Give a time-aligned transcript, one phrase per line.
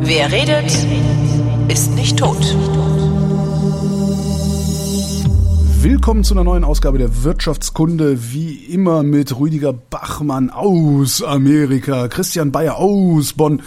[0.00, 0.86] Wer redet,
[1.68, 2.36] ist nicht tot.
[5.80, 12.52] Willkommen zu einer neuen Ausgabe der Wirtschaftskunde, wie immer mit Rüdiger Bachmann aus Amerika, Christian
[12.52, 13.62] Bayer aus Bonn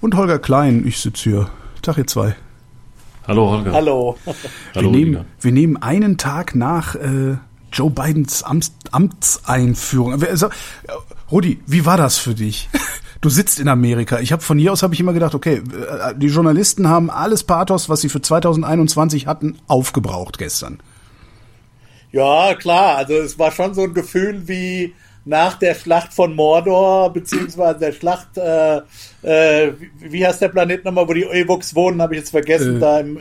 [0.00, 0.86] und Holger Klein.
[0.86, 1.50] Ich sitze hier.
[1.82, 2.36] Tag ihr zwei.
[3.26, 3.72] Hallo Holger.
[3.72, 4.16] Hallo.
[4.24, 4.34] Wir,
[4.76, 5.24] Hallo, nehmen, Rüdiger.
[5.42, 7.36] wir nehmen einen Tag nach äh,
[7.72, 10.20] Joe Bidens Amts, Amtseinführung.
[10.20, 10.50] Wer- so, äh,
[11.30, 12.68] Rudi, wie war das für dich?
[13.20, 14.20] Du sitzt in Amerika.
[14.20, 17.42] Ich habe von hier aus habe ich immer gedacht, okay, äh, die Journalisten haben alles
[17.42, 20.78] Pathos, was sie für 2021 hatten, aufgebraucht gestern.
[22.12, 22.96] Ja, klar.
[22.98, 24.94] Also es war schon so ein Gefühl wie
[25.24, 28.76] nach der Schlacht von Mordor, beziehungsweise der Schlacht, äh,
[29.22, 32.76] äh, wie- wie heißt der Planet nochmal, wo die Ewoks wohnen, habe ich jetzt vergessen,
[32.76, 33.18] Äh, da im,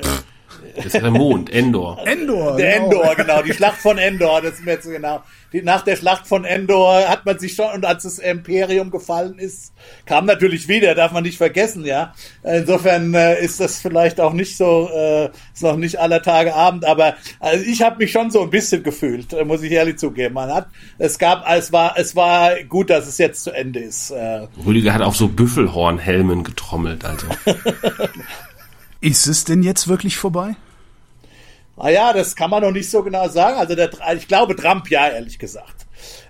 [0.75, 1.99] Das ist der Mond, Endor.
[2.05, 2.55] Endor.
[2.57, 3.01] der genau.
[3.01, 5.23] Endor, genau, die Schlacht von Endor, das ist mir jetzt so genau.
[5.53, 9.39] Die, nach der Schlacht von Endor hat man sich schon, und als das Imperium gefallen
[9.39, 9.73] ist,
[10.05, 12.13] kam natürlich wieder, darf man nicht vergessen, ja.
[12.43, 16.85] Insofern äh, ist das vielleicht auch nicht so, äh, ist noch nicht aller Tage Abend,
[16.85, 20.33] aber also ich habe mich schon so ein bisschen gefühlt, äh, muss ich ehrlich zugeben.
[20.33, 24.11] Man hat, es gab, es war, es war gut, dass es jetzt zu Ende ist.
[24.11, 27.27] Äh, Rüdiger hat auf so Büffelhornhelmen getrommelt, also.
[29.01, 30.55] Ist es denn jetzt wirklich vorbei?
[31.77, 33.57] Ah ja, das kann man noch nicht so genau sagen.
[33.57, 35.85] Also der, ich glaube Trump ja, ehrlich gesagt.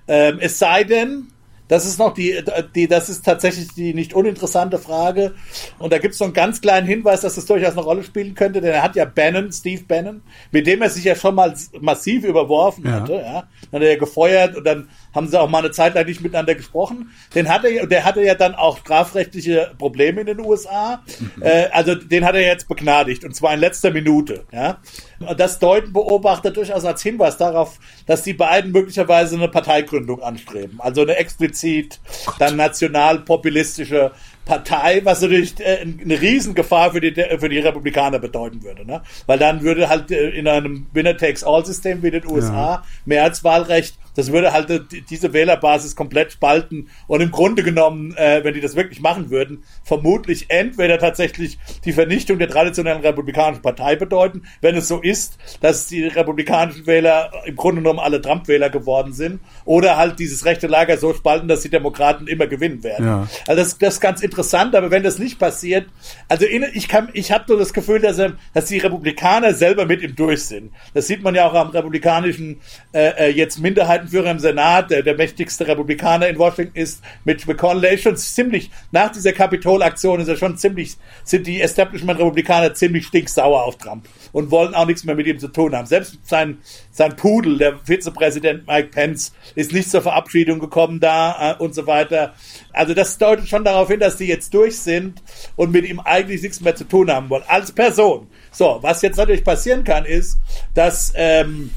[0.08, 1.28] Ähm, es sei denn,
[1.70, 2.42] das ist noch die,
[2.76, 5.36] die, das ist tatsächlich die nicht uninteressante Frage.
[5.80, 8.36] Und da gibt es so einen ganz kleinen Hinweis, dass das durchaus eine Rolle spielen
[8.36, 10.22] könnte, denn er hat ja Bannon, Steve Bannon,
[10.52, 12.92] mit dem er sich ja schon mal massiv überworfen Ja.
[12.92, 13.48] hatte, ja.
[13.72, 16.22] Dann hat er ja gefeuert und dann haben sie auch mal eine Zeit lang nicht
[16.22, 17.12] miteinander gesprochen.
[17.36, 21.04] Den hatte, ja- der hatte ja dann auch strafrechtliche Probleme in den USA.
[21.42, 24.78] Äh, also den hat er jetzt begnadigt und zwar in letzter Minute, ja.
[25.20, 30.80] Und das deuten Beobachter durchaus als Hinweis darauf, dass die beiden möglicherweise eine Parteigründung anstreben.
[30.80, 32.00] Also eine explizit
[32.40, 34.12] dann nationalpopulistische
[34.46, 38.86] Partei, was natürlich äh, eine Riesengefahr für die, für die Republikaner bedeuten würde.
[38.86, 39.02] Ne?
[39.26, 44.92] Weil dann würde halt äh, in einem Winner-Takes-All-System wie den USA Mehrheitswahlrecht, das würde halt
[44.92, 49.30] die- diese Wählerbasis komplett spalten und im Grunde genommen, äh, wenn die das wirklich machen
[49.30, 55.38] würden, vermutlich entweder tatsächlich die Vernichtung der traditionellen republikanischen Partei bedeuten, wenn es so ist,
[55.62, 60.68] dass die republikanischen Wähler im Grunde genommen alle Trump-Wähler geworden sind, oder halt dieses rechte
[60.68, 63.06] Lager so spalten, dass die Demokraten immer gewinnen werden.
[63.06, 63.28] Ja.
[63.48, 65.86] Also das, das ist ganz interessant, aber wenn das nicht passiert,
[66.28, 69.86] also in, ich kann, ich habe nur das Gefühl, dass, er, dass die Republikaner selber
[69.86, 70.72] mit ihm durch sind.
[70.96, 72.60] Das sieht man ja auch am republikanischen
[72.94, 73.60] äh, äh, jetzt
[74.08, 78.18] Minderheitenführer im Senat, der, der mächtigste Republikaner in Washington ist, Mitch McConnell, der ist schon
[78.18, 84.08] ziemlich, nach dieser Kapitolaktion ist er schon ziemlich, sind die Establishment-Republikaner ziemlich stinksauer auf Trump
[84.32, 85.86] und wollen auch nichts mehr mit ihm zu tun haben.
[85.86, 86.60] Selbst sein,
[86.92, 91.88] sein Pudel, der Vizepräsident Mike Pence, ist nicht zur Verabschiedung gekommen da äh, und so
[91.88, 92.34] weiter.
[92.72, 95.22] Also das deutet schon darauf hin, dass die jetzt durch sind
[95.56, 97.44] und mit ihm eigentlich nichts mehr zu tun haben wollen.
[97.48, 98.28] Als Person.
[98.52, 100.38] So, was jetzt natürlich passieren kann, ist,
[100.74, 101.72] dass ähm,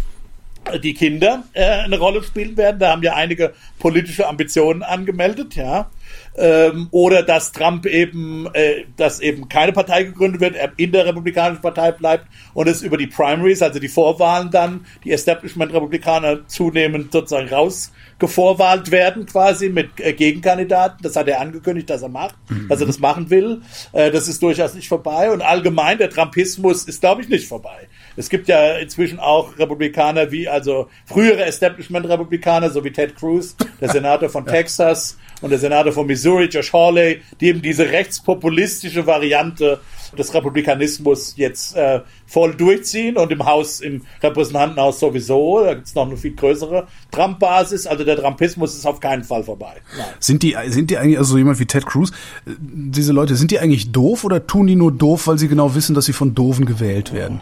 [0.78, 2.78] die Kinder äh, eine Rolle spielen werden.
[2.78, 5.90] Da haben ja einige politische Ambitionen angemeldet, ja.
[6.36, 11.06] Ähm, oder dass Trump eben, äh, dass eben keine Partei gegründet wird, er in der
[11.06, 17.12] Republikanischen Partei bleibt und es über die Primaries, also die Vorwahlen dann, die Establishment-Republikaner zunehmend
[17.12, 20.98] sozusagen rausgevorwahlt werden, quasi mit äh, Gegenkandidaten.
[21.02, 22.36] Das hat er angekündigt, dass er macht,
[22.68, 23.62] dass er das machen will.
[23.92, 25.30] Äh, das ist durchaus nicht vorbei.
[25.30, 27.88] Und allgemein, der Trumpismus ist, glaube ich, nicht vorbei.
[28.20, 33.88] Es gibt ja inzwischen auch Republikaner wie, also frühere Establishment-Republikaner, so wie Ted Cruz, der
[33.92, 39.80] Senator von Texas und der Senator von Missouri, Josh Hawley, die eben diese rechtspopulistische Variante
[40.18, 45.64] des Republikanismus jetzt äh, voll durchziehen und im Haus, im Repräsentantenhaus sowieso.
[45.64, 47.86] Da gibt's noch eine viel größere Trump-Basis.
[47.86, 49.76] Also der Trumpismus ist auf keinen Fall vorbei.
[49.96, 50.06] Nein.
[50.18, 52.10] Sind die, sind die eigentlich, also jemand wie Ted Cruz,
[52.44, 55.74] äh, diese Leute, sind die eigentlich doof oder tun die nur doof, weil sie genau
[55.74, 57.40] wissen, dass sie von Doofen gewählt werden?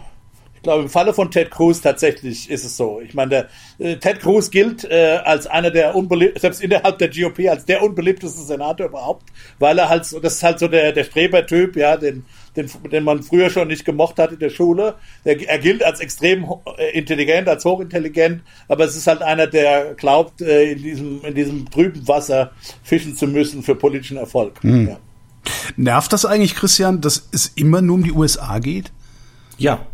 [0.59, 2.99] Ich glaube, im Falle von Ted Cruz tatsächlich ist es so.
[2.99, 3.47] Ich meine, der,
[3.87, 7.81] äh, Ted Cruz gilt äh, als einer der unbeliebtesten, selbst innerhalb der GOP, als der
[7.81, 11.95] unbeliebteste Senator überhaupt, weil er halt so, das ist halt so der, der Strebertyp, ja,
[11.95, 12.25] den,
[12.57, 14.95] den, den man früher schon nicht gemocht hat in der Schule.
[15.23, 16.45] Der, er gilt als extrem
[16.77, 21.35] äh, intelligent, als hochintelligent, aber es ist halt einer, der glaubt, äh, in diesem, in
[21.35, 22.51] diesem trüben Wasser
[22.83, 24.59] fischen zu müssen für politischen Erfolg.
[24.63, 24.99] Ja.
[25.77, 28.91] Nervt das eigentlich, Christian, dass es immer nur um die USA geht?
[29.57, 29.85] Ja.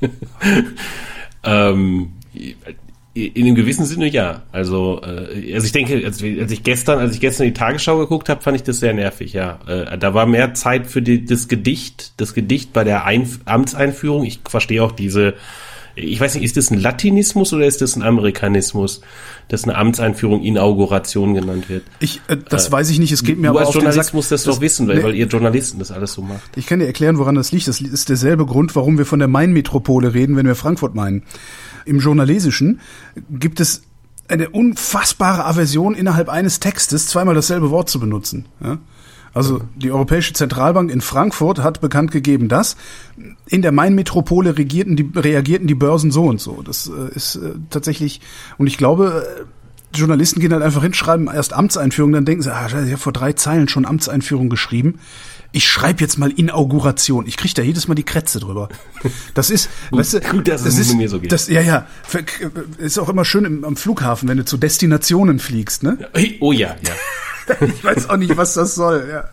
[1.44, 2.12] ähm,
[3.14, 4.42] in einem gewissen Sinne ja.
[4.52, 8.28] Also, äh, also ich denke, als, als ich gestern, als ich gestern die Tagesschau geguckt
[8.28, 9.58] habe, fand ich das sehr nervig, ja.
[9.66, 14.24] Äh, da war mehr Zeit für die, das Gedicht, das Gedicht bei der Einf Amtseinführung.
[14.24, 15.34] Ich verstehe auch diese
[15.96, 19.00] ich weiß nicht, ist das ein Latinismus oder ist das ein Amerikanismus,
[19.48, 21.84] dass eine Amtseinführung Inauguration genannt wird?
[22.00, 24.20] Ich, äh, das äh, weiß ich nicht, es geht mir aber als auf Journalist den
[24.22, 24.28] Sack.
[24.28, 26.56] das doch wissen, weil, nee, weil ihr Journalisten das alles so macht.
[26.56, 27.68] Ich kann dir erklären, woran das liegt.
[27.68, 31.22] Das ist derselbe Grund, warum wir von der Main-Metropole reden, wenn wir Frankfurt meinen.
[31.84, 32.80] Im Journalisischen
[33.30, 33.82] gibt es
[34.28, 38.46] eine unfassbare Aversion innerhalb eines Textes zweimal dasselbe Wort zu benutzen.
[38.62, 38.78] Ja?
[39.36, 42.74] Also die Europäische Zentralbank in Frankfurt hat bekannt gegeben, dass
[43.46, 46.62] in der Main-Metropole regierten die, reagierten die Börsen so und so.
[46.62, 48.22] Das äh, ist äh, tatsächlich,
[48.56, 49.44] und ich glaube, äh,
[49.96, 53.12] Journalisten gehen halt einfach hin, schreiben erst Amtseinführung, dann denken sie, ah, ich habe vor
[53.12, 54.98] drei Zeilen schon Amtseinführung geschrieben.
[55.52, 57.26] Ich schreibe jetzt mal Inauguration.
[57.26, 58.68] Ich kriege da jedes Mal die Krätze drüber.
[59.34, 61.32] Das ist, gut, weißt du, gut, dass das es ist, mir so geht.
[61.32, 61.86] Das, ja, ja,
[62.78, 65.98] ist auch immer schön im, am Flughafen, wenn du zu Destinationen fliegst, ne?
[66.40, 67.56] Oh ja, ja.
[67.66, 69.28] ich weiß auch nicht, was das soll, ja.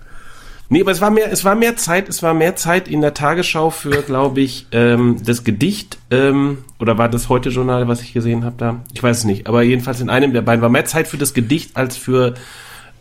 [0.70, 3.14] Nee, aber es war mehr, es war mehr Zeit, es war mehr Zeit in der
[3.14, 8.14] Tagesschau für, glaube ich, ähm, das Gedicht, ähm, oder war das heute Journal, was ich
[8.14, 8.82] gesehen habe da?
[8.94, 11.34] Ich weiß es nicht, aber jedenfalls in einem der beiden war mehr Zeit für das
[11.34, 12.34] Gedicht als für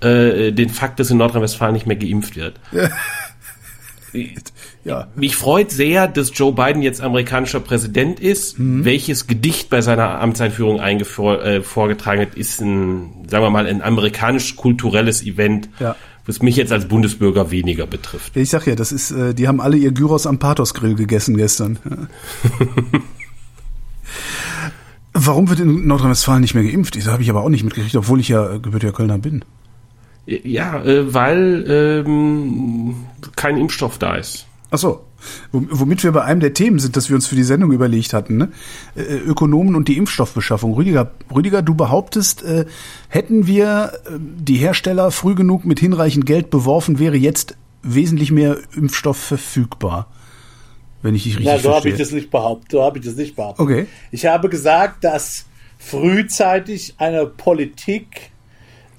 [0.01, 2.59] äh, den Fakt, dass in Nordrhein-Westfalen nicht mehr geimpft wird.
[2.73, 2.91] Ja.
[4.85, 5.09] ja.
[5.15, 8.59] Mich freut sehr, dass Joe Biden jetzt amerikanischer Präsident ist.
[8.59, 8.85] Mhm.
[8.85, 15.23] Welches Gedicht bei seiner Amtseinführung äh, vorgetragen hat, ist ein, sagen wir mal, ein amerikanisch-kulturelles
[15.25, 15.69] Event.
[15.79, 15.97] Ja
[16.27, 18.37] was mich jetzt als Bundesbürger weniger betrifft.
[18.37, 21.79] Ich sag ja, das ist, äh, die haben alle ihr Gyros am Pathos-Grill gegessen gestern.
[25.13, 26.97] Warum wird in Nordrhein-Westfalen nicht mehr geimpft?
[26.97, 29.45] Das habe ich aber auch nicht mitgekriegt, obwohl ich ja gebürtiger Kölner bin.
[30.27, 32.95] Ja, äh, weil ähm,
[33.37, 34.47] kein Impfstoff da ist.
[34.75, 35.05] Ach so.
[35.53, 38.39] Womit wir bei einem der Themen sind, das wir uns für die Sendung überlegt hatten,
[38.39, 38.49] ne?
[38.97, 40.73] Äh, Ökonomen und die Impfstoffbeschaffung.
[40.73, 42.65] Rüdiger, Rüdiger, du behauptest, äh,
[43.09, 48.57] hätten wir äh, die Hersteller früh genug mit hinreichend Geld beworfen, wäre jetzt wesentlich mehr
[48.75, 50.07] Impfstoff verfügbar.
[51.03, 52.73] Wenn ich dich richtig Na, so habe ich das nicht behauptet.
[52.73, 53.63] So habe ich das nicht behauptet.
[53.63, 53.87] Okay.
[54.11, 55.45] Ich habe gesagt, dass
[55.79, 58.32] frühzeitig eine Politik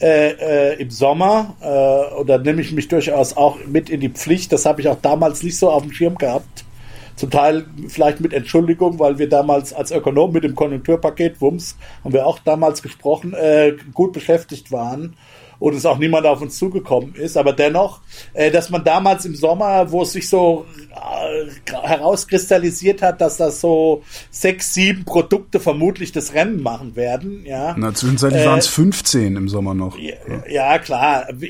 [0.04, 4.10] äh, äh, im Sommer, äh, und da nehme ich mich durchaus auch mit in die
[4.10, 6.66] Pflicht, das habe ich auch damals nicht so auf dem Schirm gehabt.
[7.16, 12.14] Zum Teil vielleicht mit Entschuldigung, weil wir damals als Ökonom mit dem Konjunkturpaket, Wumms, haben
[12.14, 15.16] wir auch damals gesprochen, äh, gut beschäftigt waren
[15.63, 17.38] und es auch niemand auf uns zugekommen ist.
[17.38, 18.01] Aber dennoch,
[18.33, 23.62] äh, dass man damals im Sommer, wo es sich so äh, herauskristallisiert hat, dass das
[23.62, 27.45] so sechs, sieben Produkte vermutlich das Rennen machen werden.
[27.45, 27.75] Ja.
[27.77, 29.98] Na, zwischenzeitlich äh, waren es 15 im Sommer noch.
[29.98, 30.15] Ja,
[30.50, 31.27] ja klar.
[31.31, 31.50] Wir,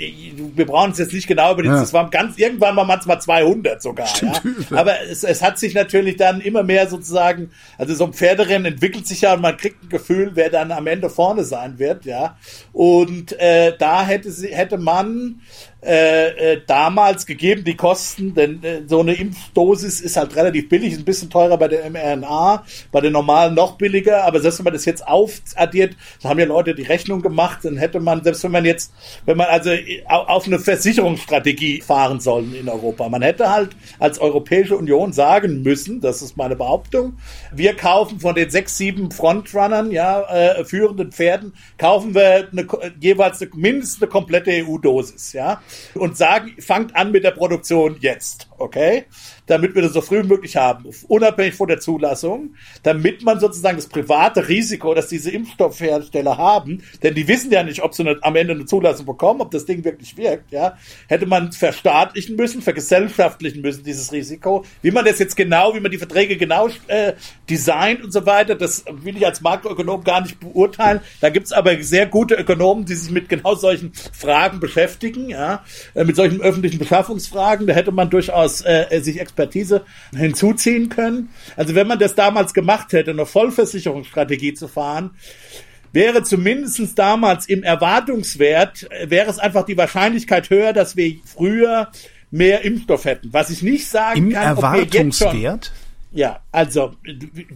[0.57, 1.79] wir brauchen es jetzt nicht genau über ja.
[1.79, 4.05] das waren ganz, irgendwann waren es mal 200 sogar.
[4.05, 4.77] Stimmt, ja.
[4.77, 7.49] Aber es, es hat sich natürlich dann immer mehr sozusagen,
[7.79, 10.85] also so ein Pferderennen entwickelt sich ja und man kriegt ein Gefühl, wer dann am
[10.85, 12.37] Ende vorne sein wird, ja.
[12.73, 15.41] Und äh, da hätte, sie, hätte man
[15.85, 20.93] äh, äh, damals gegeben, die Kosten, denn äh, so eine Impfdosis ist halt relativ billig,
[20.93, 24.63] ist ein bisschen teurer bei der mRNA, bei den normalen noch billiger, aber selbst wenn
[24.63, 28.45] man das jetzt aufaddiert, da haben ja Leute die Rechnung gemacht, dann hätte man, selbst
[28.45, 28.93] wenn man jetzt,
[29.25, 29.71] wenn man also
[30.07, 35.99] auf eine Versicherungsstrategie fahren sollen in Europa, man hätte halt als Europäische Union sagen müssen,
[35.99, 37.17] das ist meine Behauptung,
[37.51, 42.67] wir kaufen von den sechs, sieben Frontrunnern, ja, äh, führenden Pferden, kaufen wir eine,
[43.01, 45.61] jeweils eine, mindestens eine komplette EU-Dosis, ja
[45.95, 49.05] und sagen, fangt an mit der Produktion jetzt, okay?
[49.45, 53.75] damit wir das so früh wie möglich haben, unabhängig von der Zulassung, damit man sozusagen
[53.75, 58.17] das private Risiko, das diese Impfstoffhersteller haben, denn die wissen ja nicht, ob sie eine,
[58.21, 60.77] am Ende eine Zulassung bekommen, ob das Ding wirklich wirkt, ja,
[61.07, 64.63] hätte man verstaatlichen müssen, vergesellschaftlichen müssen, dieses Risiko.
[64.81, 67.13] Wie man das jetzt genau, wie man die Verträge genau äh,
[67.49, 71.01] designt und so weiter, das will ich als Makroökonom gar nicht beurteilen.
[71.19, 75.62] Da gibt's aber sehr gute Ökonomen, die sich mit genau solchen Fragen beschäftigen, ja,
[75.93, 77.67] äh, mit solchen öffentlichen Beschaffungsfragen.
[77.67, 79.83] Da hätte man durchaus äh, sich Expertise
[80.15, 81.29] hinzuziehen können.
[81.55, 85.11] Also wenn man das damals gemacht hätte, eine Vollversicherungsstrategie zu fahren,
[85.91, 91.91] wäre zumindest damals im Erwartungswert, wäre es einfach die Wahrscheinlichkeit höher, dass wir früher
[92.31, 93.31] mehr Impfstoff hätten.
[93.31, 95.59] Was ich nicht sagen Im kann, ob wir jetzt schon,
[96.13, 96.93] ja, also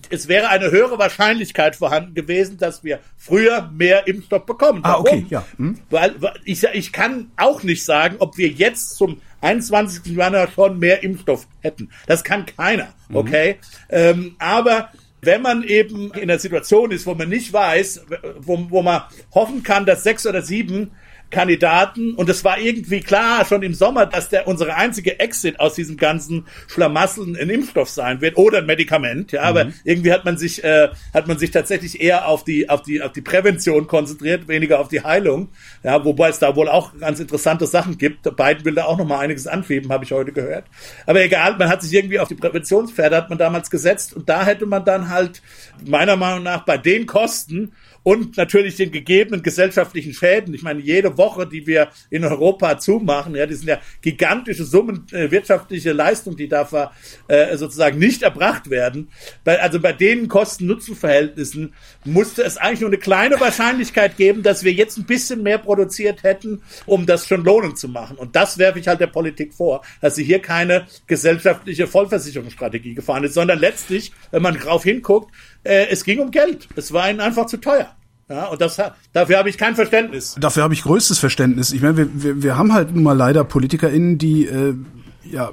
[0.10, 4.82] es wäre eine höhere Wahrscheinlichkeit vorhanden gewesen, dass wir früher mehr Impfstoff bekommen.
[4.84, 5.46] Ah, okay, ja.
[5.58, 5.80] Hm.
[5.92, 10.16] Weil, weil ich, ich kann auch nicht sagen, ob wir jetzt zum 21.
[10.16, 11.92] Januar schon mehr Impfstoff hätten.
[12.08, 13.16] Das kann keiner, mhm.
[13.16, 13.58] okay?
[13.62, 13.96] Mhm.
[13.96, 14.90] Ähm, aber
[15.22, 18.06] wenn man eben in der Situation ist, wo man nicht weiß,
[18.40, 20.92] wo, wo man hoffen kann, dass sechs oder sieben
[21.30, 25.76] Kandidaten und es war irgendwie klar schon im Sommer, dass der unsere einzige Exit aus
[25.76, 29.34] diesem ganzen Schlamasseln ein Impfstoff sein wird oder ein Medikament.
[29.34, 32.82] Ja, aber irgendwie hat man sich äh, hat man sich tatsächlich eher auf die auf
[32.82, 35.50] die auf die Prävention konzentriert, weniger auf die Heilung.
[35.84, 38.24] Ja, wobei es da wohl auch ganz interessante Sachen gibt.
[38.36, 40.66] Biden will da auch noch mal einiges anschieben, habe ich heute gehört.
[41.06, 44.46] Aber egal, man hat sich irgendwie auf die Präventionspferde hat man damals gesetzt und da
[44.46, 45.42] hätte man dann halt
[45.86, 47.74] meiner Meinung nach bei den Kosten
[48.08, 50.54] und natürlich den gegebenen gesellschaftlichen Schäden.
[50.54, 55.06] Ich meine, jede Woche, die wir in Europa zumachen, ja, die sind ja gigantische Summen
[55.12, 56.94] äh, wirtschaftliche Leistung, die da
[57.28, 59.10] äh, sozusagen nicht erbracht werden.
[59.44, 61.74] Bei, also bei den Kosten-Nutzen-Verhältnissen
[62.06, 66.24] musste es eigentlich nur eine kleine Wahrscheinlichkeit geben, dass wir jetzt ein bisschen mehr produziert
[66.24, 68.16] hätten, um das schon lohnend zu machen.
[68.16, 73.26] Und das werfe ich halt der Politik vor, dass sie hier keine gesellschaftliche Vollversicherungsstrategie gefahren
[73.26, 75.36] ist, sondern letztlich, wenn man drauf hinguckt,
[75.66, 76.70] äh, es ging um Geld.
[76.78, 77.97] Es war ihnen einfach zu teuer.
[78.30, 78.78] Ja, und das,
[79.14, 80.36] dafür habe ich kein Verständnis.
[80.40, 81.72] Dafür habe ich größtes Verständnis.
[81.72, 84.76] Ich meine, wir, wir, wir haben halt nun mal leider PolitikerInnen, die, äh,
[85.24, 85.52] ja,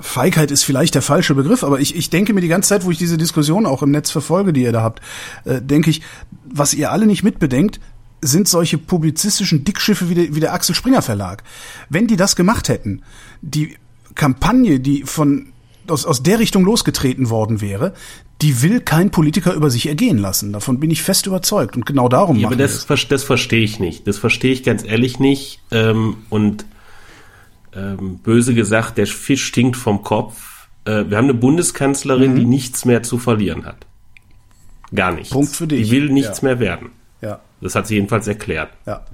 [0.00, 2.90] Feigheit ist vielleicht der falsche Begriff, aber ich, ich denke mir die ganze Zeit, wo
[2.90, 5.00] ich diese Diskussion auch im Netz verfolge, die ihr da habt,
[5.44, 6.02] äh, denke ich,
[6.44, 7.80] was ihr alle nicht mitbedenkt,
[8.22, 11.42] sind solche publizistischen Dickschiffe wie der, wie der Axel Springer Verlag.
[11.88, 13.02] Wenn die das gemacht hätten,
[13.40, 13.76] die
[14.14, 15.52] Kampagne, die von
[15.88, 17.94] aus, aus der Richtung losgetreten worden wäre,
[18.42, 20.52] die will kein Politiker über sich ergehen lassen.
[20.52, 21.76] Davon bin ich fest überzeugt.
[21.76, 23.08] Und genau darum ja, aber das, das.
[23.08, 24.06] das verstehe ich nicht.
[24.06, 25.60] Das verstehe ich ganz ehrlich nicht.
[25.70, 26.64] Ähm, und
[27.74, 30.68] ähm, böse gesagt, der Fisch stinkt vom Kopf.
[30.84, 32.36] Äh, wir haben eine Bundeskanzlerin, mhm.
[32.36, 33.86] die nichts mehr zu verlieren hat.
[34.94, 35.30] Gar nichts.
[35.30, 35.86] Punkt für dich.
[35.86, 36.48] Die will nichts ja.
[36.48, 36.90] mehr werden.
[37.20, 37.40] Ja.
[37.60, 38.70] Das hat sie jedenfalls erklärt.
[38.86, 39.04] Ja.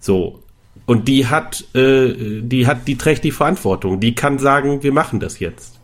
[0.00, 0.42] So.
[0.86, 4.00] Und die hat, äh, die hat, die trägt die Verantwortung.
[4.00, 5.78] Die kann sagen, wir machen das jetzt.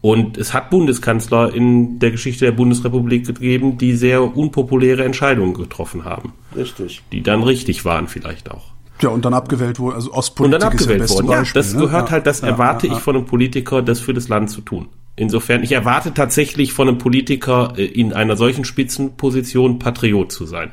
[0.00, 6.04] Und es hat Bundeskanzler in der Geschichte der Bundesrepublik gegeben, die sehr unpopuläre Entscheidungen getroffen
[6.04, 6.32] haben.
[6.54, 7.02] Richtig.
[7.12, 8.72] Die dann richtig waren vielleicht auch.
[9.00, 11.30] Ja, und dann abgewählt wurde, also Ostpolitik und dann abgewählt worden.
[11.30, 11.80] Ja, das ne?
[11.80, 14.60] gehört ja, halt, das ja, erwarte ich von einem Politiker, das für das Land zu
[14.60, 14.88] tun.
[15.16, 20.72] Insofern, ich erwarte tatsächlich von einem Politiker äh, in einer solchen Spitzenposition Patriot zu sein.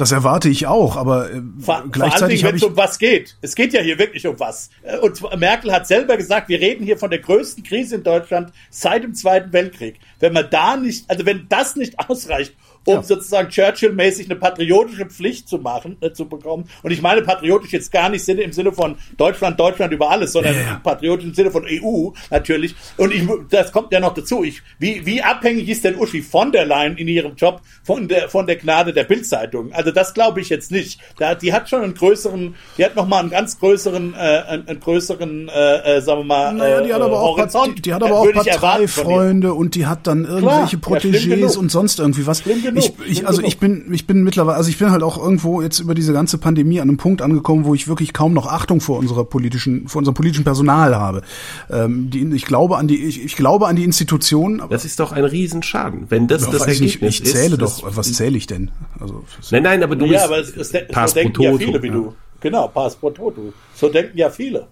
[0.00, 3.36] Das erwarte ich auch, aber äh, vor, gleichzeitig wenn es um was geht.
[3.42, 4.70] Es geht ja hier wirklich um was.
[5.02, 9.02] Und Merkel hat selber gesagt, wir reden hier von der größten Krise in Deutschland seit
[9.04, 10.00] dem Zweiten Weltkrieg.
[10.18, 13.02] Wenn man da nicht, also wenn das nicht ausreicht, um ja.
[13.02, 16.68] sozusagen Churchill-mäßig eine patriotische Pflicht zu machen, äh, zu bekommen.
[16.82, 20.54] Und ich meine patriotisch jetzt gar nicht im Sinne von Deutschland, Deutschland über alles, sondern
[20.54, 20.80] ja, ja.
[20.82, 22.74] patriotisch im Sinne von EU natürlich.
[22.96, 24.44] Und ich, das kommt ja noch dazu.
[24.44, 28.28] Ich, wie, wie abhängig ist denn Uschi von der Leyen in ihrem Job von der,
[28.28, 29.72] von der Gnade der Bildzeitung?
[29.72, 31.00] Also das glaube ich jetzt nicht.
[31.18, 34.68] Da, die hat schon einen größeren, die hat noch mal einen ganz größeren, äh, einen,
[34.68, 37.78] einen größeren, äh, äh, sagen wir mal, naja, die hat aber auch, Horizont.
[37.78, 41.98] Die, die hat aber auch Parteifreunde und die hat dann irgendwelche Klar, Protégés und sonst
[41.98, 42.46] irgendwie was
[42.76, 45.80] ich, ich, also ich bin, ich bin mittlerweile, also ich bin halt auch irgendwo jetzt
[45.80, 48.98] über diese ganze Pandemie an einem Punkt angekommen, wo ich wirklich kaum noch Achtung vor
[48.98, 51.22] unserer politischen, vor unserem politischen Personal habe.
[51.70, 54.62] Ähm, die, ich glaube an die, ich, ich glaube an die Institutionen.
[54.70, 57.96] das ist doch ein Riesenschaden, wenn das ja, das Ergebnis nicht, ich zähle ist, doch.
[57.96, 58.70] Was zähle ich denn?
[58.98, 61.94] Also nein, nein, aber du ja, aber es, es, so denken ja viele wie ja.
[61.94, 62.14] du.
[62.40, 63.52] Genau, Pass pro Toto.
[63.74, 64.66] So denken ja viele.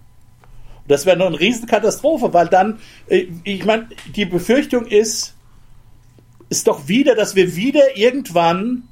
[0.87, 5.35] Das wäre noch eine Riesenkatastrophe, weil dann, äh, ich meine, die Befürchtung ist,
[6.49, 8.83] ist doch wieder, dass wir wieder irgendwann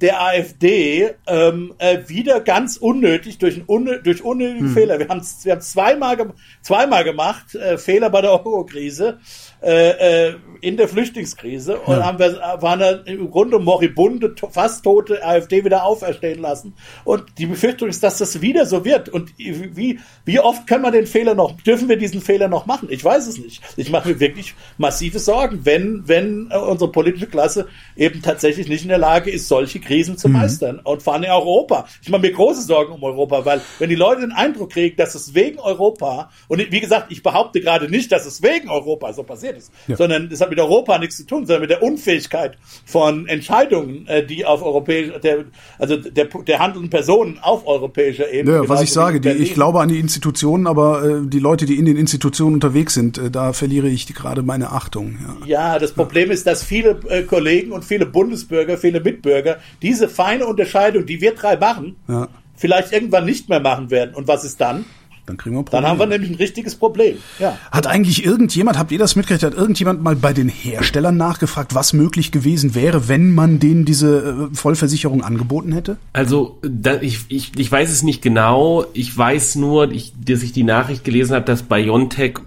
[0.00, 4.74] der AfD ähm, äh, wieder ganz unnötig durch, unnö durch unnötige hm.
[4.74, 4.98] Fehler.
[4.98, 6.26] Wir haben es wir haben zweimal, ge
[6.62, 9.18] zweimal gemacht, äh, Fehler bei der Euro-Krise
[9.60, 12.04] äh, äh, in der Flüchtlingskrise und ja.
[12.04, 16.74] haben wir, waren dann im Grunde moribunde, fast tote AfD wieder auferstehen lassen.
[17.04, 19.08] Und die Befürchtung ist, dass das wieder so wird.
[19.08, 22.88] Und wie, wie oft können wir den Fehler noch, dürfen wir diesen Fehler noch machen?
[22.90, 23.62] Ich weiß es nicht.
[23.76, 28.88] Ich mache mir wirklich massive Sorgen, wenn, wenn unsere politische Klasse eben tatsächlich nicht in
[28.88, 30.34] der Lage ist, solche Krisen zu mhm.
[30.34, 30.80] meistern.
[30.80, 31.86] Und vor allem in Europa.
[32.02, 35.14] Ich mache mir große Sorgen um Europa, weil wenn die Leute den Eindruck kriegen, dass
[35.14, 39.22] es wegen Europa, und wie gesagt, ich behaupte gerade nicht, dass es wegen Europa so
[39.22, 39.96] passiert ist, ja.
[39.96, 44.24] sondern es hat mit Europa nichts zu tun, sondern mit der Unfähigkeit von Entscheidungen, äh,
[44.24, 45.44] die auf europäischer, der,
[45.78, 48.56] also der, der handelnden Personen auf europäischer Ebene.
[48.56, 51.78] Ja, was ich sage, die, ich glaube an die Institutionen, aber äh, die Leute, die
[51.78, 55.18] in den Institutionen unterwegs sind, äh, da verliere ich gerade meine Achtung.
[55.46, 56.34] Ja, ja das Problem ja.
[56.34, 61.34] ist, dass viele äh, Kollegen und viele Bundesbürger, viele Mitbürger diese feine Unterscheidung, die wir
[61.34, 62.28] drei machen, ja.
[62.56, 64.14] vielleicht irgendwann nicht mehr machen werden.
[64.14, 64.84] Und was ist dann?
[65.28, 65.82] Dann kriegen wir ein Problem.
[65.82, 67.18] Dann haben wir nämlich ein richtiges Problem.
[67.38, 67.58] Ja.
[67.70, 71.92] Hat eigentlich irgendjemand, habt ihr das mitgekriegt, hat irgendjemand mal bei den Herstellern nachgefragt, was
[71.92, 75.98] möglich gewesen wäre, wenn man denen diese äh, Vollversicherung angeboten hätte?
[76.14, 78.86] Also, da, ich, ich, ich weiß es nicht genau.
[78.94, 82.38] Ich weiß nur, ich, dass ich die Nachricht gelesen habe, dass BioNTech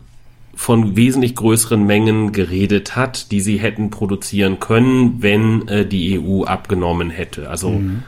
[0.56, 6.44] von wesentlich größeren Mengen geredet hat, die sie hätten produzieren können, wenn äh, die EU
[6.44, 7.50] abgenommen hätte.
[7.50, 8.04] Also mhm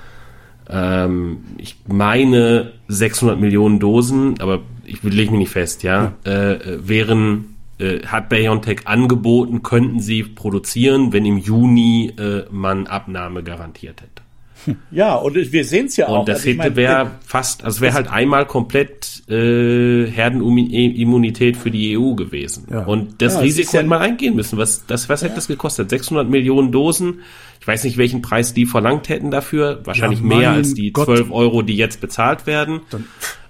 [0.70, 7.56] ähm, ich meine 600 Millionen Dosen, aber ich lege mich nicht fest, ja, äh, wären
[7.80, 14.23] äh, hat BioNTech angeboten, könnten sie produzieren, wenn im Juni äh, man Abnahme garantiert hätte.
[14.92, 16.20] Ja, und wir sehen es ja auch.
[16.22, 21.58] Und das Also ich hätte mein, wäre fast, also wäre halt einmal komplett äh, Herdenimmunität
[21.58, 22.68] für die EU gewesen.
[22.70, 22.86] Ja.
[22.86, 24.58] Und das Ja, es Risiko ist ja- hätte man eingehen müssen.
[24.58, 25.90] Was, das, was hätte das gekostet?
[25.90, 27.22] 600 Millionen Dosen.
[27.60, 29.82] Ich weiß nicht, welchen Preis die verlangt hätten dafür.
[29.86, 31.06] Wahrscheinlich Ja, mehr als die Gott.
[31.06, 32.82] 12 Euro, die jetzt bezahlt werden.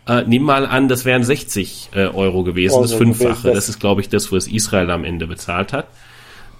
[0.08, 3.48] Äh, nimm mal an, das wären 60 äh, Euro gewesen, das Euro gewesen, Fünffache.
[3.48, 5.88] das- Das ist, glaube ich, das, was Israel am Ende bezahlt hat.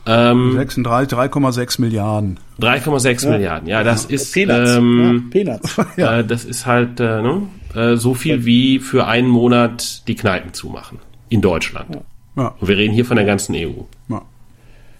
[0.06, 2.38] Ähm, 36, 3,6 Milliarden.
[2.60, 3.68] 3,6 Milliarden.
[3.70, 4.72] Ja, das ist Peanuts.
[4.76, 5.78] ähm, ja, Peanuts.
[5.98, 6.20] Ja.
[6.20, 7.44] äh, das ist halt äh, ne?
[7.74, 12.00] äh, so viel wie für einen Monat die Kneipen zumachen in Deutschland.
[12.36, 12.56] Ja.
[12.60, 13.84] Und wir reden hier von der ganzen EU.
[14.10, 14.22] Ja.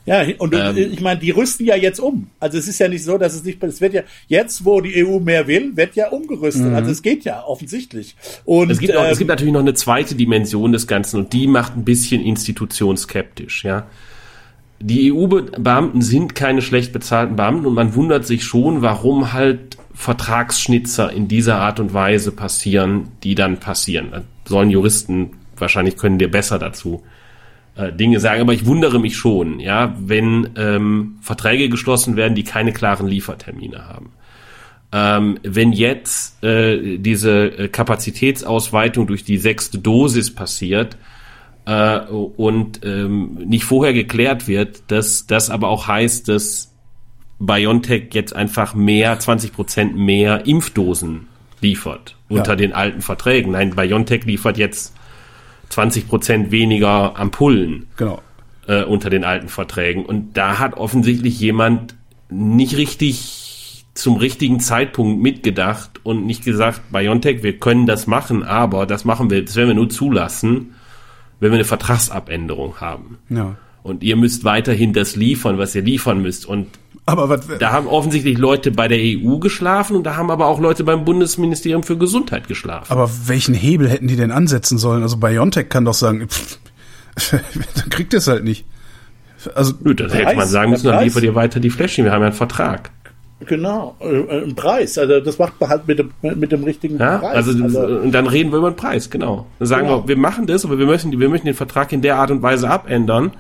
[0.06, 0.76] Ja, und Ähm.
[0.76, 2.28] ich meine, die rüsten ja jetzt um.
[2.40, 5.06] Also es ist ja nicht so, dass es nicht, es wird ja, jetzt wo die
[5.06, 6.74] EU mehr will, wird ja umgerüstet.
[6.74, 8.16] Also es geht ja offensichtlich.
[8.44, 11.32] Und Es gibt, auch, es ähm, gibt natürlich noch eine zweite Dimension des Ganzen und
[11.32, 13.86] die macht ein bisschen institutionsskeptisch, ja.
[14.86, 21.10] Die EU-Beamten sind keine schlecht bezahlten Beamten und man wundert sich schon, warum halt Vertragsschnitzer
[21.10, 24.10] in dieser Art und Weise passieren, die dann passieren.
[24.44, 27.02] Sollen Juristen wahrscheinlich können dir besser dazu
[27.78, 32.44] äh, Dinge sagen, aber ich wundere mich schon, ja, wenn ähm, Verträge geschlossen werden, die
[32.44, 34.12] keine klaren Liefertermine haben.
[34.92, 40.98] Ähm, wenn jetzt äh, diese äh, Kapazitätsausweitung durch die sechste Dosis passiert
[41.66, 46.72] äh, und ähm, nicht vorher geklärt wird, dass das aber auch heißt, dass
[47.40, 51.28] BioNTech jetzt einfach mehr, 20 Prozent mehr Impfdosen
[51.62, 52.56] liefert unter Ja.
[52.56, 53.52] den alten Verträgen.
[53.54, 54.94] Nein, BioNTech liefert jetzt
[55.70, 58.22] 20 Prozent weniger Ampullen Genau.
[58.68, 60.06] äh, unter den alten Verträgen.
[60.06, 61.96] Und da hat offensichtlich jemand
[62.30, 68.86] nicht richtig zum richtigen Zeitpunkt mitgedacht und nicht gesagt, BioNTech, wir können das machen, aber
[68.86, 70.74] das machen wir, das werden wir nur zulassen,
[71.44, 73.18] wenn wir eine Vertragsabänderung haben.
[73.30, 73.56] Ja.
[73.84, 76.46] Und ihr müsst weiterhin das liefern, was ihr liefern müsst.
[76.46, 76.68] Und
[77.06, 80.60] Aber was, da haben offensichtlich Leute bei der EU geschlafen und da haben aber auch
[80.60, 82.92] Leute beim Bundesministerium für Gesundheit geschlafen.
[82.92, 85.04] aber welchen Hebel hätten die denn ansetzen sollen?
[85.04, 86.60] Also BioNTech kann doch sagen, pff,
[87.32, 88.66] dann kriegt ihr es halt nicht.
[89.56, 92.14] Also, Nö, das hätte Preis, man sagen müssen, dann liefert ihr weiter die Fläschchen, wir
[92.14, 92.92] haben ja einen Vertrag.
[93.46, 94.98] Genau, äh, ein Preis.
[94.98, 97.36] Also das macht man halt mit dem, mit dem richtigen Ja, Preis.
[97.48, 97.52] also,
[97.86, 99.46] und dann reden wir über den Preis, genau.
[99.60, 100.04] Dann sagen Genau.
[100.04, 102.42] wir, wir machen das, aber wir möchten, wir möchten den Vertrag in der Art und
[102.42, 103.32] Weise abändern.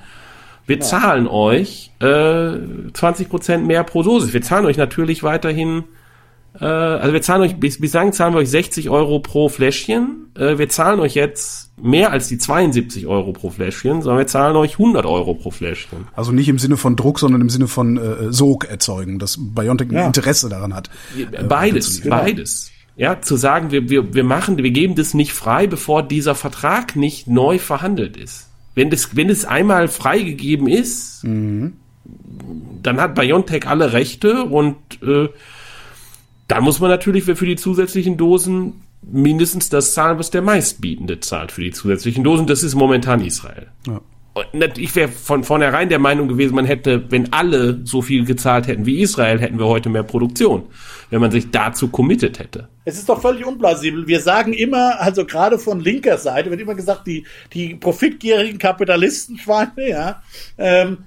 [0.65, 2.51] Wir zahlen euch äh,
[2.93, 4.31] 20 Prozent mehr pro Dosis.
[4.33, 5.83] Wir zahlen euch natürlich weiterhin,
[6.59, 10.27] äh, also wir zahlen euch, bis, bislang zahlen wir euch 60 Euro pro Fläschchen.
[10.35, 14.55] Äh, wir zahlen euch jetzt mehr als die 72 Euro pro Fläschchen, sondern wir zahlen
[14.55, 16.05] euch 100 Euro pro Fläschchen.
[16.15, 19.89] also nicht im Sinne von Druck, sondern im Sinne von äh, Sog erzeugen, dass BioNTech
[19.89, 20.05] ein Ja.
[20.07, 20.89] Interesse daran hat.
[21.17, 21.49] äh, Beides,
[22.05, 22.09] weiterzuliefern.
[22.09, 22.71] beides.
[22.95, 26.95] Ja, zu sagen, wir, wir, wir machen, wir geben das nicht frei, bevor dieser Vertrag
[26.95, 28.49] nicht neu verhandelt ist.
[28.75, 31.73] Wenn das, wenn es einmal freigegeben ist, dann
[33.01, 35.29] hat BioNTech alle Rechte und äh,
[36.47, 41.51] dann muss man natürlich für die zusätzlichen Dosen mindestens das zahlen, was der meistbietende zahlt
[41.51, 42.47] für die zusätzlichen Dosen.
[42.47, 43.67] Das ist momentan Israel.
[43.87, 44.01] Ja.
[44.33, 48.65] Und ich wäre von vornherein der Meinung gewesen, man hätte, wenn alle so viel gezahlt
[48.65, 50.63] hätten wie Israel, hätten wir heute mehr Produktion,
[51.11, 52.67] wenn man sich dazu committed hätte.
[52.83, 54.07] Es ist doch völlig unplausibel.
[54.07, 59.87] Wir sagen immer, also gerade von linker Seite wird immer gesagt, die, die profitgierigen Kapitalistenschweine,
[59.87, 60.23] ja.
[60.57, 61.05] Ähm,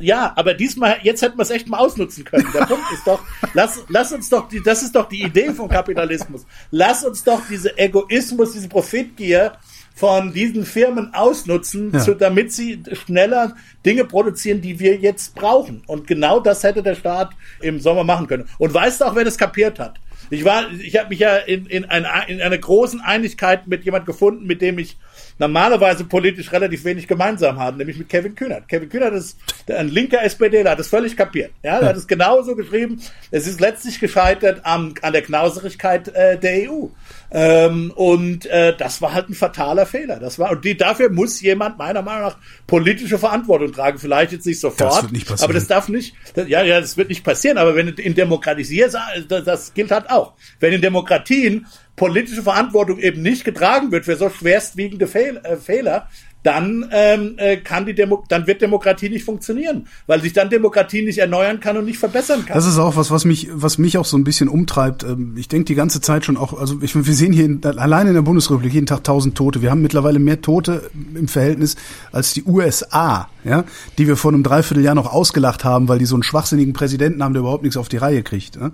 [0.00, 2.46] ja, aber diesmal, jetzt hätten wir es echt mal ausnutzen können.
[2.52, 3.22] Der Punkt ist doch,
[3.54, 6.44] lass, lass uns doch, die, das ist doch die Idee vom Kapitalismus.
[6.70, 9.52] Lass uns doch diese Egoismus, diese Profitgier
[9.94, 12.00] von diesen Firmen ausnutzen, Ja.
[12.00, 13.54] zu, damit sie schneller
[13.84, 15.82] Dinge produzieren, die wir jetzt brauchen.
[15.86, 17.30] Und genau das hätte der Staat
[17.60, 18.48] im Sommer machen können.
[18.58, 19.96] Und weißt du auch, wer das kapiert hat?
[20.30, 24.06] Ich war, ich habe mich ja in, in, einer, in einer großen Einigkeit mit jemand
[24.06, 24.96] gefunden, mit dem ich
[25.40, 28.68] normalerweise politisch relativ wenig gemeinsam habe, nämlich mit Kevin Kühnert.
[28.68, 31.50] Kevin Kühnert ist ein linker SPDler, hat das völlig kapiert.
[31.62, 33.00] Ja, er hat es genauso geschrieben.
[33.30, 36.88] Es ist letztlich gescheitert am, an der Knauserigkeit äh, der EU.
[37.32, 40.18] Ähm, und äh, das war halt ein fataler Fehler.
[40.18, 43.98] Das war und die, dafür muss jemand meiner Meinung nach politische Verantwortung tragen.
[43.98, 45.44] Vielleicht jetzt nicht sofort, Das wird nicht passieren.
[45.44, 46.14] aber das darf nicht.
[46.34, 47.58] Das, ja, ja, das wird nicht passieren.
[47.58, 48.84] Aber wenn in Demokratie,
[49.28, 50.32] das, das gilt halt auch.
[50.58, 56.08] Wenn in Demokratien politische Verantwortung eben nicht getragen wird für so schwerstwiegende Fehl, äh, Fehler,
[56.42, 61.02] dann ähm, äh, kann die Demo dann wird Demokratie nicht funktionieren, weil sich dann Demokratie
[61.02, 62.54] nicht erneuern kann und nicht verbessern kann.
[62.54, 65.02] Das ist auch was, was mich, was mich auch so ein bisschen umtreibt.
[65.02, 68.06] Ähm, Ich denke die ganze Zeit schon auch, also ich, wir sehen hier in, allein
[68.06, 69.60] in der Bundesrepublik jeden Tag tausend Tote.
[69.60, 71.76] Wir haben mittlerweile mehr Tote im Verhältnis
[72.12, 73.64] als die USA, ja,
[73.98, 77.34] die wir vor einem Dreivierteljahr noch ausgelacht haben, weil die so einen schwachsinnigen Präsidenten haben,
[77.34, 78.56] der überhaupt nichts auf die Reihe kriegt.
[78.56, 78.70] Ja?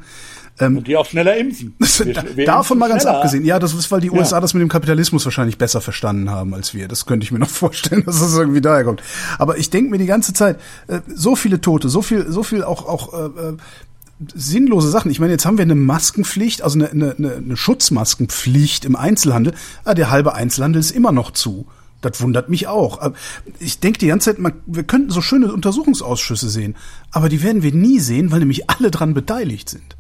[0.59, 1.75] Ähm, Und die auch schneller impfen.
[1.81, 3.17] Wir- wir Davon impfen mal ganz schneller.
[3.19, 3.45] abgesehen.
[3.45, 6.73] Ja, das ist, weil die USA das mit dem Kapitalismus wahrscheinlich besser verstanden haben als
[6.75, 6.89] wir.
[6.89, 9.03] Das könnte ich mir noch vorstellen, dass das irgendwie daher kommt.
[9.39, 12.65] Aber ich denke mir die ganze Zeit, äh, so viele Tote, so viel, so viel
[12.65, 13.57] auch, auch äh, äh,
[14.35, 15.11] sinnlose Sachen.
[15.11, 19.53] Ich meine, jetzt haben wir eine Maskenpflicht, also eine, eine, eine Schutzmaskenpflicht im Einzelhandel.
[19.85, 21.67] Ah, der halbe Einzelhandel ist immer noch zu.
[22.01, 23.01] Das wundert mich auch.
[23.01, 23.15] Aber
[23.59, 26.77] Ich denke die ganze Zeit, man, wir könnten so schöne Untersuchungsausschüsse sehen,
[27.11, 29.96] aber die werden wir nie sehen, weil nämlich alle dran beteiligt sind.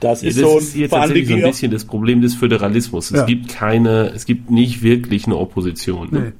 [0.00, 3.10] Das Ja, ist das so ist hier tatsächlich so ein bisschen das Problem des Föderalismus.
[3.10, 3.24] Es Ja.
[3.24, 6.08] gibt keine, es gibt nicht wirklich eine Opposition.
[6.10, 6.20] Ne?
[6.20, 6.32] Nee.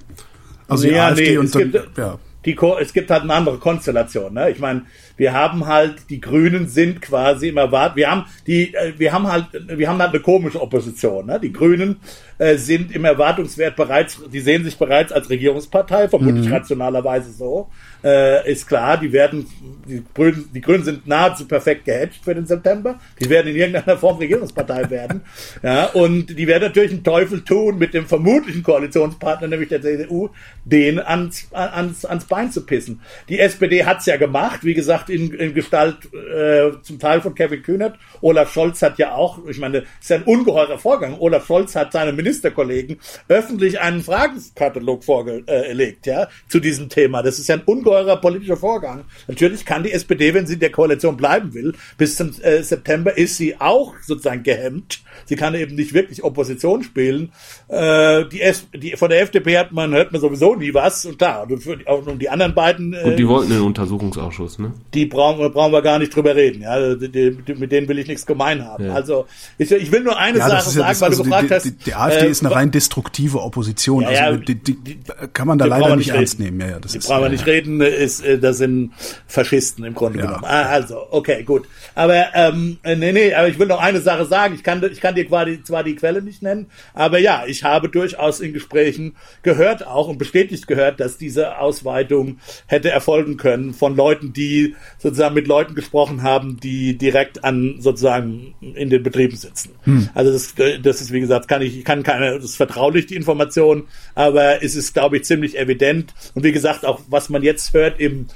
[0.68, 2.18] Also die Ja, AfD nee, und es dann, gibt- ja.
[2.44, 4.34] die Ko es gibt halt eine andere Konstellation.
[4.34, 4.50] Ne?
[4.50, 4.82] Ich meine,
[5.16, 7.96] wir haben halt die Grünen sind quasi im Erwart.
[7.96, 11.26] Wir haben die, äh, wir haben halt, wir haben halt eine komische Opposition.
[11.26, 11.40] Ne?
[11.40, 12.00] Die Grünen
[12.38, 17.68] äh, sind im Erwartungswert bereits, die sehen sich bereits als Regierungspartei, vermutlich rationalerweise so.
[18.04, 19.46] Äh, ist klar, die werden,
[19.88, 23.00] die Grünen, die Grünen sind nahezu perfekt gehatcht für den September.
[23.18, 25.22] Die werden in irgendeiner Form Regierungspartei werden.
[25.62, 30.28] Ja, und die werden natürlich einen Teufel tun, mit dem vermutlichen Koalitionspartner, nämlich der CDU,
[30.64, 33.00] den ans, ans, ans Bein zu pissen.
[33.28, 37.62] Die SPD hat's ja gemacht, wie gesagt, in, in Gestalt äh, zum Teil von Kevin
[37.62, 37.98] Kühnert.
[38.20, 41.16] Olaf Scholz hat ja auch, ich meine, ist ja ein ungeheurer Vorgang.
[41.18, 47.22] Olaf Scholz hat seine Ministerkollegen öffentlich einen Fragenkatalog vorgelegt, ja, zu diesem Thema.
[47.22, 49.04] Das ist ja ein ungeheurer politischer Vorgang.
[49.28, 53.16] Natürlich kann die SPD, wenn sie in der Koalition bleiben will, bis zum äh, September
[53.16, 55.00] ist sie auch sozusagen gehemmt.
[55.24, 57.32] Sie kann eben nicht wirklich Opposition spielen.
[57.68, 61.18] Äh, die, S die von der FDP hat man hört man sowieso nie was und
[61.18, 64.72] klar und für und die anderen beiden äh, Und die wollten einen Untersuchungsausschuss, ne?
[64.96, 66.62] Die brauchen, brauchen wir gar nicht drüber reden.
[66.62, 68.86] Ja, die, die, mit denen will ich nichts gemein haben.
[68.86, 68.94] Ja.
[68.94, 69.26] Also
[69.58, 71.54] ich, ich will nur eine Ja, Sache sagen, das, weil also du die, gefragt die,
[71.54, 71.64] hast.
[71.64, 74.02] die, die AfD äh, ist eine rein destruktive Opposition.
[74.02, 74.98] Ja, ja, also die, die, die
[75.32, 76.60] kann man da leider nicht nicht ernst nehmen.
[76.60, 78.92] Ja, ja, das Die ist, brauchen wir ja, nicht reden, ist, äh, das sind
[79.26, 80.26] Faschisten im Grunde Ja.
[80.26, 80.44] genommen.
[80.44, 81.66] Ah, Also, okay, gut.
[81.94, 84.54] Aber ähm, äh, nee, nee, aber ich will noch eine Sache sagen.
[84.54, 87.88] Ich kann, ich kann dir quasi zwar die Quelle nicht nennen, aber ja, ich habe
[87.88, 93.96] durchaus in Gesprächen gehört auch und bestätigt gehört, dass diese Ausweitung hätte erfolgen können von
[93.96, 99.72] Leuten, die sozusagen mit Leuten gesprochen haben, die direkt an sozusagen in den Betrieben sitzen.
[100.14, 103.84] Also das, das ist wie gesagt, kann ich, kann keine, das ist vertraulich die Information,
[104.14, 106.14] aber es ist, glaube ich, ziemlich evident.
[106.34, 108.26] Und wie gesagt, auch was man jetzt hört im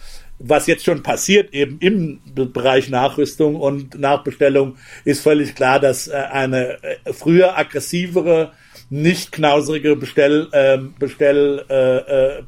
[0.41, 6.15] was jetzt schon passiert, eben im Bereich Nachrüstung und Nachbestellung, ist völlig klar, dass äh,
[6.15, 8.53] eine äh, früher aggressivere,
[8.89, 12.43] nicht knauserige Bestell, ähm, Bestell äh, äh,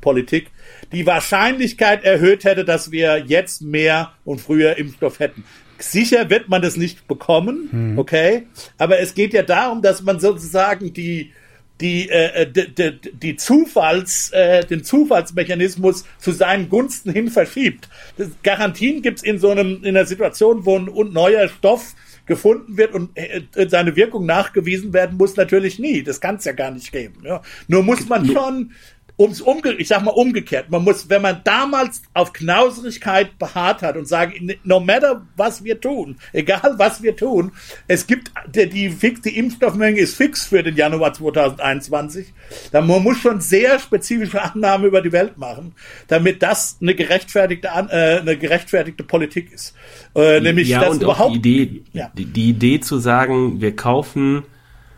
[0.92, 5.44] die Wahrscheinlichkeit erhöht hätte, dass wir jetzt mehr und früher Impfstoff hätten.
[5.78, 8.46] Sicher wird man das nicht bekommen, okay?
[8.78, 11.32] Aber es geht ja darum, dass man sozusagen die
[11.80, 17.88] die, äh, die, die, die Zufalls, äh, den Zufallsmechanismus zu seinen Gunsten hin verschiebt.
[18.16, 22.94] Das Garantien gibt's in so einem in einer Situation, wo ein, neuer Stoff gefunden wird
[22.94, 26.04] und äh, seine Wirkung nachgewiesen werden muss, natürlich nie.
[26.04, 27.22] Das kann es ja gar nicht geben.
[27.24, 27.42] Ja.
[27.66, 28.70] Nur muss man schon
[29.18, 30.70] ums umge ich sag mal umgekehrt.
[30.70, 35.80] Man muss, wenn man damals auf Knauserigkeit beharrt hat und sagt, no matter was wir
[35.80, 37.52] tun, egal was wir tun,
[37.88, 42.32] es gibt die, die fix, die Impfstoffmenge ist fix für den Januar 2021.
[42.72, 45.74] Dann man muss schon sehr spezifische Annahmen über die Welt machen,
[46.08, 49.74] damit das eine gerechtfertigte äh, eine gerechtfertigte Politik ist.
[50.14, 52.10] Äh, nämlich ja, das überhaupt die Idee, Ja.
[52.16, 54.44] die, die Idee zu sagen, wir kaufen,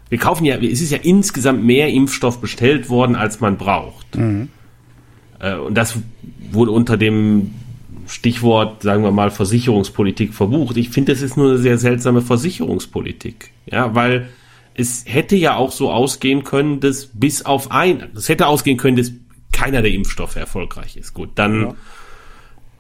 [0.09, 4.17] wir kaufen ja, es ist ja insgesamt mehr Impfstoff bestellt worden, als man braucht.
[5.41, 5.99] Äh, und das
[6.51, 7.53] wurde unter dem
[8.07, 10.77] Stichwort, sagen wir mal, Versicherungspolitik verbucht.
[10.77, 13.51] Ich finde, das ist nur eine sehr seltsame Versicherungspolitik.
[13.67, 14.29] Ja, weil
[14.75, 18.97] es hätte ja auch so ausgehen können, dass bis auf ein, es hätte ausgehen können,
[18.97, 19.13] dass
[19.53, 21.15] keiner der Impfstoffe erfolgreich ist.
[21.15, 21.75] Gut, dann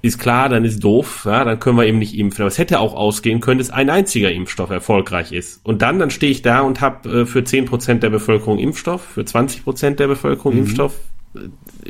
[0.04, 2.42] ist klar, dann ist doof, ja, dann können wir eben nicht impfen.
[2.42, 5.60] Aber es hätte auch ausgehen können, dass ein einziger Impfstoff erfolgreich ist.
[5.64, 9.22] Und dann, dann stehe ich da und habe äh, für 10% der Bevölkerung Impfstoff, für
[9.22, 10.92] 20% der Bevölkerung Impfstoff.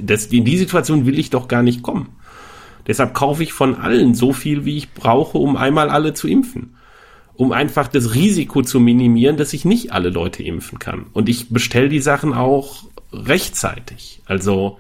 [0.01, 2.11] Das, in die Situation will ich doch gar nicht kommen.
[2.87, 6.77] Deshalb kaufe ich von allen so viel, wie ich brauche, um einmal alle zu impfen.
[7.35, 11.07] Um einfach das Risiko zu minimieren, dass ich nicht alle Leute impfen kann.
[11.13, 14.23] Und ich bestelle die Sachen auch rechtzeitig.
[14.27, 14.79] Also,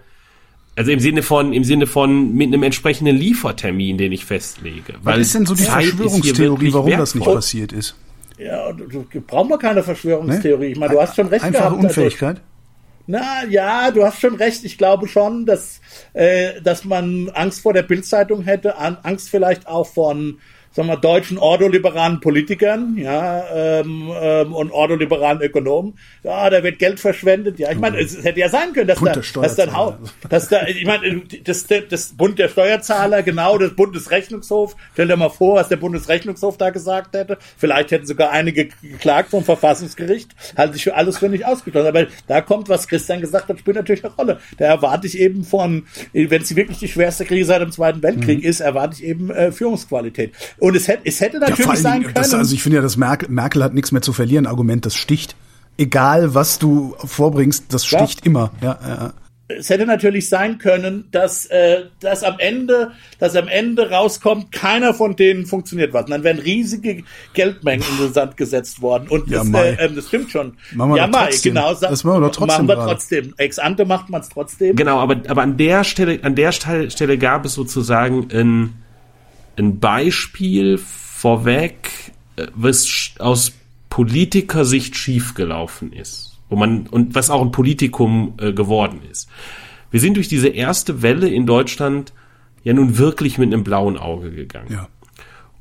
[0.77, 4.95] also im Sinne von, im Sinne von mit einem entsprechenden Liefertermin, den ich festlege.
[5.03, 7.35] Was ist denn so die Zeit Verschwörungstheorie, warum das nicht wertvoll.
[7.37, 7.95] passiert ist?
[8.39, 10.73] ja, du, brauchen wir keine Verschwörungstheorie.
[10.73, 11.85] Ich meine, du hast schon recht Einfache gehabt.
[11.85, 12.41] also- Unfähigkeit?
[13.07, 14.65] Na ja, du hast schon recht.
[14.65, 15.81] Ich glaube schon, dass,
[16.15, 20.39] äh, dass man Angst vor der Bildzeitung hätte, an, Angst vielleicht auch von
[20.75, 26.99] sagen wir, deutschen ordoliberalen Politikern, ja, ähm, ähm, und ordoliberalen Ökonomen, ja, da wird Geld
[27.01, 27.59] verschwendet.
[27.59, 29.95] Ja, ich meine, es hätte ja sein können, dass Bund da, der dass dann auch,
[30.29, 35.29] dass da, ich meine, das, das Bund der Steuerzahler, genau, das Bundesrechnungshof, stell dir mal
[35.29, 37.39] vor, was der Bundesrechnungshof da gesagt hätte.
[37.57, 41.89] Vielleicht hätten sogar einige geklagt vom Verfassungsgericht, halte ich für alles für nicht ausgeschlossen.
[41.89, 44.41] Aber da kommt, was Christian gesagt hat, spielt natürlich eine Rolle.
[44.59, 48.39] Da erwarte ich eben von, wenn es wirklich die schwerste Krise seit dem Zweiten Weltkrieg
[48.43, 48.49] Mhm.
[48.49, 50.33] ist, erwarte ich eben äh, Führungsqualität.
[50.65, 52.15] Und es hätte, es hätte Ja, natürlich allen sein Dingen, können.
[52.15, 54.47] das, also ich finde ja, dass Merkel, Merkel hat nichts mehr zu verlieren.
[54.47, 55.37] Argument, das sticht.
[55.77, 57.99] Egal, was du vorbringst, das Ja.
[58.07, 58.51] sticht immer.
[58.63, 59.13] Ja, ja.
[59.49, 64.95] es hätte natürlich sein können, dass, äh, dass am Ende, dass am Ende rauskommt, keiner
[64.95, 66.05] von denen funktioniert was.
[66.07, 67.03] Und dann wären riesige
[67.35, 69.07] Geldmengen in den Sand gesetzt worden.
[69.09, 70.55] Und Ja, das, äh, ähm, das stimmt schon.
[70.75, 71.55] Machen wir ja, Mai, trotzdem.
[71.55, 71.75] genau.
[71.75, 72.91] Das machen wir doch trotzdem Machen wir gerade.
[72.93, 73.35] trotzdem.
[73.37, 74.77] Ex ante macht man es trotzdem.
[74.77, 78.73] Genau, aber, aber an der Stelle, an der Stelle, Stelle gab es sozusagen ein,
[79.59, 83.53] ein Beispiel vorweg, äh, was aus
[83.91, 86.33] Politikersicht schiefgelaufen ist.
[86.51, 89.29] Wo man, und was auch ein Politikum äh, geworden ist.
[89.91, 92.13] Wir sind durch diese erste Welle in Deutschland
[92.65, 94.69] ja nun wirklich mit einem blauen Auge gegangen.
[94.71, 94.89] ja.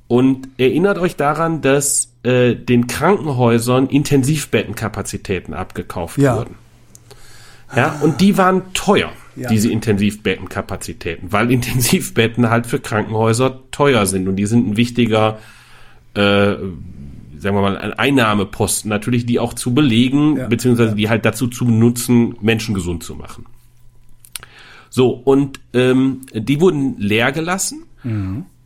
[0.10, 6.36] Und erinnert euch daran, dass äh, den Krankenhäusern Intensivbettenkapazitäten abgekauft Ja.
[6.38, 6.56] wurden.
[7.76, 9.50] Ja, und die waren teuer, Ja.
[9.50, 15.40] diese Intensivbettenkapazitäten, weil Intensivbetten halt für Krankenhäuser teuer sind und die sind ein wichtiger,
[16.14, 16.76] äh, sagen
[17.42, 20.48] wir mal, ein Einnahmeposten natürlich, die auch zu belegen, Ja.
[20.48, 23.46] beziehungsweise die halt dazu zu nutzen, Menschen gesund zu machen.
[24.90, 27.84] So, und ähm, die wurden leer gelassen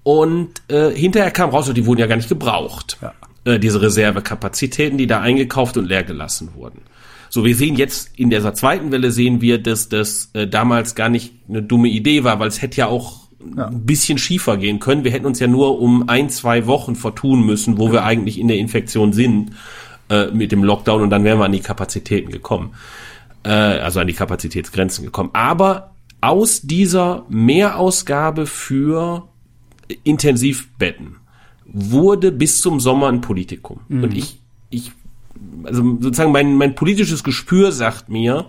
[0.03, 2.97] und äh, hinterher kam raus, die wurden ja gar nicht gebraucht.
[3.01, 3.13] Ja.
[3.45, 6.81] Äh, diese Reservekapazitäten, die da eingekauft und leer gelassen wurden.
[7.29, 11.09] So, wir sehen jetzt in dieser zweiten Welle sehen wir, dass das äh, damals gar
[11.09, 13.67] nicht eine dumme Idee war, weil es hätte ja auch Ja.
[13.67, 15.03] ein bisschen schiefer gehen können.
[15.03, 18.47] Wir hätten uns ja nur um ein, zwei Wochen vertun müssen, wo wir eigentlich in
[18.47, 19.51] der Infektion sind
[20.09, 22.71] äh, mit dem Lockdown und dann wären wir an die Kapazitäten gekommen
[23.43, 25.29] äh, also an die Kapazitätsgrenzen gekommen.
[25.33, 29.27] Aber aus dieser Mehrausgabe für
[30.03, 31.17] Intensivbetten
[31.65, 33.81] wurde bis zum Sommer ein Politikum.
[33.89, 34.91] Und ich, ich,
[35.63, 38.45] also sozusagen mein, mein politisches Gespür sagt mir,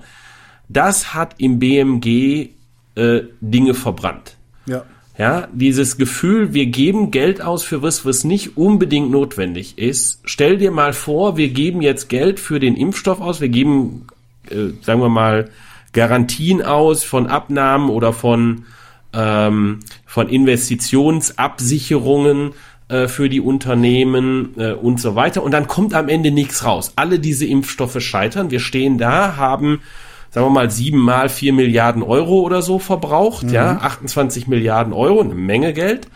[0.68, 2.50] das hat im BMG
[2.94, 4.36] äh, Dinge verbrannt.
[4.66, 4.84] Ja.
[5.18, 10.20] Ja, dieses Gefühl, wir geben Geld aus für was, was nicht unbedingt notwendig ist.
[10.24, 14.06] Stell dir mal vor, wir geben jetzt Geld für den Impfstoff aus, wir geben,
[14.48, 15.50] äh, sagen wir mal,
[15.92, 18.66] Garantien aus von Abnahmen oder von,
[19.12, 22.52] ähm, von Investitionsabsicherungen
[22.88, 25.42] äh, für die Unternehmen äh, und so weiter.
[25.42, 26.92] Und dann kommt am Ende nichts raus.
[26.96, 28.50] Alle diese Impfstoffe scheitern.
[28.50, 29.80] Wir stehen da, haben
[30.30, 35.34] sagen wir mal, siebenmal vier Milliarden Euro oder so verbraucht, ja, 28 Milliarden Euro, eine
[35.34, 36.08] Menge Geld,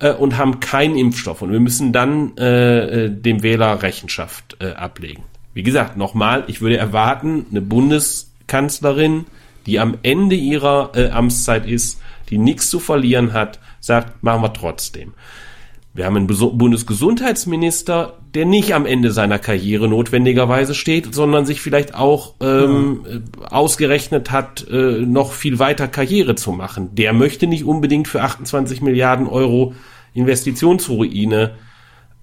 [0.00, 1.42] äh, und haben keinen Impfstoff.
[1.42, 5.24] Und wir müssen dann äh, äh, dem Wähler Rechenschaft äh, ablegen.
[5.54, 9.26] Wie gesagt, nochmal, ich würde erwarten, eine Bundeskanzlerin,
[9.66, 14.52] die am Ende ihrer äh, Amtszeit ist, die nichts zu verlieren hat, sagt, machen wir
[14.52, 15.14] trotzdem.
[15.94, 21.94] Wir haben einen Bundesgesundheitsminister, der nicht am Ende seiner Karriere notwendigerweise steht, sondern sich vielleicht
[21.94, 26.96] auch ähm, äh, ausgerechnet hat, äh, noch viel weiter Karriere zu machen.
[26.96, 29.74] Der möchte nicht unbedingt für 28 Milliarden Euro
[30.14, 31.52] Investitionsruine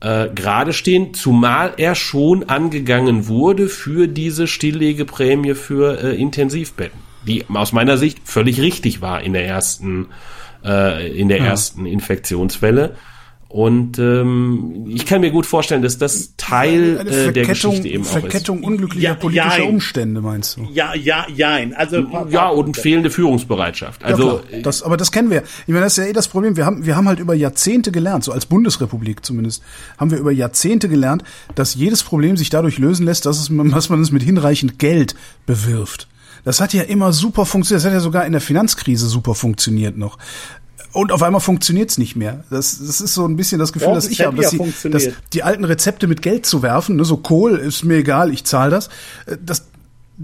[0.01, 7.45] äh, gerade stehen, zumal er schon angegangen wurde für diese Stilllegeprämie für äh, Intensivbetten, die
[7.47, 10.07] aus meiner Sicht völlig richtig war in der ersten
[10.65, 12.95] äh, in der ersten Infektionswelle.
[13.51, 17.87] Und ähm, ich kann mir gut vorstellen, dass das Teil Eine äh, der Verkettung, Geschichte
[17.89, 18.11] eben auch ist.
[18.13, 19.69] Verkettung unglücklicher Ja, politischer jein.
[19.69, 20.69] Umstände, meinst du?
[20.71, 21.73] Ja, ja, jein.
[21.73, 24.05] Also, Ja, und fehlende Führungsbereitschaft.
[24.05, 25.43] Also ja, das, aber das kennen wir.
[25.43, 26.55] Ich meine, das ist ja eh das Problem.
[26.55, 29.61] Wir haben, wir haben halt über Jahrzehnte gelernt, so als Bundesrepublik zumindest,
[29.97, 33.89] haben wir über Jahrzehnte gelernt, dass jedes Problem sich dadurch lösen lässt, dass, es, dass
[33.89, 35.13] man es mit hinreichend Geld
[35.45, 36.07] bewirft.
[36.43, 37.83] Das hat ja immer super funktioniert.
[37.83, 40.17] Das hat ja sogar in der Finanzkrise super funktioniert noch.
[40.93, 42.43] Und auf einmal funktioniert's nicht mehr.
[42.49, 45.07] Das, das ist so ein bisschen das Gefühl, Doch, das ich habe, dass, ja funktioniert.
[45.07, 48.43] dass die alten Rezepte mit Geld zu werfen, ne, so Kohl ist mir egal, ich
[48.43, 48.87] zahle das.
[49.25, 49.65] äh, Das,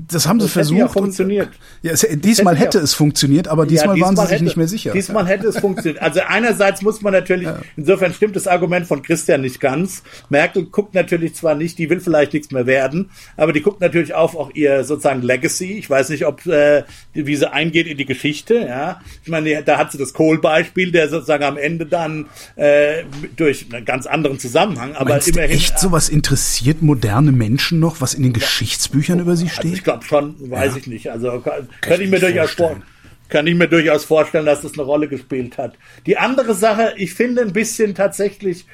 [0.07, 0.79] das haben sie Das hätte versucht.
[0.79, 1.49] ja und- funktioniert.
[1.81, 4.57] ja, es, diesmal hätte hätte ja- es funktioniert, aber diesmal, waren sie sich hätte, nicht
[4.57, 4.91] mehr sicher.
[4.93, 6.01] Diesmal hätte es funktioniert.
[6.01, 10.03] Also einerseits muss man natürlich, insofern stimmt das Argument von Christian nicht ganz.
[10.29, 14.13] Merkel guckt natürlich zwar nicht, die will vielleicht nichts mehr werden, aber die guckt natürlich
[14.13, 15.73] auf auch ihr sozusagen Legacy.
[15.77, 16.83] Ich weiß nicht, ob äh,
[17.13, 18.55] wie sie eingeht in die Geschichte.
[18.55, 23.03] Ja, ich meine, da hat sie das Kohl-Beispiel, der sozusagen am Ende dann äh,
[23.35, 25.51] durch einen ganz anderen Zusammenhang, aber Meinst du immerhin.
[25.57, 29.83] echt sowas interessiert moderne Menschen noch, was in den Geschichtsbüchern über sie Also steht?
[29.87, 31.09] Ich glaube schon, weiß ich nicht.
[31.09, 32.83] Also kann- könnte ich mir durchaus vor, vorstellen.
[33.29, 35.75] kann ich mir durchaus vorstellen, dass das eine Rolle gespielt hat.
[36.05, 38.65] Die andere Sache, ich finde ein bisschen tatsächlich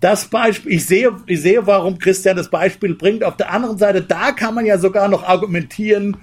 [0.00, 3.24] das Beispiel, ich sehe, ich sehe, warum Christian das Beispiel bringt.
[3.24, 6.18] Auf der anderen Seite, da kann man ja sogar noch argumentieren,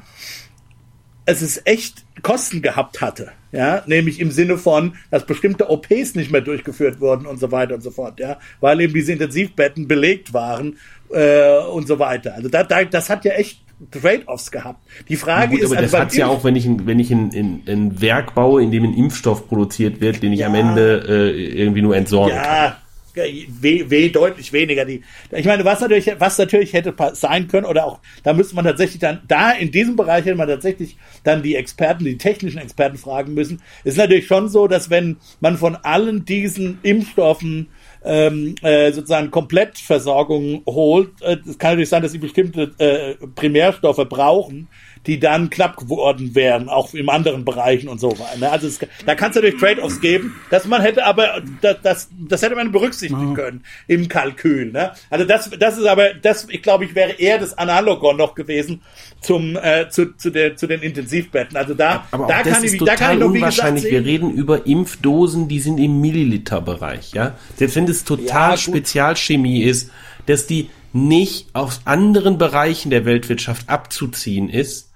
[1.25, 6.31] es ist echt Kosten gehabt hatte, ja, nämlich im Sinne von, dass bestimmte OPs nicht
[6.31, 10.33] mehr durchgeführt wurden und so weiter und so fort, ja, weil eben diese Intensivbetten belegt
[10.33, 10.77] waren
[11.11, 12.33] äh, und so weiter.
[12.35, 13.61] Also da, da, das hat ja echt
[13.91, 14.79] Trade-offs gehabt.
[15.09, 17.11] Die Frage Gut, ist, aber das also hat's ja auch, wenn ich, ein- wenn ich
[17.11, 20.47] ein, ein, ein Werk baue, in dem ein Impfstoff produziert wird, den ich Ja.
[20.47, 22.73] am Ende äh, irgendwie nur entsorgen kann.
[23.15, 24.83] Ja, weh, weh deutlich weniger.
[24.83, 25.01] Die,
[25.31, 28.99] ich meine, was natürlich, was natürlich hätte sein können, oder auch, da müsste man tatsächlich
[28.99, 33.33] dann, da in diesem Bereich hätte man tatsächlich dann die Experten, die technischen Experten fragen
[33.33, 33.61] müssen.
[33.83, 37.69] Ist natürlich schon so, dass wenn man von allen diesen Impfstoffen
[38.03, 44.05] ähm, äh, sozusagen Komplettversorgung holt, äh, es kann natürlich sein, dass sie bestimmte äh, Primärstoffe
[44.09, 44.67] brauchen,
[45.07, 48.37] die dann knapp geworden wären, auch in anderen Bereichen und so weiter.
[48.39, 48.51] ne?
[48.51, 52.41] Also es, da kann es natürlich Trade-offs geben, dass man hätte aber das, das, das
[52.41, 54.71] hätte man berücksichtigen können im Kalkül.
[54.71, 54.91] Ne?
[55.09, 58.81] Also das, das ist aber, das, ich glaube, ich wäre eher das Analogon noch gewesen
[59.21, 61.57] zum äh, zu, zu, der, zu den Intensivbetten.
[61.57, 63.83] Also da, Aber da kann ich, da kann ich noch wie gesagt unwahrscheinlich.
[63.83, 67.35] Wir sehen, reden über Impfdosen, die sind im Milliliterbereich, ja.
[67.55, 68.57] Selbst wenn es total Ja.
[68.57, 69.91] Spezialchemie ist,
[70.25, 74.91] dass die nicht aus anderen Bereichen der Weltwirtschaft abzuziehen ist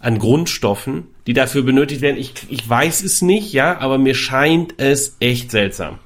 [0.00, 2.16] an Grundstoffen, die dafür benötigt werden.
[2.16, 5.98] Ich, ich weiß es nicht, ja, aber mir scheint es echt seltsam.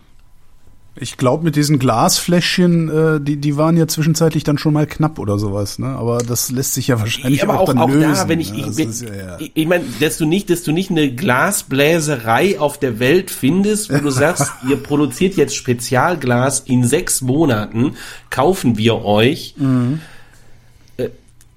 [0.96, 5.18] Ich glaube, mit diesen Glasfläschchen, äh, die, die waren ja zwischenzeitlich dann schon mal knapp
[5.18, 5.88] oder sowas, ne?
[5.88, 8.14] Aber das lässt sich ja wahrscheinlich aber auch, auch, dann auch lösen.
[8.14, 8.58] da, wenn ich, ne?
[8.58, 9.36] ich, ist ja, ja.
[9.40, 13.92] ich, ich meine, dass du nicht, dass du nicht eine Glasbläserei auf der Welt findest,
[13.92, 17.96] wo du sagst, ihr produziert jetzt Spezialglas in sechs Monaten,
[18.30, 20.00] kaufen wir euch Mhm.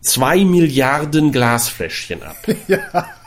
[0.08, 2.38] Zwei Milliarden Glasfläschchen ab.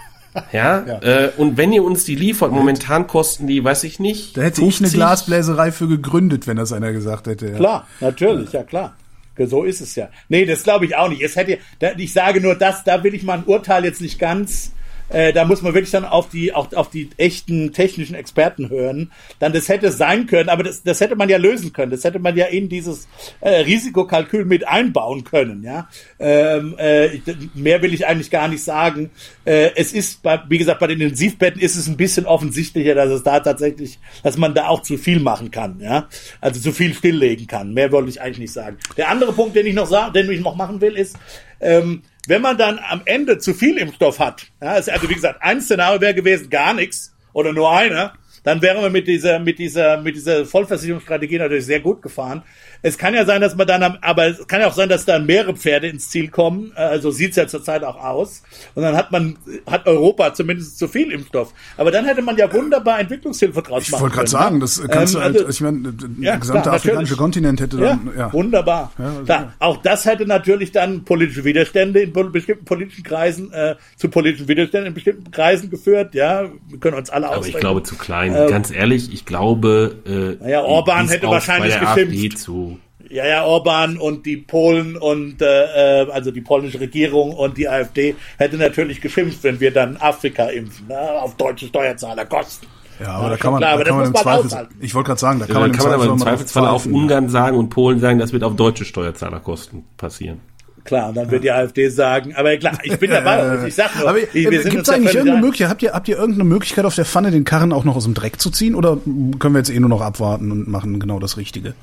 [0.53, 0.79] Ja.
[1.03, 4.37] Äh, und wenn ihr uns die liefert, momentan kosten die, weiß ich nicht.
[4.37, 7.49] Da hätte ich eine 50, Glasbläserei für gegründet, wenn das einer gesagt hätte.
[7.49, 7.57] Ja.
[7.57, 8.95] Klar, natürlich, ja klar.
[9.37, 10.09] So ist es ja.
[10.29, 11.23] Nee, das glaube ich auch nicht.
[11.23, 14.19] Es hätte, da, ich sage nur das, da will ich mal ein Urteil jetzt nicht
[14.19, 14.71] ganz,
[15.11, 19.11] äh, da muss man wirklich dann auf die, auch auf die echten technischen Experten hören.
[19.38, 21.90] Dann das hätte sein können, aber das, das hätte man ja lösen können.
[21.90, 23.09] Das hätte man ja in dieses
[23.40, 25.88] äh, Risikokalkül mit einbauen können, ja.
[26.18, 27.20] Ähm, äh,
[27.55, 29.11] mehr will ich eigentlich gar nicht sagen.
[29.44, 33.11] Äh, es ist, bei, wie gesagt, bei den Intensivbetten ist es ein bisschen offensichtlicher, dass
[33.11, 36.09] es da tatsächlich, dass man da auch zu viel machen kann, ja.
[36.40, 37.75] Also zu viel stilllegen kann.
[37.75, 38.79] Mehr wollte ich eigentlich nicht sagen.
[38.96, 41.16] Der andere Punkt, den ich noch sagen, den ich noch machen will, ist,
[41.61, 45.61] ähm, wenn man dann am Ende zu viel Impfstoff hat, ja, also wie gesagt, ein
[45.61, 48.12] Szenario wäre gewesen, gar nichts oder nur einer,
[48.45, 52.45] dann wären wir mit dieser, mit dieser, mit dieser Vollversicherungsstrategie natürlich sehr gut gefahren.
[52.83, 55.05] Es kann ja sein, dass man dann, am, aber es kann ja auch sein, dass
[55.05, 56.73] dann mehrere Pferde ins Ziel kommen.
[56.77, 58.43] Äh, Also sieht's ja zurzeit auch aus.
[58.75, 61.53] Und dann hat man, hat Europa zumindest zu viel Impfstoff.
[61.77, 64.61] Aber dann hätte man ja wunderbar Entwicklungshilfe draus Ich machen wollte gerade können, sagen, ne?
[64.61, 67.19] das kannst Ähm, du halt, also- ich meine, der Ja, gesamte klar, afrikanische natürlich.
[67.19, 68.33] Kontinent hätte ja, dann, ja.
[68.33, 68.93] wunderbar.
[68.99, 74.09] also- Klar, auch das hätte natürlich dann politische Widerstände in bestimmten politischen Kreisen, äh, zu
[74.09, 76.14] politischen Widerständen in bestimmten Kreisen geführt.
[76.14, 78.35] Ja, wir können uns alle Aber ich glaube zu klein.
[78.35, 81.99] Äh, Ganz ehrlich, ich glaube, äh, Naja, Orban hätte wahrscheinlich geschimpft.
[82.14, 82.69] AfD zu.
[83.11, 87.68] Ja, ja, Orban und die Polen und äh, äh, also die polnische Regierung und die
[87.68, 92.68] AfD hätte natürlich geschimpft, wenn wir dann Afrika impfen, ne, auf deutsche Steuerzahlerkosten.
[93.01, 94.35] Ja, aber da schon kann man, klar, aber da kann das man im muss man
[94.35, 94.75] Zweifel, aushalten.
[94.81, 96.87] ich wollte gerade sagen, da kann Ja, man im kann man aber im Zweifelsfall auf.
[96.87, 100.40] Ungarn sagen und Polen sagen, das wird auf deutsche Steuerzahlerkosten passieren.
[100.85, 103.68] Klar, und dann wird die AfD sagen, aber klar, ich bin dabei, euch.
[103.68, 105.40] ich sag nur, Aber ich, wir äh, sind gibt's da eigentlich irgendeine.
[105.40, 108.05] Möglichkeit, habt ihr, habt ihr irgendeine Möglichkeit auf der Pfanne, den Karren auch noch aus
[108.05, 108.75] dem Dreck zu ziehen?
[108.77, 108.99] Oder
[109.38, 111.75] können wir jetzt eh nur noch abwarten und machen genau das Richtige?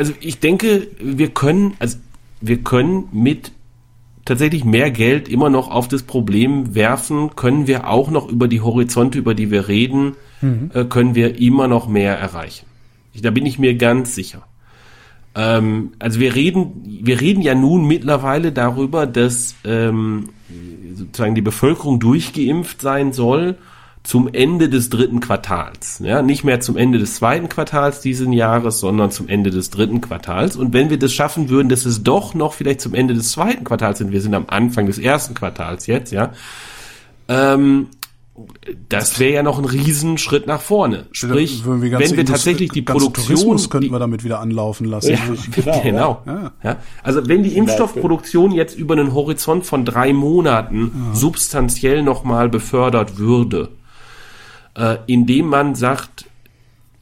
[0.00, 1.98] Also ich denke, wir können, also
[2.40, 3.52] wir können mit
[4.24, 8.62] tatsächlich mehr Geld immer noch auf das Problem werfen, können wir auch noch über die
[8.62, 10.16] Horizonte, über die wir reden,
[10.72, 12.64] äh, können wir immer noch mehr erreichen.
[13.12, 14.46] Ich, da bin ich mir ganz sicher.
[15.34, 20.30] Ähm, also wir reden, wir reden ja nun mittlerweile darüber, dass ähm,
[20.94, 23.58] sozusagen die Bevölkerung durchgeimpft sein soll
[24.02, 26.00] zum Ende des dritten Quartals.
[26.02, 30.00] Ja, nicht mehr zum Ende des zweiten Quartals diesen Jahres, sondern zum Ende des dritten
[30.00, 30.56] Quartals.
[30.56, 33.62] Und wenn wir das schaffen würden, dass es doch noch vielleicht zum Ende des zweiten
[33.64, 36.32] Quartals sind, wir sind am Anfang des ersten Quartals jetzt, ja,
[37.28, 37.88] ähm,
[38.88, 41.06] das wäre ja noch ein Riesenschritt nach vorne.
[41.12, 45.10] Sprich, wenn wir Indust- tatsächlich die Produktion, Tourismus könnten wir damit wieder anlaufen lassen.
[45.12, 45.18] ja,
[45.82, 46.22] Genau, genau.
[46.24, 46.52] ja.
[46.64, 46.76] Ja.
[47.02, 53.68] Also wenn die Impfstoffproduktion jetzt über einen Horizont von drei Monaten substanziell nochmal befördert würde,
[54.74, 56.26] äh, indem man sagt,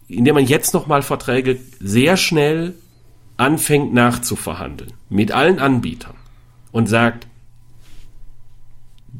[0.09, 2.75] indem man jetzt nochmal Verträge sehr schnell
[3.37, 6.15] anfängt nachzuverhandeln mit allen Anbietern
[6.73, 7.27] und sagt,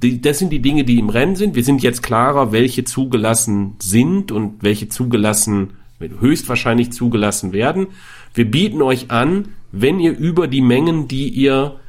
[0.03, 1.55] die, das sind die Dinge, die im Rennen sind.
[1.55, 7.89] Wir sind jetzt klarer, welche zugelassen sind und welche zugelassen, höchstwahrscheinlich zugelassen werden.
[8.35, 11.81] Wir bieten euch an, wenn ihr über die Mengen, die ihr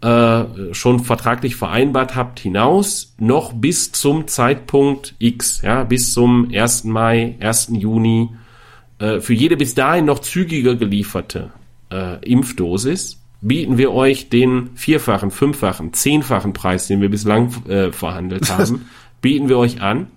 [0.00, 6.84] äh, schon vertraglich vereinbart habt, hinaus, noch bis zum Zeitpunkt X, ja, bis zum 1.
[6.84, 7.70] Mai, 1.
[7.72, 8.30] Juni,
[8.98, 11.50] äh, für jede bis dahin noch zügiger gelieferte
[11.90, 18.50] äh, Impfdosis, bieten wir euch den vierfachen, fünffachen, zehnfachen Preis, den wir bislang äh, verhandelt
[18.58, 18.86] haben,
[19.20, 20.08] bieten wir euch an.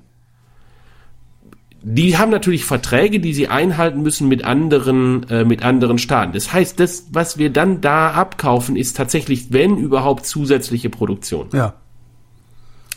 [1.83, 6.33] Die haben natürlich Verträge, die sie einhalten müssen mit anderen, äh, mit anderen Staaten.
[6.33, 11.47] Das heißt, das, was wir dann da abkaufen, ist tatsächlich, wenn überhaupt, zusätzliche Produktion.
[11.53, 11.73] Ja.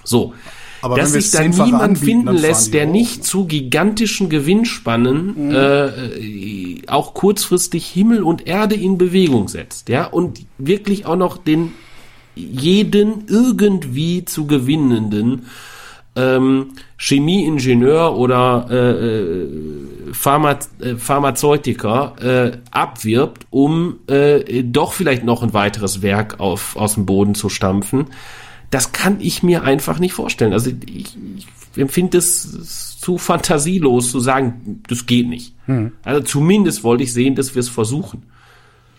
[0.03, 0.35] So.
[0.83, 2.93] Aber dass sich da niemand anbieten, finden lässt, der hoch.
[2.93, 10.45] nicht zu gigantischen Gewinnspannen äh, auch kurzfristig Himmel und Erde in Bewegung setzt, ja, und
[10.59, 11.73] wirklich auch noch den
[12.35, 15.47] jeden irgendwie zu gewinnenden
[16.17, 25.43] ähm, Chemieingenieur oder äh, äh, Pharma äh, Pharmazeutiker äh, abwirbt, um äh, doch vielleicht noch
[25.43, 28.07] ein weiteres Werk auf, aus dem Boden zu stampfen.
[28.71, 30.53] Das kann ich mir einfach nicht vorstellen.
[30.53, 31.47] Also ich, ich
[31.77, 35.55] empfinde es zu fantasielos zu sagen, das geht nicht.
[36.03, 38.25] Also zumindest wollte ich sehen, dass wir es versuchen.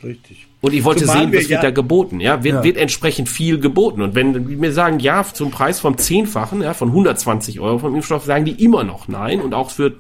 [0.03, 0.47] Richtig.
[0.65, 2.43] Und ich wollte Zumal sehen, wir was ja- wird da geboten, ja?
[2.43, 2.63] Wird, Ja.
[2.63, 4.01] wird entsprechend viel geboten.
[4.01, 7.93] Und wenn die mir sagen, ja, zum Preis vom Zehnfachen, ja, von 120 Euro vom
[7.95, 9.41] Impfstoff, sagen die immer noch nein.
[9.41, 9.93] Und auch für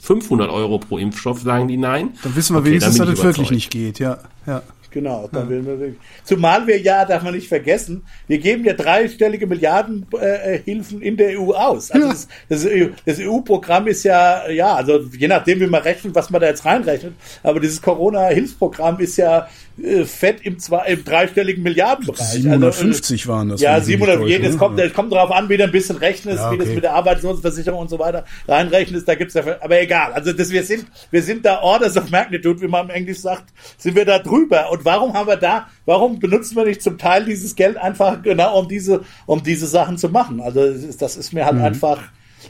[0.00, 2.10] 500 Euro pro Impfstoff sagen die nein.
[2.22, 4.18] Dann wissen wir Okay, wenigstens, dass es ich wirklich nicht geht, ja.
[4.46, 4.62] ja.
[4.92, 5.98] Genau, da will man wirklich.
[6.22, 11.40] Zumal wir ja, darf man nicht vergessen, wir geben ja dreistellige Milliarden äh, in der
[11.40, 11.90] EU aus.
[11.90, 12.12] Also Ja.
[12.12, 16.30] das, das, EU das EU-Programm ist ja, ja, also je nachdem, wie man rechnet, was
[16.30, 19.48] man da jetzt reinrechnet, aber dieses Corona-Hilfsprogramm ist ja
[19.82, 22.20] äh, fett im, zwei, im dreistelligen Milliardenbereich.
[22.20, 23.60] Also, äh, 750 waren das.
[23.60, 24.58] ja, wenn Sie mich 700, täuschen, jedes ne?
[24.58, 24.84] kommt, Ja.
[24.86, 26.74] es kommt darauf an, wie du ein bisschen rechnest, Ja, wie das okay.
[26.74, 30.12] mit der Arbeitslosenversicherung und so weiter reinrechnest, da gibt's ja, aber egal.
[30.12, 33.44] Also das, wir sind, wir sind da Orders of Magnitude, wie man im Englisch sagt,
[33.78, 34.70] sind wir da drüber.
[34.72, 38.58] Und warum haben wir da, warum benutzen wir nicht zum Teil dieses Geld einfach genau
[38.58, 40.40] um diese, um diese Sachen zu machen?
[40.40, 40.60] Also
[40.98, 41.46] das ist, mir Mhm.
[41.46, 42.02] halt einfach,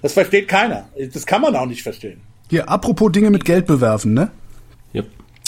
[0.03, 0.89] das versteht keiner.
[1.13, 2.21] Das kann man auch nicht verstehen.
[2.51, 4.31] Hier, apropos Dinge mit Geld bewerfen, ne?
[4.93, 5.03] Ja.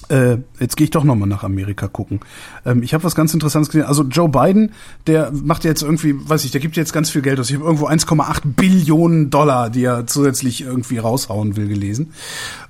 [0.09, 2.21] Äh, jetzt gehe ich doch nochmal nach Amerika gucken.
[2.67, 3.87] Ähm, ich habe was ganz Interessantes gesehen.
[3.87, 4.73] Also Joe Biden,
[5.07, 7.49] der macht jetzt irgendwie, weiß ich, der gibt jetzt ganz viel Geld aus.
[7.49, 12.13] Ich habe irgendwo 1,8 Billionen Dollar, die er zusätzlich irgendwie raushauen will, gelesen.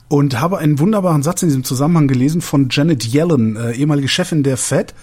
[0.08, 4.42] Und habe einen wunderbaren Satz in diesem Zusammenhang gelesen von Janet Yellen, äh, ehemalige Chefin
[4.44, 4.94] der Fed,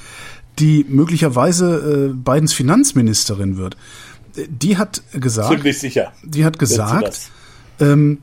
[0.59, 3.75] die möglicherweise äh, Bidens Finanzministerin wird.
[4.37, 6.13] Äh, Die hat gesagt, Ziemlich sicher.
[6.23, 7.29] die hat gesagt,
[7.79, 8.19] ähm,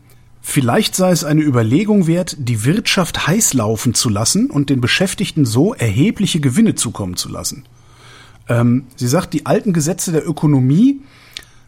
[0.48, 5.44] vielleicht sei es eine Überlegung wert, die Wirtschaft heiß laufen zu lassen und den Beschäftigten
[5.44, 7.64] so erhebliche Gewinne zukommen zu lassen.
[8.48, 11.02] Ähm, sie sagt, die alten Gesetze der Ökonomie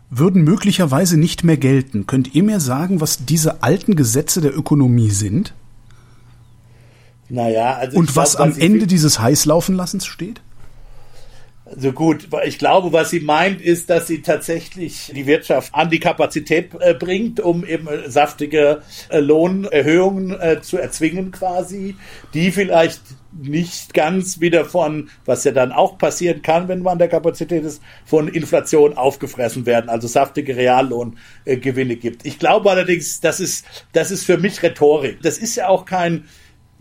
[0.08, 2.06] würden möglicherweise nicht mehr gelten.
[2.06, 5.52] Könnt ihr mir sagen, was diese alten Gesetze der Ökonomie sind?
[7.28, 10.40] Naja, also Und was glaub, am Ende dieses Heißlaufenlassens steht?
[11.72, 16.00] Also gut, ich glaube, was sie meint, ist, dass sie tatsächlich die Wirtschaft an die
[16.00, 21.96] Kapazität äh, bringt, um eben äh, saftige äh, Lohnerhöhungen zu erzwingen quasi,
[22.34, 23.00] die vielleicht
[23.32, 27.64] nicht ganz wieder von, was ja dann auch passieren kann, wenn man an der Kapazität
[27.64, 32.26] ist, von Inflation aufgefressen werden, also saftige Reallohngewinne gibt.
[32.26, 35.22] Ich glaube allerdings, das ist, das ist für mich Rhetorik.
[35.22, 36.24] Das ist ja auch kein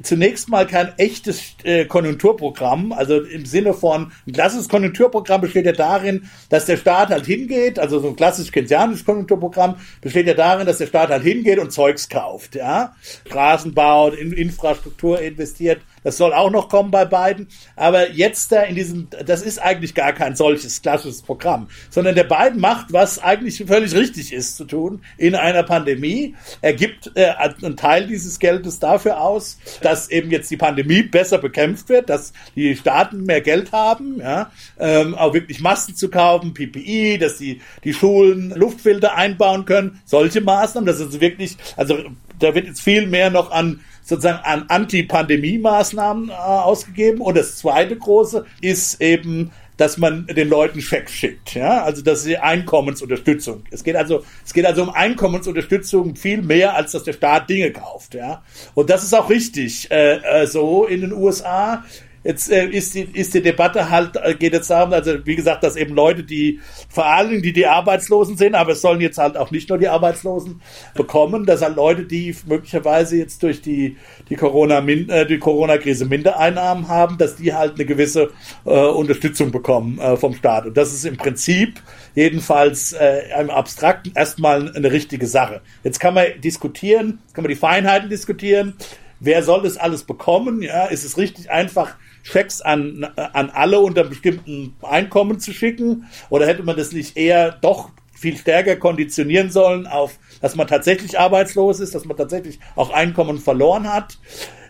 [0.03, 5.71] zunächst mal kein echtes äh, Konjunkturprogramm, also im Sinne von, ein klassisches Konjunkturprogramm besteht ja
[5.71, 10.65] darin, dass der Staat halt hingeht, also so ein klassisch keynesianisches Konjunkturprogramm besteht ja darin,
[10.65, 12.95] dass der Staat halt hingeht und Zeugs kauft, ja,
[13.27, 18.61] Straßen baut, in Infrastruktur investiert, das soll auch noch kommen bei beiden, aber jetzt da
[18.63, 23.19] in diesem, das ist eigentlich gar kein solches klassisches Programm, sondern der Biden macht, was
[23.19, 26.35] eigentlich völlig richtig ist zu tun in einer Pandemie.
[26.61, 31.37] Er gibt äh, einen Teil dieses Geldes dafür aus, dass eben jetzt die Pandemie besser
[31.37, 36.53] bekämpft wird, dass die Staaten mehr Geld haben, ja, ähm, auch wirklich Masken zu kaufen,
[36.53, 41.97] PPI, dass die, die Schulen Luftfilter einbauen können, solche Maßnahmen, das ist wirklich, also
[42.39, 47.21] da wird jetzt viel mehr noch an sozusagen an Anti-Pandemie-Maßnahmen äh, ausgegeben.
[47.21, 52.25] Und das zweite große ist eben, dass man den Leuten Schecks schickt, ja, also das
[52.25, 53.63] ist Einkommensunterstützung.
[53.71, 57.71] Es geht also, es geht also um Einkommensunterstützung viel mehr, als dass der Staat Dinge
[57.71, 58.43] kauft, ja.
[58.73, 61.85] Und das ist auch richtig äh, äh, so in den USA.
[62.23, 65.63] Jetzt äh, ist, die, ist die Debatte halt, äh, geht jetzt darum, also wie gesagt,
[65.63, 66.59] dass eben Leute, die
[66.89, 69.87] vor allem die, die Arbeitslosen sind, aber es sollen jetzt halt auch nicht nur die
[69.87, 70.61] Arbeitslosen
[70.95, 73.97] bekommen, dass halt Leute, die möglicherweise jetzt durch die,
[74.29, 78.31] die Corona, äh, die Corona-Krise Mindereinnahmen haben, dass die halt eine gewisse
[78.65, 80.65] äh, Unterstützung bekommen äh, vom Staat.
[80.65, 81.81] Und das ist im Prinzip
[82.15, 85.61] jedenfalls äh, im Abstrakten erstmal eine richtige Sache.
[85.83, 88.73] Jetzt kann man diskutieren, kann man die Feinheiten diskutieren.
[89.21, 90.61] Wer soll das alles bekommen?
[90.61, 96.05] Ja, ist es richtig einfach, Schecks an, an alle unter bestimmten Einkommen zu schicken?
[96.29, 101.17] Oder hätte man das nicht eher doch viel stärker konditionieren sollen auf, dass man tatsächlich
[101.17, 104.17] arbeitslos ist, dass man tatsächlich auch Einkommen verloren hat?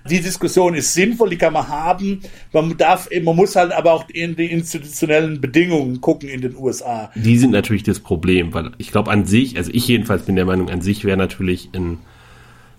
[0.09, 2.21] Die Diskussion ist sinnvoll, die kann man haben.
[2.53, 7.11] Man darf, man muss halt aber auch in die institutionellen Bedingungen gucken in den USA.
[7.15, 10.45] Die sind natürlich das Problem, weil ich glaube an sich, also ich jedenfalls bin der
[10.45, 11.99] Meinung, an sich wäre natürlich ein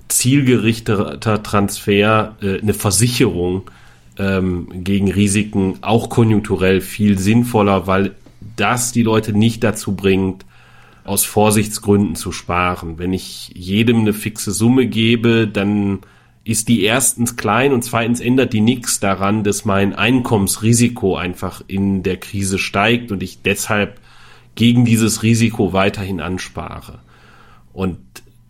[0.09, 3.71] zielgerichteter Transfer, äh, eine Versicherung
[4.21, 8.15] ähm, gegen Risiken auch konjunkturell viel sinnvoller, weil
[8.57, 10.45] das die Leute nicht dazu bringt,
[11.05, 12.99] aus Vorsichtsgründen zu sparen.
[12.99, 16.01] Wenn ich jedem eine fixe Summe gebe, dann
[16.45, 22.03] ist die erstens klein und zweitens ändert die nichts daran, dass mein Einkommensrisiko einfach in
[22.03, 24.01] der Krise steigt und ich deshalb
[24.55, 26.99] gegen dieses Risiko weiterhin anspare.
[27.73, 27.99] Und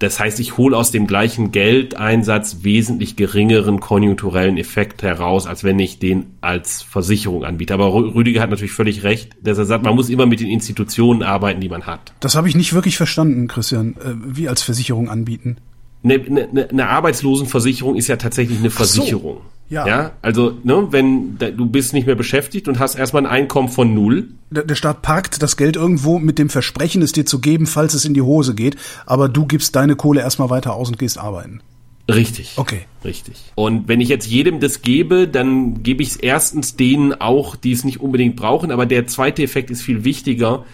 [0.00, 5.78] das heißt, ich hole aus dem gleichen Geldeinsatz wesentlich geringeren konjunkturellen Effekt heraus, als wenn
[5.78, 7.74] ich den als Versicherung anbiete.
[7.74, 11.22] Aber Rüdiger hat natürlich völlig recht, dass er sagt, man muss immer mit den Institutionen
[11.22, 12.14] arbeiten, die man hat.
[12.20, 13.94] Das habe ich nicht wirklich verstanden, Christian.
[13.96, 15.58] Äh, wie als Versicherung anbieten?
[16.02, 19.36] Eine, eine, eine Arbeitslosenversicherung ist ja tatsächlich eine Versicherung.
[19.36, 19.59] So.
[19.70, 19.86] Ja.
[19.86, 20.12] ja.
[20.20, 24.28] Also, ne, wenn du bist nicht mehr beschäftigt und hast erstmal ein Einkommen von null.
[24.50, 27.94] Der, der Staat parkt das Geld irgendwo mit dem Versprechen, es dir zu geben, falls
[27.94, 31.18] es in die Hose geht, aber du gibst deine Kohle erstmal weiter aus und gehst
[31.18, 31.62] arbeiten.
[32.08, 32.54] Richtig.
[32.56, 32.80] Okay.
[33.04, 33.36] Richtig.
[33.54, 37.72] Und wenn ich jetzt jedem das gebe, dann gebe ich es erstens denen auch, die
[37.72, 40.64] es nicht unbedingt brauchen, aber der zweite Effekt ist viel wichtiger.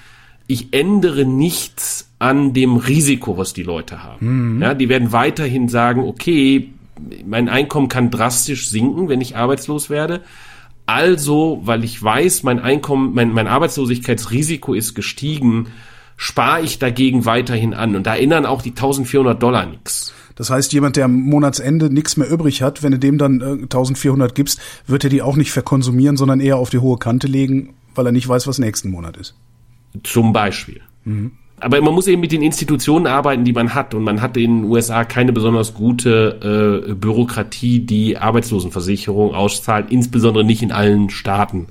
[0.46, 4.54] Ich ändere nichts an dem Risiko, was die Leute haben.
[4.56, 4.62] Mhm.
[4.62, 6.70] Ja, die werden weiterhin sagen, okay,
[7.24, 10.22] mein Einkommen kann drastisch sinken, wenn ich arbeitslos werde.
[10.86, 15.68] Also, weil ich weiß, mein Einkommen, mein, mein Arbeitslosigkeitsrisiko ist gestiegen,
[16.16, 17.96] spare ich dagegen weiterhin an.
[17.96, 20.12] Und da erinnern auch die 1400 Dollar nichts.
[20.36, 23.62] Das heißt, jemand, der am Monatsende nichts mehr übrig hat, wenn du dem dann äh,
[23.62, 27.74] 1400 gibst, wird er die auch nicht verkonsumieren, sondern eher auf die hohe Kante legen,
[27.94, 29.34] weil er nicht weiß, was nächsten Monat ist.
[30.04, 30.82] Zum Beispiel.
[31.04, 33.94] Mhm aber man muss eben mit den Institutionen arbeiten, die man hat.
[33.94, 40.44] Und man hat in den USA keine besonders gute äh, Bürokratie, die Arbeitslosenversicherung auszahlt, insbesondere
[40.44, 41.68] nicht in allen Staaten.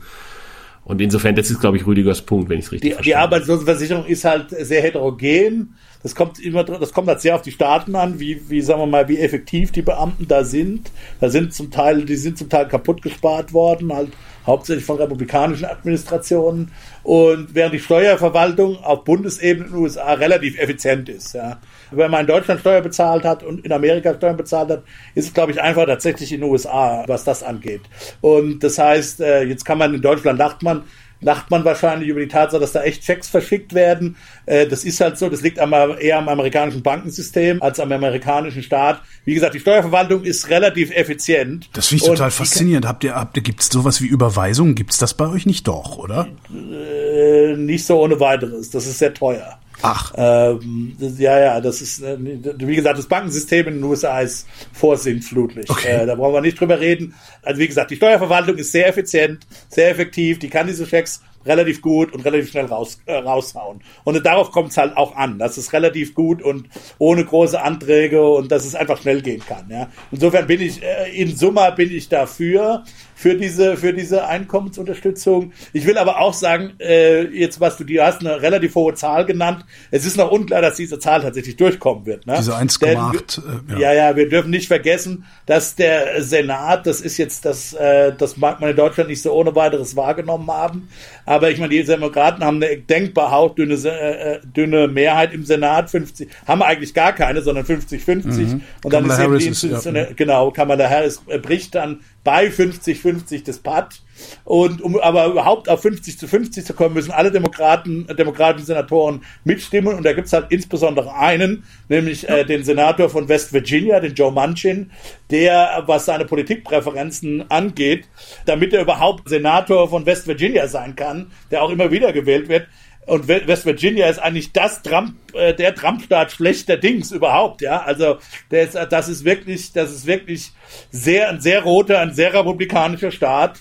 [0.85, 3.13] Und insofern, das ist, glaube ich, Rüdigers Punkt, wenn ich es richtig die, verstehe.
[3.13, 5.75] Die Arbeitslosenversicherung ist halt sehr heterogen.
[6.03, 8.85] Das kommt immer, das kommt halt sehr auf die Staaten an, wie, wie sagen wir
[8.85, 10.91] mal, wie effektiv die Beamten da sind.
[11.19, 14.11] Da sind zum Teil, die sind zum Teil kaputt gespart worden, halt
[14.45, 16.71] hauptsächlich von republikanischen Administrationen.
[17.03, 21.33] Und während die Steuerverwaltung auf Bundesebene in den USA relativ effizient ist.
[21.33, 21.59] Ja.
[21.91, 24.83] Wenn man in Deutschland Steuer bezahlt hat und in Amerika Steuern bezahlt hat,
[25.13, 27.81] ist es, glaube ich, einfach tatsächlich in den USA, was das angeht.
[28.21, 30.83] Und das heißt, äh, jetzt kann man in Deutschland, dacht man,
[31.21, 34.17] lacht man wahrscheinlich über die Tatsache, dass da echt Checks verschickt werden.
[34.45, 39.01] Äh, das ist halt so, das liegt eher am amerikanischen Bankensystem als am amerikanischen Staat.
[39.23, 41.69] Wie gesagt, die Steuerverwaltung ist relativ effizient.
[41.73, 42.87] Das finde ich total faszinierend.
[42.87, 44.75] Habt ihr, habt ihr, gibt's sowas wie Überweisungen?
[44.75, 46.27] Gibt's das bei euch nicht doch, oder?
[46.53, 48.69] Äh, nicht so ohne weiteres.
[48.69, 49.59] Das ist sehr teuer.
[49.81, 50.13] Ach.
[50.17, 55.69] Ähm, ja, ja, das ist, äh, wie gesagt, das Bankensystem in den USA ist vorsintflutlich.
[55.69, 56.03] Okay.
[56.03, 57.13] Äh, da brauchen wir nicht drüber reden.
[57.43, 61.81] Also wie gesagt, die Steuerverwaltung ist sehr effizient, sehr effektiv, die kann diese Checks relativ
[61.81, 63.81] gut und relativ schnell raus, äh, raushauen.
[64.03, 65.37] Und darauf kommt es halt auch an.
[65.37, 66.67] Das ist relativ gut und
[66.97, 69.69] ohne große Anträge und dass es einfach schnell gehen kann.
[69.69, 69.89] Ja.
[70.11, 72.83] Insofern bin ich, äh, in Summe bin ich dafür,
[73.15, 75.53] für diese, für diese Einkommensunterstützung.
[75.73, 79.25] Ich will aber auch sagen, äh, jetzt was du, du hast eine relativ hohe Zahl
[79.25, 79.65] genannt.
[79.89, 82.27] Es ist noch unklar, dass diese Zahl tatsächlich durchkommen wird.
[82.27, 82.35] Ne?
[82.37, 83.39] Diese 1,8.
[83.39, 83.79] Äh, ja.
[83.79, 88.35] ja, ja, wir dürfen nicht vergessen, dass der Senat, das ist jetzt das, äh, das
[88.37, 90.89] mag man in Deutschland nicht so ohne weiteres wahrgenommen haben,
[91.25, 96.29] aber ich meine, die Demokraten haben eine denkbar hauchdünne äh, dünne Mehrheit im Senat, 50,
[96.45, 98.25] haben eigentlich gar keine, sondern 50-50.
[98.25, 98.61] Mhm.
[98.83, 100.07] Und dann Kamala ist eben die Institution, ja.
[100.15, 104.01] genau, Kamala Harris bricht dann bei 50-50 das Pad.
[104.45, 109.23] Und um aber überhaupt auf 50 zu 50 zu kommen, müssen alle Demokraten, demokratischen Senatoren
[109.43, 109.95] mitstimmen.
[109.95, 114.31] Und da gibt's halt insbesondere einen, nämlich äh, den Senator von West Virginia, den Joe
[114.31, 114.91] Manchin,
[115.29, 118.07] der, was seine Politikpräferenzen angeht,
[118.45, 122.67] damit er überhaupt Senator von West Virginia sein kann, der auch immer wieder gewählt wird,
[123.05, 127.83] und West Virginia ist eigentlich das Trump, äh, der Trump-Staat schlechter Dings überhaupt, ja.
[127.83, 128.17] Also
[128.49, 130.51] der ist, das ist wirklich, das ist wirklich
[130.91, 133.59] sehr, ein sehr roter, ein sehr republikanischer Staat.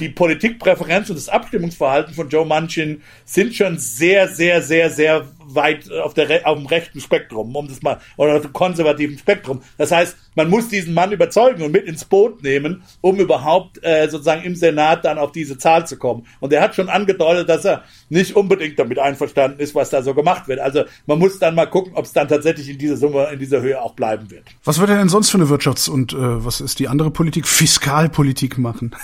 [0.00, 5.26] Die Politikpräferenz und das Abstimmungsverhalten von Joe Manchin sind schon sehr, sehr, sehr, sehr
[5.56, 9.62] weit auf, der, auf dem rechten Spektrum, um das mal, oder auf dem konservativen Spektrum.
[9.78, 14.08] Das heißt, man muss diesen Mann überzeugen und mit ins Boot nehmen, um überhaupt äh,
[14.08, 16.26] sozusagen im Senat dann auf diese Zahl zu kommen.
[16.40, 20.14] Und er hat schon angedeutet, dass er nicht unbedingt damit einverstanden ist, was da so
[20.14, 20.60] gemacht wird.
[20.60, 23.62] Also man muss dann mal gucken, ob es dann tatsächlich in dieser Summe, in dieser
[23.62, 24.44] Höhe auch bleiben wird.
[24.64, 27.48] Was wird er denn sonst für eine Wirtschafts- und äh, was ist die andere Politik?
[27.48, 28.94] Fiskalpolitik machen?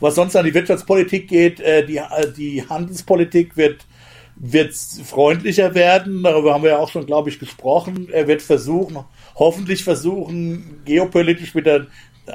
[0.00, 3.84] Was sonst an die Wirtschaftspolitik geht, äh, die, äh, die Handelspolitik wird
[4.42, 6.22] wird freundlicher werden.
[6.22, 8.08] Darüber haben wir ja auch schon, glaube ich, gesprochen.
[8.10, 9.04] Er wird versuchen,
[9.36, 11.86] hoffentlich versuchen, geopolitisch wieder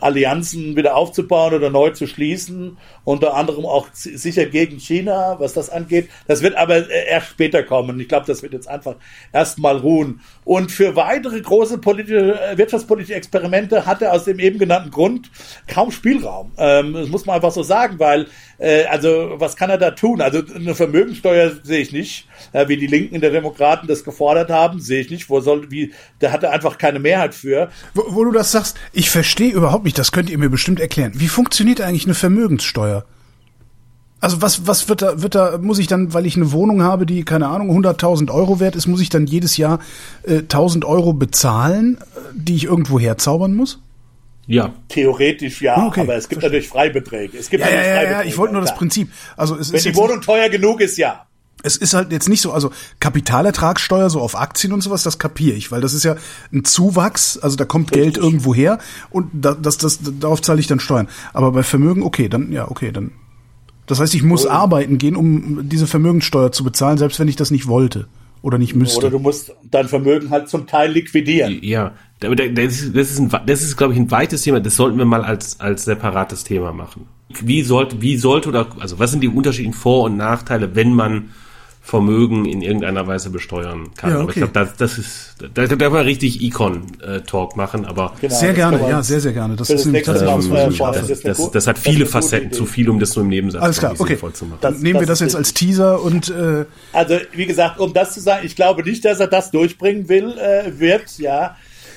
[0.01, 5.69] Allianzen wieder aufzubauen oder neu zu schließen, unter anderem auch sicher gegen China, was das
[5.69, 6.09] angeht.
[6.27, 7.99] Das wird aber erst später kommen.
[7.99, 8.95] Ich glaube, das wird jetzt einfach
[9.31, 10.21] erstmal ruhen.
[10.43, 15.29] Und für weitere große politische, äh, wirtschaftspolitische Experimente hat er aus dem eben genannten Grund
[15.67, 16.51] kaum Spielraum.
[16.57, 18.27] Ähm, das muss man einfach so sagen, weil,
[18.57, 20.21] äh, also, was kann er da tun?
[20.21, 24.79] Also, eine Vermögensteuer sehe ich nicht, äh, wie die Linken der Demokraten das gefordert haben,
[24.79, 25.29] sehe ich nicht.
[25.29, 27.69] Wo soll, wie, da hat er einfach keine Mehrheit für.
[27.93, 31.11] Wo, wo du das sagst, ich verstehe überhaupt nicht, das könnt ihr mir bestimmt erklären.
[31.15, 33.05] Wie funktioniert eigentlich eine Vermögenssteuer?
[34.21, 37.05] Also was, was wird da, wird da, muss ich dann, weil ich eine Wohnung habe,
[37.05, 39.79] die, keine Ahnung, 100.000 Euro wert ist, muss ich dann jedes Jahr
[40.23, 43.83] äh, 1.000 Euro bezahlen, äh, die ich irgendwo herzaubern muss?
[44.47, 44.73] Ja.
[44.89, 46.01] Theoretisch ja, ah, okay.
[46.01, 46.59] aber es gibt Verstehe.
[46.59, 47.37] natürlich Freibeträge.
[47.37, 49.09] Es gibt ja, ja, ja, ja, ich wollte nur das Prinzip.
[49.35, 51.25] Also es Wenn ist die Wohnung teuer genug ist, ja.
[51.63, 55.55] Es ist halt jetzt nicht so, also Kapitalertragssteuer so auf Aktien und sowas, das kapiere
[55.55, 56.15] ich, weil das ist ja
[56.53, 58.13] ein Zuwachs, also da kommt Richtig.
[58.13, 58.77] Geld irgendwo her
[59.09, 61.07] und das, das, das, darauf zahle ich dann Steuern.
[61.33, 63.11] Aber bei Vermögen, okay, dann, ja, okay, dann
[63.87, 67.35] das heißt, ich muss oder arbeiten gehen, um diese Vermögenssteuer zu bezahlen, selbst wenn ich
[67.35, 68.07] das nicht wollte
[68.41, 68.97] oder nicht müsste.
[68.97, 71.59] Oder du musst dein Vermögen halt zum Teil liquidieren.
[71.61, 71.93] Ja,
[72.33, 74.59] das ist, das ist, ein, das ist glaube ich, ein weites Thema.
[74.59, 77.07] Das sollten wir mal als, als separates Thema machen.
[77.41, 81.29] Wie sollte, wie sollte oder, also was sind die unterschiedlichen Vor- und Nachteile, wenn man
[81.85, 84.09] Vermögen in irgendeiner Weise besteuern kann.
[84.09, 84.23] Ja, okay.
[84.23, 88.33] Aber ich glaube, das, das ist, da, da darf man richtig Econ-Talk machen, aber genau,
[88.33, 89.55] sehr gerne, ja, sehr, sehr gerne.
[89.55, 93.23] Das, ist nämlich das, das, das, das, hat viele Facetten, zu viel, um das nur
[93.23, 94.17] im Nebensatz Alles klar, okay.
[94.33, 94.57] zu machen.
[94.61, 98.19] Dann nehmen wir das jetzt als Teaser und äh, also wie gesagt, um das zu
[98.19, 101.55] sagen, ich glaube nicht, dass er das durchbringen will, äh, wird, ja.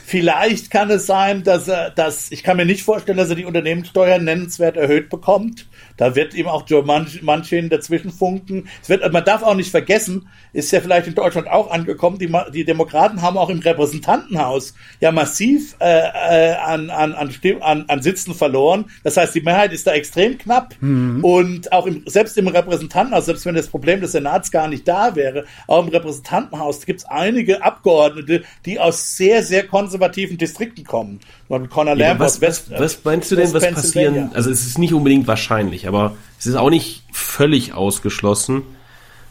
[0.08, 3.44] Vielleicht kann es sein, dass er, dass ich kann mir nicht vorstellen, dass er die
[3.44, 5.68] Unternehmenssteuer nennenswert erhöht bekommt.
[5.98, 8.68] Da wird ihm auch Joe Manchin dazwischen funken.
[8.80, 12.34] Es wird, man darf auch nicht vergessen, ist ja vielleicht in Deutschland auch angekommen, die,
[12.54, 17.30] die Demokraten haben auch im Repräsentantenhaus ja massiv äh, äh an, an, an,
[17.60, 18.86] an, an Sitzen verloren.
[19.04, 20.74] Das heißt, die Mehrheit ist da extrem knapp.
[20.80, 21.22] Mhm.
[21.22, 25.14] Und auch im, selbst im Repräsentantenhaus, selbst wenn das Problem des Senats gar nicht da
[25.16, 31.20] wäre, auch im Repräsentantenhaus gibt es einige Abgeordnete, die aus sehr, sehr konservativen Distrikten kommen.
[31.48, 34.30] Und Conor ja, Lamb was, West, was meinst du denn, was passieren?
[34.34, 38.62] Also es ist nicht unbedingt wahrscheinlich, aber es ist auch nicht völlig ausgeschlossen,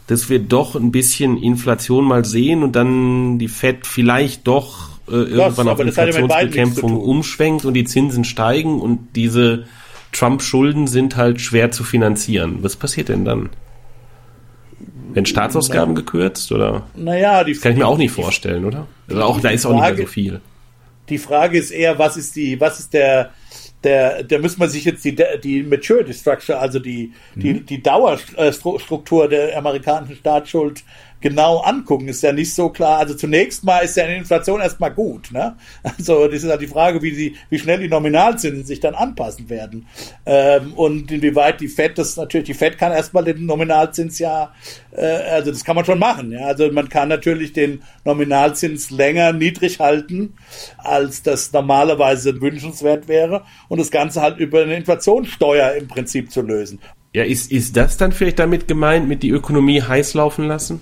[0.08, 5.16] dass wir doch ein bisschen Inflation mal sehen und dann die Fed vielleicht doch äh,
[5.16, 9.66] irgendwann auf Inflationsbekämpfung umschwenkt und die Zinsen steigen und diese
[10.12, 12.60] Trump-Schulden sind halt schwer zu finanzieren.
[12.62, 13.50] Was passiert denn dann?
[15.14, 16.84] Werden Staatsausgaben Na, gekürzt oder?
[16.96, 18.88] Naja, die das kann ich mir auch nicht vorstellen, oder?
[19.10, 20.42] Also auch da ist auch nicht mehr so viel.
[21.10, 23.32] Die Frage ist eher, was ist die, was ist der
[23.84, 27.40] der, der muss man sich jetzt die, die Maturity Structure, also die, mhm.
[27.40, 30.84] die, die Dauerstruktur der amerikanischen Staatsschuld
[31.22, 33.00] genau angucken, ist ja nicht so klar.
[33.00, 35.32] Also zunächst mal ist ja eine Inflation erstmal gut.
[35.32, 35.56] Ne?
[35.98, 39.50] Also das ist halt die Frage, wie, die, wie schnell die Nominalzinsen sich dann anpassen
[39.50, 39.88] werden.
[40.26, 44.54] Ähm, und inwieweit die FED, das natürlich, die FED kann erstmal den Nominalzins ja,
[44.92, 46.32] äh, also das kann man schon machen.
[46.32, 46.46] Ja?
[46.46, 50.34] Also man kann natürlich den Nominalzins länger niedrig halten,
[50.78, 53.44] als das normalerweise wünschenswert wäre.
[53.70, 56.80] Und das Ganze halt über eine Inflationssteuer im Prinzip zu lösen.
[57.14, 60.82] Ja, ist, ist das dann vielleicht damit gemeint, mit die Ökonomie heiß laufen lassen?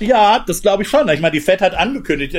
[0.00, 1.06] Ja, das glaube ich schon.
[1.10, 2.34] Ich meine, die Fed hat angekündigt,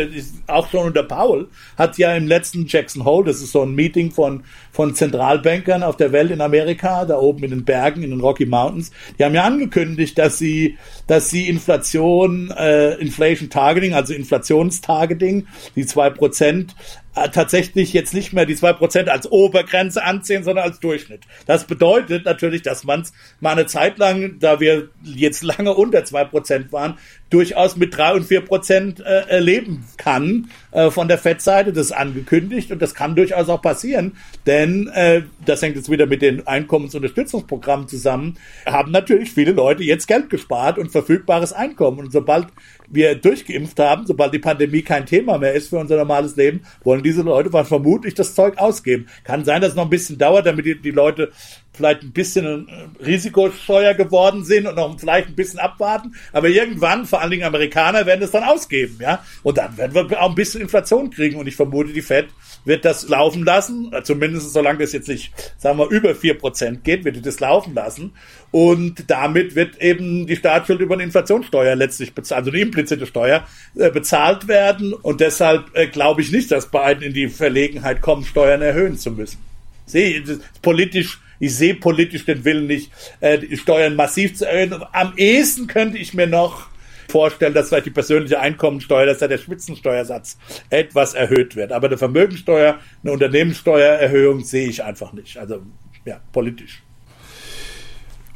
[0.47, 1.47] auch schon unter Paul,
[1.77, 5.95] hat ja im letzten Jackson Hole, das ist so ein Meeting von, von Zentralbankern auf
[5.95, 9.35] der Welt in Amerika, da oben in den Bergen, in den Rocky Mountains, die haben
[9.35, 15.45] ja angekündigt, dass sie, dass sie Inflation, äh, Inflation Targeting, also Inflationstargeting,
[15.75, 16.75] die zwei Prozent
[17.13, 21.23] äh, tatsächlich jetzt nicht mehr die zwei Prozent als Obergrenze anziehen, sondern als Durchschnitt.
[21.45, 26.05] Das bedeutet natürlich, dass man es mal eine Zeit lang, da wir jetzt lange unter
[26.05, 26.97] zwei Prozent waren,
[27.29, 31.73] durch durchaus mit drei und vier Prozent äh, leben kann äh, von der Fettseite.
[31.73, 34.13] Das ist angekündigt und das kann durchaus auch passieren,
[34.45, 38.37] denn äh, das hängt jetzt wieder mit den Einkommensunterstützungsprogrammen zusammen.
[38.65, 42.47] Haben natürlich viele Leute jetzt Geld gespart und verfügbares Einkommen und sobald
[42.91, 47.03] wir durchgeimpft haben, sobald die Pandemie kein Thema mehr ist für unser normales Leben, wollen
[47.03, 49.07] diese Leute vermutlich das Zeug ausgeben.
[49.23, 51.31] Kann sein, dass es noch ein bisschen dauert, damit die, die Leute
[51.73, 56.15] vielleicht ein bisschen äh, risikoscheuer geworden sind und noch vielleicht ein bisschen abwarten.
[56.33, 59.23] Aber irgendwann, vor allen Dingen Amerikaner, werden es dann ausgeben, ja.
[59.43, 61.39] Und dann werden wir auch ein bisschen Inflation kriegen.
[61.39, 62.27] Und ich vermute, die Fed
[62.65, 63.91] wird das laufen lassen.
[64.03, 67.73] Zumindest solange das jetzt nicht, sagen wir, über vier Prozent geht, wird die das laufen
[67.73, 68.13] lassen.
[68.51, 73.47] Und damit wird eben die Staatsschuld über eine Inflationssteuer letztlich bezahlt, also eine implizite Steuer
[73.75, 74.93] äh, bezahlt werden.
[74.93, 79.11] Und deshalb äh, glaube ich nicht, dass Biden in die Verlegenheit kommt, Steuern erhöhen zu
[79.11, 79.39] müssen.
[79.85, 80.21] Sehe,
[80.61, 84.79] politisch ich sehe politisch den Willen nicht, äh, die Steuern massiv zu erhöhen.
[84.91, 86.67] Am ehesten könnte ich mir noch
[87.09, 90.37] vorstellen, dass vielleicht die persönliche Einkommensteuer, dass da der Spitzensteuersatz
[90.69, 91.71] etwas erhöht wird.
[91.71, 95.37] Aber eine Vermögensteuer, eine Unternehmenssteuererhöhung sehe ich einfach nicht.
[95.37, 95.63] Also
[96.05, 96.83] ja, politisch.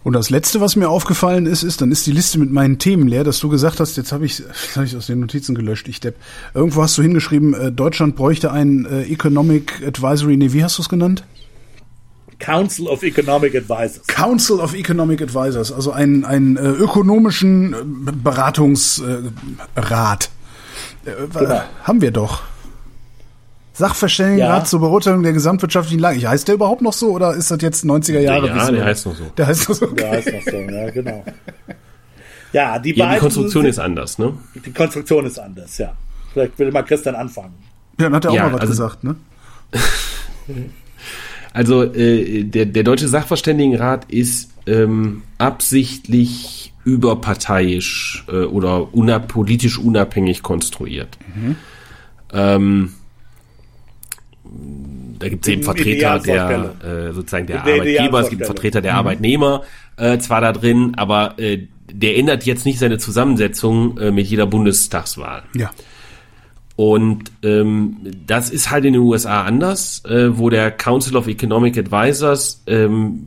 [0.06, 3.08] Und das Letzte, was mir aufgefallen ist, ist, dann ist die Liste mit meinen Themen
[3.08, 4.44] leer, dass du gesagt hast, jetzt habe ich
[4.76, 6.16] hab ich aus den Notizen gelöscht, ich depp.
[6.54, 10.84] Irgendwo hast du hingeschrieben, äh, Deutschland bräuchte ein äh, Economic Advisory, nee, wie hast du
[10.84, 11.24] es genannt?
[12.38, 14.06] Council of Economic Advisors.
[14.06, 17.78] Council of Economic Advisors, also einen, einen äh, ökonomischen äh,
[18.24, 20.30] Beratungsrat.
[21.04, 21.64] Äh, genau.
[21.82, 22.44] Haben wir doch.
[23.76, 24.66] Sachverständigenrat ja.
[24.66, 26.28] zur Beurteilung der gesamtwirtschaftlichen Lage.
[26.28, 28.48] Heißt der überhaupt noch so oder ist das jetzt 90er Jahre?
[28.48, 29.26] Ja, der heißt noch so.
[29.38, 29.86] Der heißt noch so.
[29.86, 29.96] Okay.
[29.96, 31.24] Der heißt noch so, ja, genau.
[32.54, 34.32] Ja, die, ja, die Konstruktion sind, ist anders, ne?
[34.66, 35.92] Die Konstruktion ist anders, ja.
[36.32, 37.54] Vielleicht will mal Christian anfangen.
[38.00, 39.16] Ja, dann hat er auch ja, mal was also, gesagt, ne?
[41.52, 50.44] Also äh, der, der Deutsche Sachverständigenrat ist ähm, absichtlich überparteiisch äh, oder una politisch unabhängig
[50.44, 51.18] konstruiert.
[51.34, 51.56] Mhm.
[52.34, 52.94] Ähm,
[55.20, 59.00] da gibt es eben Vertreter der äh, sozusagen der Arbeitgeber, es gibt Vertreter der mhm.
[59.00, 59.64] Arbeitnehmer
[59.98, 64.46] äh, zwar da drin, aber äh, der ändert jetzt nicht seine Zusammensetzung äh, mit jeder
[64.46, 65.44] Bundestagswahl.
[65.56, 65.72] Ja.
[66.76, 67.98] Und ähm,
[68.28, 73.24] das ist halt in den USA anders, äh, wo der Council of Economic Advisors ähm,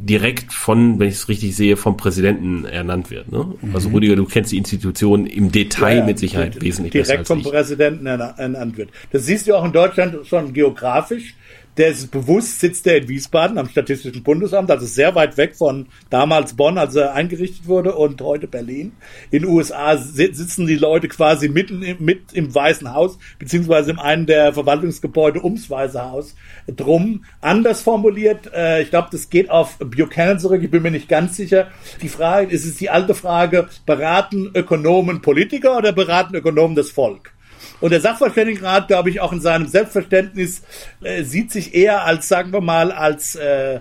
[0.00, 3.30] direkt von, wenn ich es richtig sehe, vom Präsidenten ernannt wird.
[3.30, 3.54] Ne?
[3.60, 3.74] Mhm.
[3.74, 7.12] Also Rudiger, du kennst die Institution im Detail ja, mit Sicherheit wesentlich besser.
[7.12, 7.42] Direkt vom.
[7.42, 8.90] Präsidenten ernannt wird.
[9.10, 11.34] Das siehst du auch in Deutschland schon geografisch
[11.78, 15.86] der ist bewusst, sitzt er in Wiesbaden am Statistischen Bundesamt, also sehr weit weg von
[16.10, 18.92] damals Bonn, als er eingerichtet wurde, und heute Berlin.
[19.30, 23.98] In den USA sitzen die Leute quasi mitten im, mit im Weißen Haus, beziehungsweise in
[23.98, 26.34] einem der Verwaltungsgebäude ums Weiße Haus
[26.66, 27.24] drum.
[27.40, 31.36] Anders formuliert, äh, ich glaube, das geht auf Buchanan zurück, ich bin mir nicht ganz
[31.36, 31.68] sicher.
[32.02, 37.32] Die Frage, es ist die alte Frage, beraten Ökonomen Politiker oder beraten Ökonomen das Volk?
[37.80, 40.62] Und der Sachverständigenrat, glaube ich, auch in seinem Selbstverständnis
[41.02, 43.80] äh, sieht sich eher als, sagen wir mal, als, äh,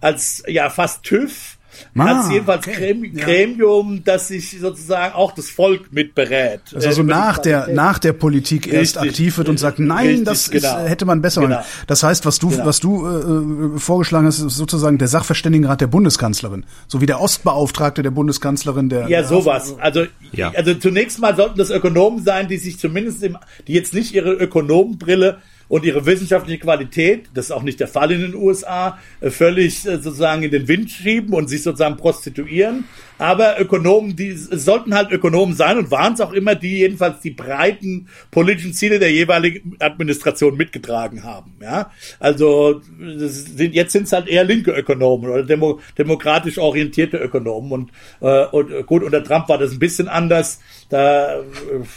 [0.00, 1.57] als ja fast TÜV
[1.96, 3.10] Ah, als jedenfalls okay.
[3.14, 4.00] Gremium, ja.
[4.04, 6.60] das sich sozusagen auch das Volk mitberät.
[6.74, 10.24] Also, also nach der, nach der Politik richtig, erst aktiv wird und sagt, nein, richtig,
[10.24, 10.78] das genau.
[10.84, 11.60] ist, hätte man besser genau.
[11.86, 12.66] Das heißt, was du, genau.
[12.66, 16.64] was du äh, vorgeschlagen hast, ist sozusagen der Sachverständigenrat der Bundeskanzlerin.
[16.86, 19.08] So wie der Ostbeauftragte der Bundeskanzlerin der.
[19.08, 19.74] Ja, sowas.
[19.78, 20.52] Also, ja.
[20.54, 24.32] also zunächst mal sollten das Ökonomen sein, die sich zumindest im, die jetzt nicht ihre
[24.32, 25.38] Ökonomenbrille
[25.68, 29.86] und ihre wissenschaftliche Qualität, das ist auch nicht der Fall in den USA, äh, völlig
[29.86, 32.84] äh, sozusagen in den Wind schieben und sich sozusagen prostituieren.
[33.18, 37.32] Aber Ökonomen, die sollten halt Ökonomen sein und waren es auch immer, die jedenfalls die
[37.32, 41.56] breiten politischen Ziele der jeweiligen Administration mitgetragen haben.
[41.60, 41.90] Ja,
[42.20, 42.80] also
[43.18, 47.90] sind, jetzt sind es halt eher linke Ökonomen oder demo, demokratisch orientierte Ökonomen und,
[48.20, 50.60] äh, und gut unter Trump war das ein bisschen anders.
[50.88, 51.42] Da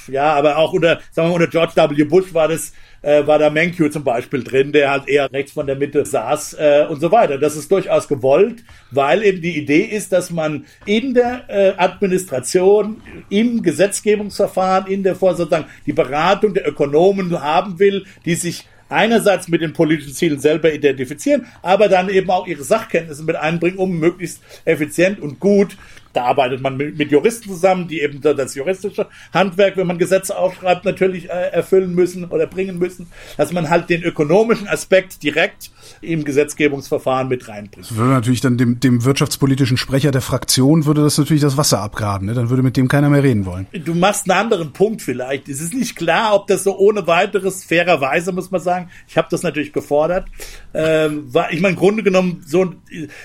[0.07, 2.03] ja, aber auch unter sagen wir mal, unter George W.
[2.03, 5.67] Bush war das äh, war da Menkyu zum Beispiel drin, der halt eher rechts von
[5.67, 7.37] der Mitte saß äh, und so weiter.
[7.37, 13.01] Das ist durchaus gewollt, weil eben die Idee ist, dass man in der äh, Administration,
[13.29, 19.61] im Gesetzgebungsverfahren, in der sozusagen die Beratung der Ökonomen haben will, die sich einerseits mit
[19.61, 24.41] den politischen Zielen selber identifizieren, aber dann eben auch ihre Sachkenntnisse mit einbringen, um möglichst
[24.65, 25.77] effizient und gut
[26.13, 30.37] da arbeitet man mit, mit, Juristen zusammen, die eben das juristische Handwerk, wenn man Gesetze
[30.37, 33.07] aufschreibt, natürlich äh, erfüllen müssen oder bringen müssen,
[33.37, 37.89] dass man halt den ökonomischen Aspekt direkt im Gesetzgebungsverfahren mit reinbringt.
[37.89, 41.79] Das würde natürlich dann dem, dem wirtschaftspolitischen Sprecher der Fraktion würde das natürlich das Wasser
[41.79, 42.33] abgraben, ne?
[42.33, 43.67] dann würde mit dem keiner mehr reden wollen.
[43.71, 45.49] Du machst einen anderen Punkt vielleicht.
[45.49, 49.27] Es ist nicht klar, ob das so ohne weiteres, fairerweise muss man sagen, ich habe
[49.31, 50.27] das natürlich gefordert,
[50.73, 52.73] ähm, war, ich meine, im Grunde genommen so,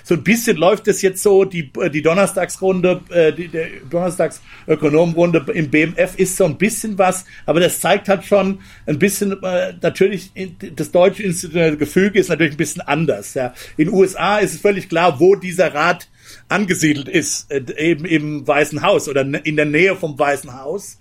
[0.02, 5.44] so ein bisschen läuft es jetzt so, die, die Donnerstagsrunde Ökonomrunde, äh, der Donnerstags Ökonomrunde
[5.52, 9.74] im BMF ist so ein bisschen was, aber das zeigt halt schon ein bisschen, äh,
[9.80, 10.32] natürlich,
[10.74, 13.34] das deutsche institutionelle Gefüge ist natürlich ein bisschen anders.
[13.34, 13.54] Ja.
[13.76, 16.08] In USA ist es völlig klar, wo dieser Rat
[16.48, 20.98] angesiedelt ist, äh, eben im Weißen Haus oder in der Nähe vom Weißen Haus.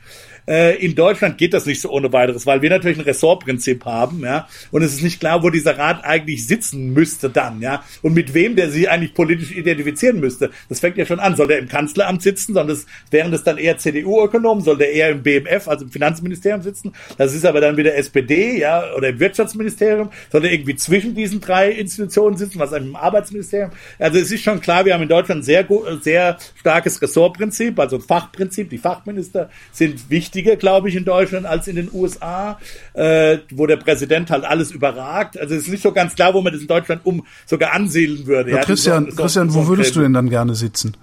[0.47, 4.21] Äh, in Deutschland geht das nicht so ohne weiteres, weil wir natürlich ein Ressortprinzip haben,
[4.21, 8.13] ja, und es ist nicht klar, wo dieser Rat eigentlich sitzen müsste dann, ja, und
[8.13, 10.51] mit wem der sich eigentlich politisch identifizieren müsste.
[10.69, 11.35] Das fängt ja schon an.
[11.35, 15.09] Soll der im Kanzleramt sitzen, sondern das, wären das dann eher CDU-Ökonomen, soll der eher
[15.09, 16.93] im BMF, also im Finanzministerium sitzen?
[17.17, 21.41] Das ist aber dann wieder SPD, ja, oder im Wirtschaftsministerium, soll der irgendwie zwischen diesen
[21.41, 23.71] drei Institutionen sitzen, was im Arbeitsministerium?
[23.99, 25.65] Also es ist schon klar, wir haben in Deutschland sehr
[26.01, 28.69] sehr starkes Ressortprinzip, also Fachprinzip.
[28.69, 32.59] Die Fachminister sind wichtig wichtiger, glaube ich, in Deutschland als in den USA,
[32.93, 35.39] äh, wo der Präsident halt alles überragt.
[35.39, 38.27] Also es ist nicht so ganz klar, wo man das in Deutschland um sogar ansiedeln
[38.27, 38.51] würde.
[38.51, 40.97] Ja, ja Christian, so, Christian, so wo würdest du denn dann gerne sitzen?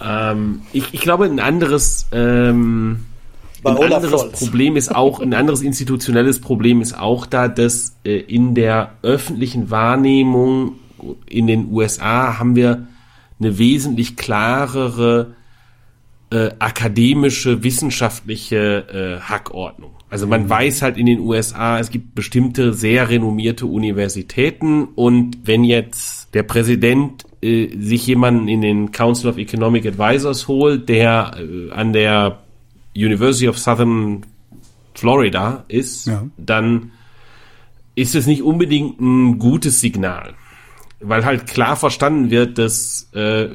[0.00, 3.06] ähm, ich, ich glaube, ein anderes ähm,
[3.64, 8.54] ein anderes Problem ist auch, ein anderes institutionelles Problem ist auch da, dass äh, in
[8.54, 10.74] der öffentlichen Wahrnehmung
[11.28, 12.86] in den USA haben wir
[13.38, 15.34] eine wesentlich klarere
[16.30, 19.92] äh, akademische, wissenschaftliche äh, Hackordnung.
[20.08, 20.50] Also man mhm.
[20.50, 26.42] weiß halt in den USA, es gibt bestimmte sehr renommierte Universitäten und wenn jetzt der
[26.42, 32.40] Präsident äh, sich jemanden in den Council of Economic Advisors holt, der äh, an der
[32.94, 34.22] University of Southern
[34.94, 36.24] Florida ist, ja.
[36.36, 36.92] dann
[37.94, 40.34] ist es nicht unbedingt ein gutes Signal
[41.08, 43.46] weil halt klar verstanden wird, dass äh,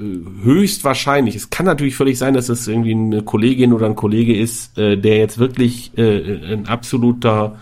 [0.44, 4.78] höchstwahrscheinlich, es kann natürlich völlig sein, dass es irgendwie eine Kollegin oder ein Kollege ist,
[4.78, 7.58] äh, der jetzt wirklich äh, ein absoluter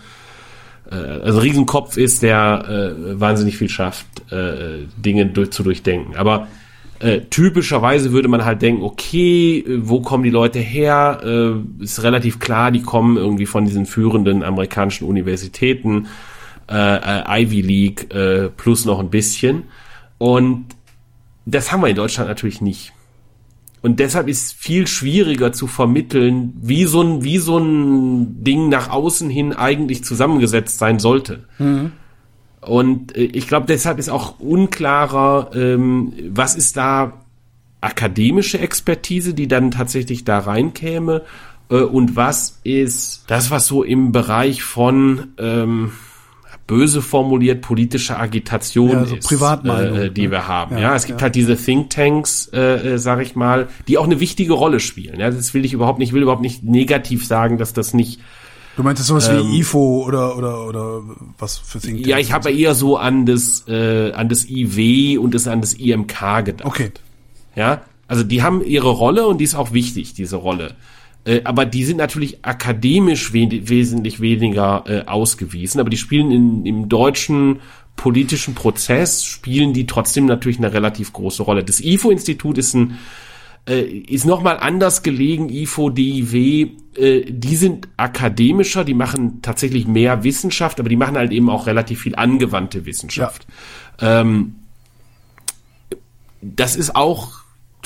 [0.90, 6.16] äh, also Riesenkopf ist, der äh, wahnsinnig viel schafft, äh, Dinge durch, zu durchdenken.
[6.16, 6.46] Aber
[7.00, 11.20] äh, typischerweise würde man halt denken, okay, wo kommen die Leute her?
[11.24, 16.06] Äh, ist relativ klar, die kommen irgendwie von diesen führenden amerikanischen Universitäten
[16.70, 19.64] äh, Ivy League äh, plus noch ein bisschen.
[20.18, 20.66] Und
[21.46, 22.92] das haben wir in Deutschland natürlich nicht.
[23.82, 28.90] Und deshalb ist viel schwieriger zu vermitteln, wie so ein, wie so ein Ding nach
[28.90, 31.44] außen hin eigentlich zusammengesetzt sein sollte.
[31.58, 31.92] Mhm.
[32.60, 37.24] Und äh, ich glaube, deshalb ist auch unklarer, ähm, was ist da
[37.80, 41.22] akademische Expertise, die dann tatsächlich da reinkäme,
[41.70, 45.92] äh, und was ist das, was so im Bereich von ähm,
[46.70, 50.30] böse formuliert politische Agitation ja, so ist, äh, die ne?
[50.30, 50.76] wir haben.
[50.76, 51.24] Ja, ja es gibt ja.
[51.24, 55.18] halt diese Thinktanks, äh, äh, sage ich mal, die auch eine wichtige Rolle spielen.
[55.18, 58.20] Ja, das will ich überhaupt nicht, will überhaupt nicht negativ sagen, dass das nicht
[58.76, 61.02] Du meintest sowas ähm, wie IFO oder oder oder
[61.38, 62.08] was für Thinktanks?
[62.08, 65.74] Ja, ich habe eher so an das äh, an das IW und das an das
[65.74, 66.64] IMK gedacht.
[66.66, 66.92] Okay.
[67.56, 70.76] Ja, also die haben ihre Rolle und die ist auch wichtig, diese Rolle.
[71.24, 76.66] Äh, aber die sind natürlich akademisch we wesentlich weniger äh, ausgewiesen, aber die spielen in,
[76.66, 77.60] im deutschen
[77.96, 81.62] politischen Prozess, spielen die trotzdem natürlich eine relativ große Rolle.
[81.64, 82.98] Das IFO-Institut ist ein
[83.68, 90.24] äh, ist nochmal anders gelegen, IFO, DIW, äh, die sind akademischer, die machen tatsächlich mehr
[90.24, 93.46] Wissenschaft, aber die machen halt eben auch relativ viel angewandte Wissenschaft.
[94.00, 94.22] Ja.
[94.22, 94.56] Ähm,
[96.40, 97.39] das ist auch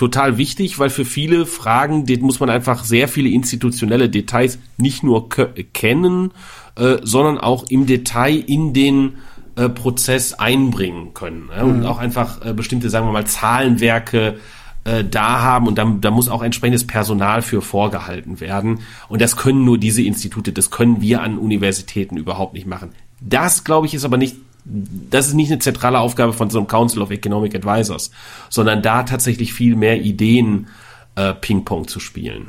[0.05, 5.03] total wichtig, weil für viele Fragen den muss man einfach sehr viele institutionelle Details nicht
[5.03, 5.31] nur
[5.73, 6.33] kennen,
[6.77, 9.15] äh, sondern auch im Detail in den
[9.57, 11.63] äh, Prozess einbringen können ja?
[11.63, 11.87] und mhm.
[11.87, 14.37] auch einfach äh, bestimmte, sagen wir mal, Zahlenwerke
[14.85, 19.37] äh, da haben und da, da muss auch entsprechendes Personal für vorgehalten werden und das
[19.37, 22.91] können nur diese Institute, das können wir an Universitäten überhaupt nicht machen.
[23.23, 26.67] Das, glaube ich, ist aber nicht das ist nicht eine zentrale Aufgabe von so einem
[26.67, 28.11] Council of Economic Advisors,
[28.49, 30.69] sondern da tatsächlich viel mehr Ideen
[31.17, 32.49] äh, Ping-Pong zu spielen.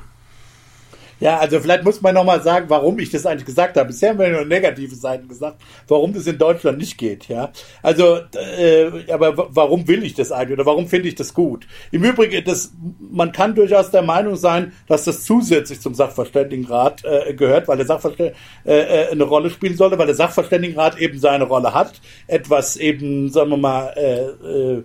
[1.20, 3.88] Ja, also vielleicht muss man nochmal sagen, warum ich das eigentlich gesagt habe.
[3.88, 7.28] Bisher haben wir nur negative Seiten gesagt, warum das in Deutschland nicht geht.
[7.28, 7.51] Ja,
[7.82, 8.20] also,
[8.57, 11.68] äh, aber warum will ich das eigentlich oder warum finde ich das gut?
[11.91, 17.34] Im Übrigen, das, man kann durchaus der Meinung sein, dass das zusätzlich zum Sachverständigenrat äh,
[17.34, 21.45] gehört, weil der Sachverständigenrat äh, äh, eine Rolle spielen sollte, weil der Sachverständigenrat eben seine
[21.45, 24.84] Rolle hat, etwas eben, sagen wir mal, äh, äh,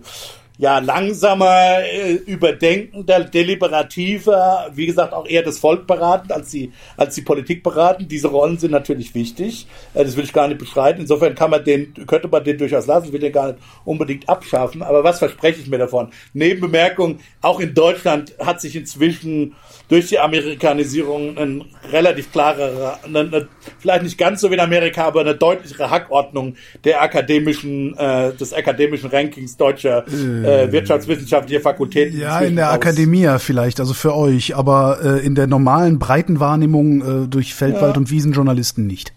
[0.61, 7.15] ja langsamer, äh, überdenkender, deliberativer, wie gesagt auch eher das Volk beraten als die als
[7.15, 8.07] die Politik beraten.
[8.07, 9.65] Diese Rollen sind natürlich wichtig.
[9.95, 11.01] Äh, das will ich gar nicht bestreiten.
[11.01, 13.07] Insofern kann man den könnte man den durchaus lassen.
[13.07, 14.83] Ich will den gar nicht unbedingt abschaffen.
[14.83, 16.11] Aber was verspreche ich mir davon?
[16.33, 19.55] Nebenbemerkung: Auch in Deutschland hat sich inzwischen
[19.91, 25.03] durch die Amerikanisierung ein relativ klarer, eine, eine, vielleicht nicht ganz so wie in Amerika,
[25.03, 32.17] aber eine deutlichere Hackordnung der akademischen, äh, des akademischen Rankings deutscher äh, wirtschaftswissenschaftlicher Fakultäten.
[32.17, 32.75] Ja, in der aus.
[32.75, 37.95] Akademie vielleicht, also für euch, aber äh, in der normalen breiten Wahrnehmung äh, durch Feldwald-
[37.95, 37.97] ja.
[37.97, 39.11] und Wiesenjournalisten nicht.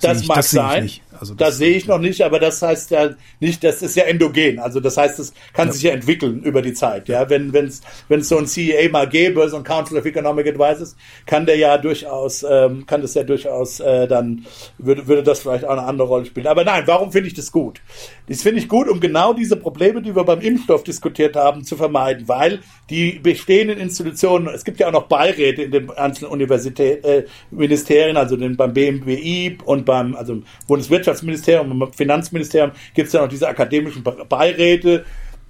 [0.00, 0.90] Das ich, mag das sein.
[1.26, 3.10] Also das, das sehe ich noch nicht, aber das heißt ja
[3.40, 4.58] nicht, das ist ja endogen.
[4.58, 5.72] Also das heißt, es kann ja.
[5.72, 7.08] sich ja entwickeln über die Zeit.
[7.08, 10.04] Ja, wenn wenn es wenn es so ein CEA mal gäbe, so ein Council of
[10.04, 10.96] Economic Advisors,
[11.26, 14.46] kann der ja durchaus ähm, kann das ja durchaus äh, dann
[14.78, 16.46] würde würde das vielleicht auch eine andere Rolle spielen.
[16.46, 17.80] Aber nein, warum finde ich das gut?
[18.28, 21.76] Das finde ich gut, um genau diese Probleme, die wir beim Impfstoff diskutiert haben, zu
[21.76, 22.60] vermeiden, weil
[22.90, 28.16] die bestehenden Institutionen, es gibt ja auch noch Beiräte in den einzelnen Universitäten, äh, Ministerien,
[28.16, 33.28] also den, beim BMWI und beim also Bundeswirtschafts Wirtschaftsministerium und Finanzministerium gibt es ja noch
[33.28, 35.04] diese akademischen Beiräte,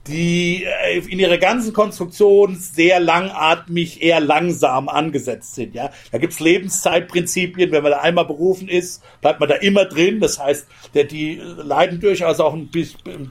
[0.09, 5.75] die äh, in ihrer ganzen Konstruktion sehr langatmig, eher langsam angesetzt sind.
[5.75, 7.73] Ja, da gibt's Lebenszeitprinzipien.
[7.73, 10.21] Wenn man da einmal berufen ist, bleibt man da immer drin.
[10.21, 12.71] Das heißt, der, die leiden durchaus auch ein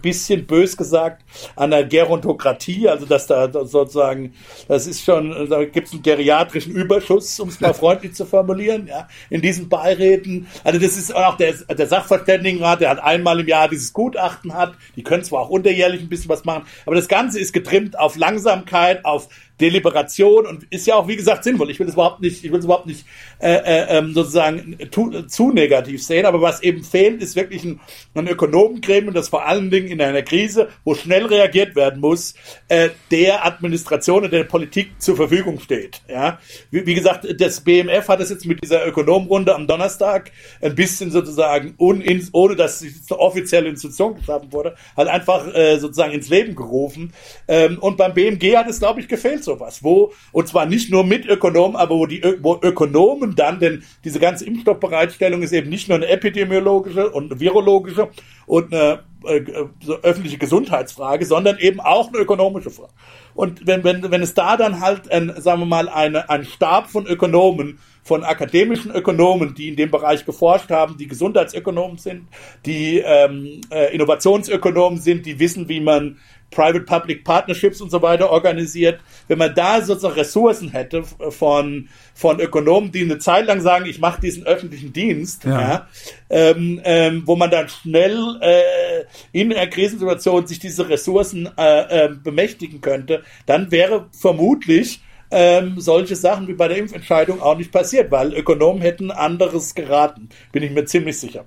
[0.02, 1.24] bisschen bös gesagt
[1.56, 2.90] an der Gerontokratie.
[2.90, 4.34] Also dass da sozusagen,
[4.68, 8.88] das ist schon, da gibt's einen geriatrischen Überschuss, um es mal freundlich zu formulieren.
[8.88, 10.48] Ja, in diesen Beiräten.
[10.64, 14.74] Also das ist auch der, der Sachverständigenrat, der hat einmal im Jahr dieses Gutachten hat.
[14.96, 18.16] Die können zwar auch unterjährlich ein bisschen was machen aber das Ganze ist getrimmt auf
[18.16, 19.30] Langsamkeit, auf
[19.62, 21.72] Deliberation und ist ja auch, wie gesagt, sinnvoll.
[21.72, 23.06] Ich will es überhaupt nicht, ich will es überhaupt nicht
[23.40, 27.80] äh, äh, ähm, sozusagen tu, zu negativ sehen, aber was eben fehlt, ist wirklich ein,
[28.16, 32.36] ein Ökonomengremium, das vor allen Dingen in einer Krise, wo schnell reagiert werden muss,
[32.68, 36.02] äh, der Administration und der Politik zur Verfügung steht.
[36.10, 36.40] Ja,
[36.72, 40.32] wie, wie gesagt, das BMF hat es jetzt mit dieser Ökonomenrunde am Donnerstag
[40.62, 45.78] ein bisschen sozusagen unin, ohne dass es eine offizielle Institution geschaffen wurde, halt einfach äh,
[45.78, 47.14] sozusagen ins Leben gerufen.
[47.48, 51.04] Ähm, und beim BMG hat es, glaube ich, gefehlt sowas, wo, und zwar nicht nur
[51.04, 55.88] mit Ökonomen, aber wo die wo Ökonomen dann, denn diese ganze Impfstoffbereitstellung ist eben nicht
[55.88, 58.10] nur eine epidemiologische und virologische
[58.46, 59.44] und eine äh,
[59.82, 62.92] so öffentliche Gesundheitsfrage, sondern eben auch eine ökonomische Frage.
[63.34, 66.90] Und wenn, wenn, wenn es da dann halt, ein, sagen wir mal, eine, ein Stab
[66.90, 72.28] von Ökonomen, von akademischen Ökonomen, die in dem Bereich geforscht haben, die Gesundheitsökonomen sind,
[72.64, 76.20] die ähm, äh, Innovationsökonomen sind, die wissen, wie man
[76.56, 79.02] Private-Public Partnerships und so weiter organisiert.
[79.28, 84.00] Wenn man da sozusagen Ressourcen hätte von, von Ökonomen, die eine Zeit lang sagen, ich
[84.00, 85.60] mache diesen öffentlichen Dienst, ja.
[85.60, 85.88] ja
[86.30, 92.10] ähm, ähm, wo man dann schnell äh, in einer Krisensituation sich diese Ressourcen äh, äh,
[92.10, 95.02] bemächtigen könnte, dann wäre vermutlich
[95.32, 100.30] ähm, solche Sachen wie bei der Impfentscheidung auch nicht passiert, weil Ökonomen hätten anderes geraten,
[100.52, 101.46] bin ich mir ziemlich sicher.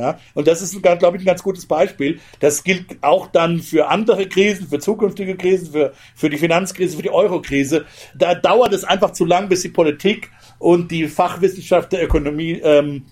[0.00, 2.20] Ja, und das ist, glaube ich, ein ganz gutes Beispiel.
[2.38, 7.02] Das gilt auch dann für andere Krisen, für zukünftige Krisen, für, für die Finanzkrise, für
[7.02, 7.84] die Eurokrise.
[8.14, 13.04] Da dauert es einfach zu lang, bis die Politik und die Fachwissenschaft der Ökonomie ähm,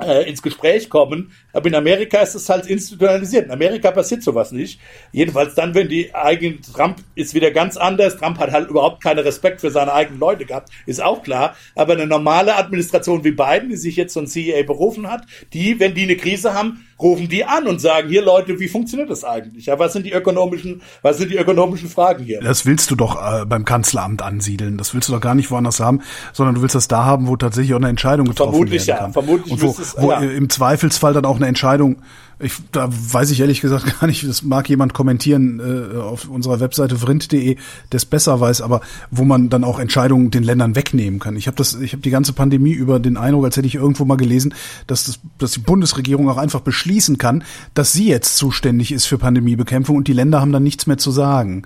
[0.00, 1.32] äh, ins Gespräch kommen.
[1.52, 3.46] Aber in Amerika ist es halt institutionalisiert.
[3.46, 4.80] In Amerika passiert sowas nicht.
[5.12, 8.16] Jedenfalls dann, wenn die eigenen, Trump ist wieder ganz anders.
[8.16, 11.54] Trump hat halt überhaupt keinen Respekt für seine eigenen Leute gehabt, ist auch klar.
[11.74, 15.22] Aber eine normale Administration wie Biden, die sich jetzt so ein CEA berufen hat,
[15.52, 19.10] die, wenn die eine Krise haben, rufen die an und sagen, hier Leute, wie funktioniert
[19.10, 19.66] das eigentlich?
[19.66, 22.40] Ja, was sind die ökonomischen, was sind die ökonomischen Fragen hier?
[22.40, 24.78] Das willst du doch äh, beim Kanzleramt ansiedeln.
[24.78, 26.00] Das willst du doch gar nicht woanders haben,
[26.32, 29.12] sondern du willst das da haben, wo tatsächlich auch eine Entscheidung getroffen Vermutlich werden kann.
[29.12, 29.56] Vermutlich ja.
[29.58, 30.20] Vermutlich es, wo ja.
[30.20, 32.02] im Zweifelsfall dann auch eine Entscheidung
[32.42, 36.60] ich, da weiß ich ehrlich gesagt gar nicht, das mag jemand kommentieren äh, auf unserer
[36.60, 38.80] Webseite vrind.de, der es besser weiß, aber
[39.10, 41.36] wo man dann auch Entscheidungen den Ländern wegnehmen kann.
[41.36, 44.04] Ich habe das, ich habe die ganze Pandemie über den Eindruck, als hätte ich irgendwo
[44.04, 44.54] mal gelesen,
[44.86, 49.18] dass, das, dass die Bundesregierung auch einfach beschließen kann, dass sie jetzt zuständig ist für
[49.18, 51.62] Pandemiebekämpfung und die Länder haben dann nichts mehr zu sagen.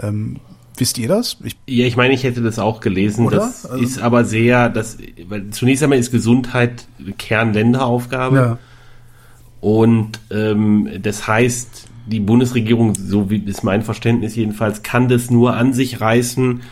[0.00, 0.40] Ähm,
[0.78, 1.38] Wisst ihr das?
[1.42, 3.24] Ich ja, ich meine, ich hätte das auch gelesen.
[3.24, 3.38] Oder?
[3.38, 8.36] Das also, ist aber sehr, das, weil zunächst einmal ist Gesundheit Kernländeraufgabe.
[8.36, 8.58] Ja.
[9.60, 15.56] Und ähm, das heißt, die Bundesregierung, so wie ist mein Verständnis jedenfalls, kann das nur
[15.56, 16.62] an sich reißen,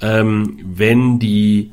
[0.00, 1.72] ähm, wenn die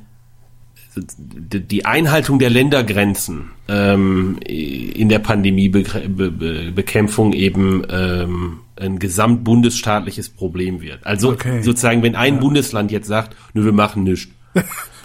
[0.95, 11.03] die Einhaltung der Ländergrenzen ähm, in der Pandemiebekämpfung eben ähm, ein gesamtbundesstaatliches Problem wird.
[11.05, 11.63] Also okay.
[11.63, 12.39] sozusagen, wenn ein ja.
[12.39, 14.29] Bundesland jetzt sagt, nö, wir machen nichts,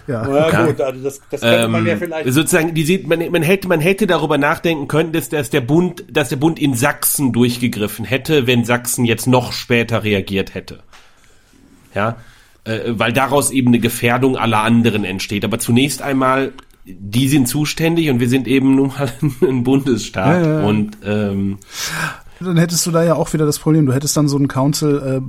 [0.08, 0.26] Ja.
[0.48, 2.32] Ja, gut, also das, das könnte man ja Ähm, vielleicht.
[2.32, 6.02] sozusagen, die sieht, man, man hätte, man hätte darüber nachdenken können, dass, dass der Bund,
[6.10, 10.80] dass der Bund in Sachsen durchgegriffen hätte, wenn Sachsen jetzt noch später reagiert hätte.
[11.94, 12.16] Ja,
[12.64, 15.44] äh, weil daraus eben eine Gefährdung aller anderen entsteht.
[15.44, 16.52] Aber zunächst einmal,
[16.86, 20.66] die sind zuständig und wir sind eben nun mal ein Bundesstaat Ja, ja, ja.
[20.66, 21.58] und ähm,
[22.40, 25.18] Dann hättest du da ja auch wieder das Problem, du hättest dann so einen Council
[25.18, 25.20] äh,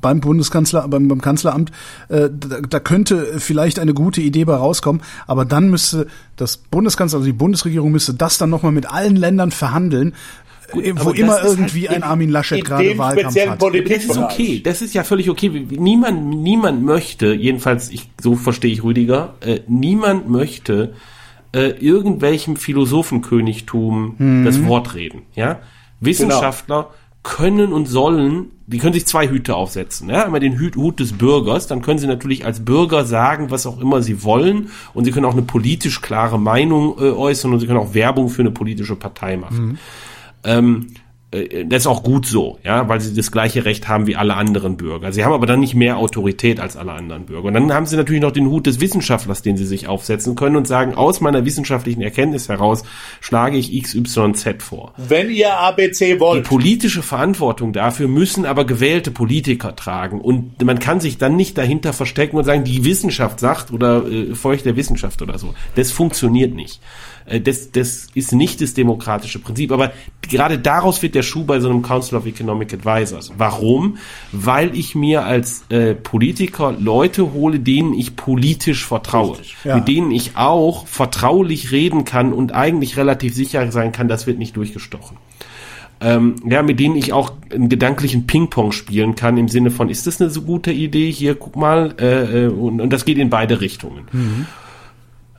[0.00, 1.72] beim Bundeskanzler, beim, beim Kanzleramt,
[2.08, 7.18] äh, da, da könnte vielleicht eine gute Idee bei rauskommen, aber dann müsste das Bundeskanzler,
[7.18, 10.14] also die Bundesregierung müsste das dann nochmal mit allen Ländern verhandeln,
[10.72, 13.60] äh, wo immer halt irgendwie ein in- Armin Laschet gerade Wahlkampf hat.
[13.62, 15.48] Das ist okay, das ist ja völlig okay.
[15.70, 20.94] Niemand, niemand möchte, jedenfalls, ich, so verstehe ich Rüdiger, äh, niemand möchte
[21.52, 25.22] äh, irgendwelchem Philosophenkönigtum das Wort reden.
[25.34, 25.60] Ja?
[26.00, 26.90] Wissenschaftler
[27.22, 30.08] können und sollen, die können sich zwei Hüte aufsetzen.
[30.08, 30.24] Ja?
[30.24, 33.80] Einmal den Hut, Hut des Bürgers, dann können sie natürlich als Bürger sagen, was auch
[33.80, 37.66] immer sie wollen und sie können auch eine politisch klare Meinung äh, äußern und sie
[37.66, 39.78] können auch Werbung für eine politische Partei machen.
[40.44, 41.05] Ähm, äh,
[41.66, 44.76] das ist auch gut so, ja, weil sie das gleiche Recht haben wie alle anderen
[44.76, 45.12] Bürger.
[45.12, 47.48] Sie haben aber dann nicht mehr Autorität als alle anderen Bürger.
[47.48, 50.56] Und dann haben sie natürlich noch den Hut des Wissenschaftlers, den sie sich aufsetzen können
[50.56, 52.82] und sagen, aus meiner wissenschaftlichen Erkenntnis heraus
[53.20, 54.92] schlage ich XYZ vor.
[54.96, 60.20] Wenn ihr ABC Die wollt, politische Verantwortung dafür müssen aber gewählte Politiker tragen.
[60.20, 64.34] Und man kann sich dann nicht dahinter verstecken und sagen, die Wissenschaft sagt oder äh,
[64.34, 65.54] folgt der Wissenschaft oder so.
[65.74, 66.80] Das funktioniert nicht.
[67.26, 69.72] Äh, das, das ist nicht das demokratische Prinzip.
[69.72, 73.32] Aber gerade daraus wird der Schuh bei so einem Council of Economic Advisors.
[73.36, 73.98] Warum?
[74.32, 79.38] Weil ich mir als äh, Politiker Leute hole, denen ich politisch vertraue.
[79.64, 79.76] ja.
[79.76, 84.38] Mit denen ich auch vertraulich reden kann und eigentlich relativ sicher sein kann, das wird
[84.38, 85.16] nicht durchgestochen
[86.00, 90.06] ähm, ja, mit denen ich auch einen gedanklichen Ping-Pong spielen kann, im Sinne von, ist
[90.06, 91.10] das eine so gute Idee?
[91.10, 94.06] Hier, guck mal, äh, äh, und, und das geht in beide Richtungen.
[94.12, 94.46] Ähm,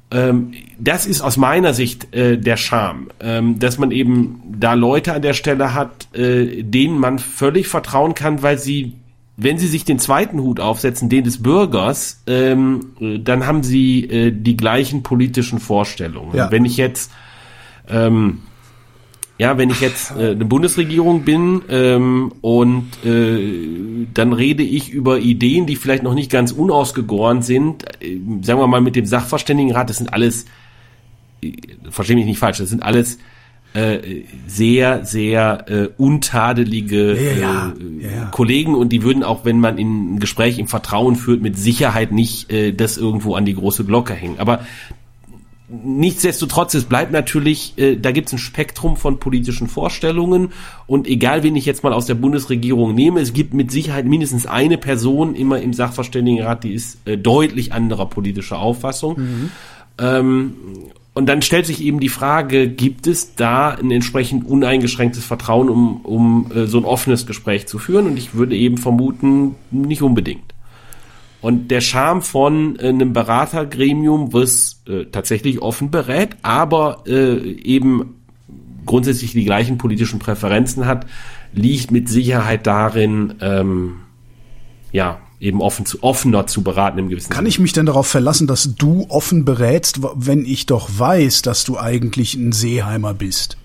[0.09, 5.21] das ist aus meiner Sicht äh, der Charme, ähm, dass man eben da Leute an
[5.21, 8.93] der Stelle hat, äh, denen man völlig vertrauen kann, weil sie,
[9.35, 14.05] wenn sie sich den zweiten Hut aufsetzen, den des Bürgers, ähm, äh, dann haben sie
[14.05, 16.35] äh, die gleichen politischen Vorstellungen.
[16.35, 16.51] Ja.
[16.51, 17.11] Wenn ich jetzt
[17.89, 18.39] ähm,
[19.37, 25.19] ja, wenn ich jetzt äh, eine Bundesregierung bin ähm, und äh, dann rede ich über
[25.19, 29.89] Ideen, die vielleicht noch nicht ganz unausgegoren sind, äh, sagen wir mal mit dem Sachverständigenrat,
[29.89, 30.45] das sind alles,
[31.43, 31.53] äh,
[31.89, 33.19] verstehe mich nicht falsch, das sind alles
[33.73, 37.73] äh, sehr, sehr äh, untadelige Ja, ja.
[37.79, 38.25] Äh, Ja, ja.
[38.31, 42.11] Kollegen und die würden auch, wenn man in ein Gespräch im Vertrauen führt, mit Sicherheit
[42.11, 44.39] nicht äh, das irgendwo an die große Glocke hängen.
[44.39, 44.61] Aber
[45.69, 50.53] Nichtsdestotrotz, es bleibt natürlich, äh, da gibt es ein Spektrum von politischen Vorstellungen
[50.85, 54.45] und egal, wen ich jetzt mal aus der Bundesregierung nehme, es gibt mit Sicherheit mindestens
[54.45, 59.17] eine Person immer im Sachverständigenrat, die ist äh, deutlich anderer politischer Auffassung.
[59.99, 60.53] Ähm,
[61.13, 66.01] und dann stellt sich eben die Frage, gibt es da ein entsprechend uneingeschränktes Vertrauen, um,
[66.01, 68.05] um äh, so ein offenes Gespräch zu führen?
[68.05, 70.53] Und ich würde eben vermuten, nicht unbedingt.
[71.47, 78.15] Und der Charme von äh, einem Beratergremium, was äh, tatsächlich offen berät, aber äh, eben
[78.85, 81.05] grundsätzlich die gleichen politischen Präferenzen hat,
[81.53, 83.93] liegt mit Sicherheit darin, ähm,
[84.91, 88.47] ja, eben offen zu, offener zu beraten im gewissen Kann ich mich denn darauf verlassen,
[88.47, 93.55] dass du offen berätst, wenn ich doch weiß, dass du eigentlich ein Seeheimer bist?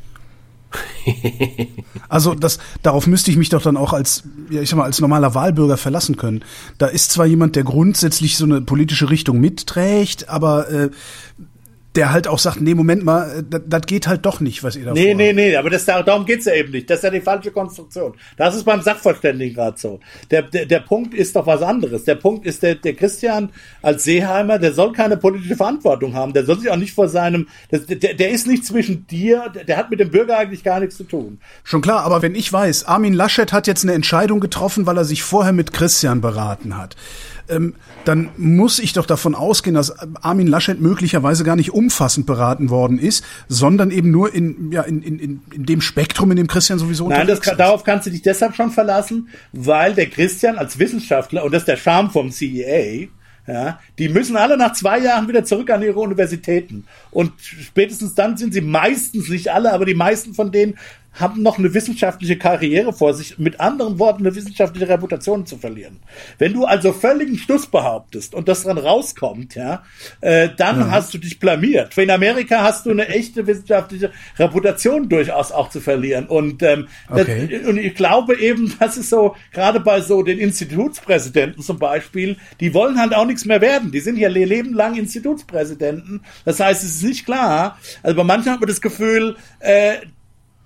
[2.09, 5.01] Also das, darauf müsste ich mich doch dann auch als, ja, ich sag mal, als
[5.01, 6.45] normaler Wahlbürger verlassen können.
[6.77, 10.91] Da ist zwar jemand, der grundsätzlich so eine politische Richtung mitträgt, aber äh,
[11.95, 14.87] der halt auch sagt, nee, Moment mal, äh, das, geht halt doch nicht, was ihr
[14.87, 16.89] da Nee, nee, nee, aber das, darum geht's ja eben nicht.
[16.89, 18.15] Das ist ja die falsche Konstruktion.
[18.37, 20.01] Das ist beim Sachverständigenrat so.
[20.31, 22.05] Der, der, der Punkt ist doch was anderes.
[22.05, 23.51] Der Punkt ist, der, der Christian
[23.83, 26.33] als Seeheimer, der soll keine politische Verantwortung haben.
[26.33, 29.77] Der soll sich auch nicht vor seinem, das, der, der ist nicht zwischen dir, der
[29.77, 31.41] hat mit dem Bürger eigentlich gar nichts zu tun.
[31.65, 35.05] Schon klar, aber wenn ich weiß, Armin Laschet hat jetzt eine Entscheidung getroffen, weil er
[35.05, 36.97] sich vorher mit Christian beraten hat,
[37.49, 37.75] ähm,
[38.05, 42.99] dann muss ich doch davon ausgehen, dass Armin Laschet möglicherweise gar nicht umfassend beraten worden
[42.99, 47.09] ist, sondern eben nur in, ja, in, in, in dem Spektrum, in dem Christian sowieso
[47.09, 47.59] Nein, das ist.
[47.59, 51.69] darauf kannst du dich deshalb schon verlassen, weil der Christian als Wissenschaftler, und das ist
[51.69, 53.09] der Charme vom CEA,
[53.47, 56.85] ja, die müssen alle nach zwei Jahren wieder zurück an ihre Universitäten.
[57.11, 60.79] Und spätestens dann sind sie meistens, nicht alle, aber die meisten von denen
[61.15, 66.01] haben noch eine wissenschaftliche Karriere vor sich, mit anderen Worten eine wissenschaftliche Reputation zu verlieren.
[66.39, 69.83] Wenn du also völligen Schluss behauptest und das dann rauskommt, ja,
[70.21, 70.91] äh, dann mhm.
[70.91, 71.97] hast du dich blamiert.
[71.99, 76.27] In Amerika hast du eine echte wissenschaftliche Reputation durchaus auch zu verlieren.
[76.27, 77.49] Und, ähm, okay.
[77.51, 82.37] das, und ich glaube eben, das ist so, gerade bei so den Institutspräsidenten zum Beispiel,
[82.61, 83.93] die wollen halt auch nichts mehr werden.
[83.93, 86.23] Die sind ja Leben lang Institutspräsidenten.
[86.45, 87.79] Das heißt, es ist nicht klar.
[88.03, 89.97] Also bei manchen hat man das Gefühl, äh,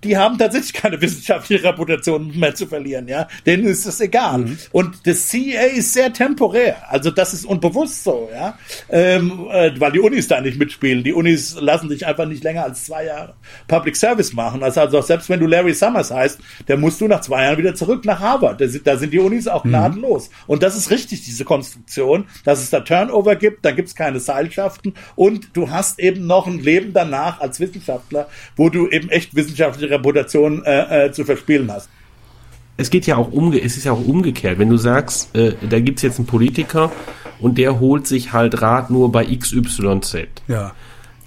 [0.06, 3.28] die haben tatsächlich keine wissenschaftliche Reputation mehr zu verlieren, ja.
[3.44, 4.38] Denen ist das egal.
[4.38, 4.58] Mhm.
[4.72, 6.76] Und das CEA ist sehr temporär.
[6.88, 8.58] Also das ist unbewusst so, ja.
[8.88, 11.02] Ähm, äh, weil die Unis da nicht mitspielen.
[11.02, 13.34] Die Unis lassen sich einfach nicht länger als zwei Jahre
[13.66, 14.62] Public Service machen.
[14.62, 16.38] Also, also selbst wenn du Larry Summers heißt,
[16.68, 18.60] der musst du nach zwei Jahren wieder zurück nach Harvard.
[18.60, 19.70] Da sind, da sind die Unis auch mhm.
[19.70, 20.28] gnadenlos.
[20.28, 20.34] Mhm.
[20.46, 24.20] Und das ist richtig, diese Konstruktion, dass es da Turnover gibt, da gibt es keine
[24.20, 29.34] Seilschaften und du hast eben noch ein Leben danach als Wissenschaftler, wo du eben echt
[29.34, 31.88] wissenschaftliche Reputation äh, äh, zu verspielen hast.
[32.76, 34.58] Es geht ja auch umge es ist ja auch umgekehrt.
[34.58, 36.92] Wenn du sagst, äh, da gibt's jetzt einen Politiker
[37.40, 40.16] und der holt sich halt Rat nur bei XYZ.
[40.48, 40.72] Ja.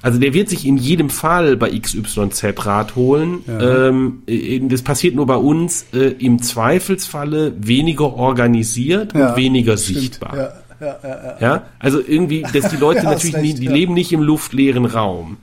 [0.02, 3.40] Also der wird sich in jedem Fall bei XYZ Rat holen.
[3.48, 3.88] Ja.
[3.90, 4.24] Ähm,
[4.70, 10.00] das passiert nur bei uns äh, im Zweifelsfalle weniger organisiert ja, und weniger stimmt.
[10.00, 10.38] sichtbar.
[10.38, 11.38] Ja, ja, ja, ja.
[11.42, 15.38] ja, also irgendwie, dass die Leute natürlich, recht, nie, die leben nicht im luftleeren Raum.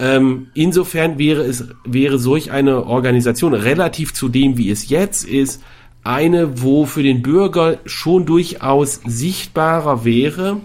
[0.00, 5.62] Ähm, insofern wäre es, wäre solch eine Organisation relativ zu dem, wie es jetzt ist,
[6.04, 10.60] eine, wo für den Bürger schon durchaus sichtbarer wäre,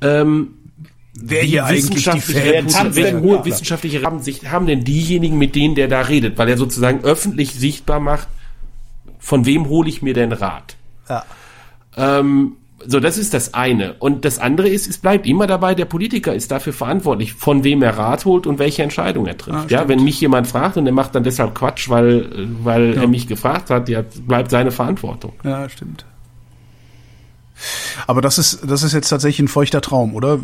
[0.00, 0.52] ähm,
[1.18, 2.20] Wer hier eigentlich die
[2.94, 7.04] welche hohe wissenschaftliche Rahmen haben denn diejenigen, mit denen der da redet, weil er sozusagen
[7.04, 8.28] öffentlich sichtbar macht,
[9.18, 10.76] von wem hole ich mir denn Rat?
[11.08, 11.24] Ja.
[11.96, 12.56] Ähm,
[12.88, 13.94] so, das ist das eine.
[13.94, 17.82] Und das andere ist, es bleibt immer dabei, der Politiker ist dafür verantwortlich, von wem
[17.82, 19.56] er Rat holt und welche Entscheidung er trifft.
[19.56, 23.02] Ah, ja, wenn mich jemand fragt und er macht dann deshalb Quatsch, weil, weil ja.
[23.02, 25.32] er mich gefragt hat, ja, bleibt seine Verantwortung.
[25.44, 26.04] Ja, stimmt.
[28.06, 30.38] Aber das ist, das ist jetzt tatsächlich ein feuchter Traum, oder?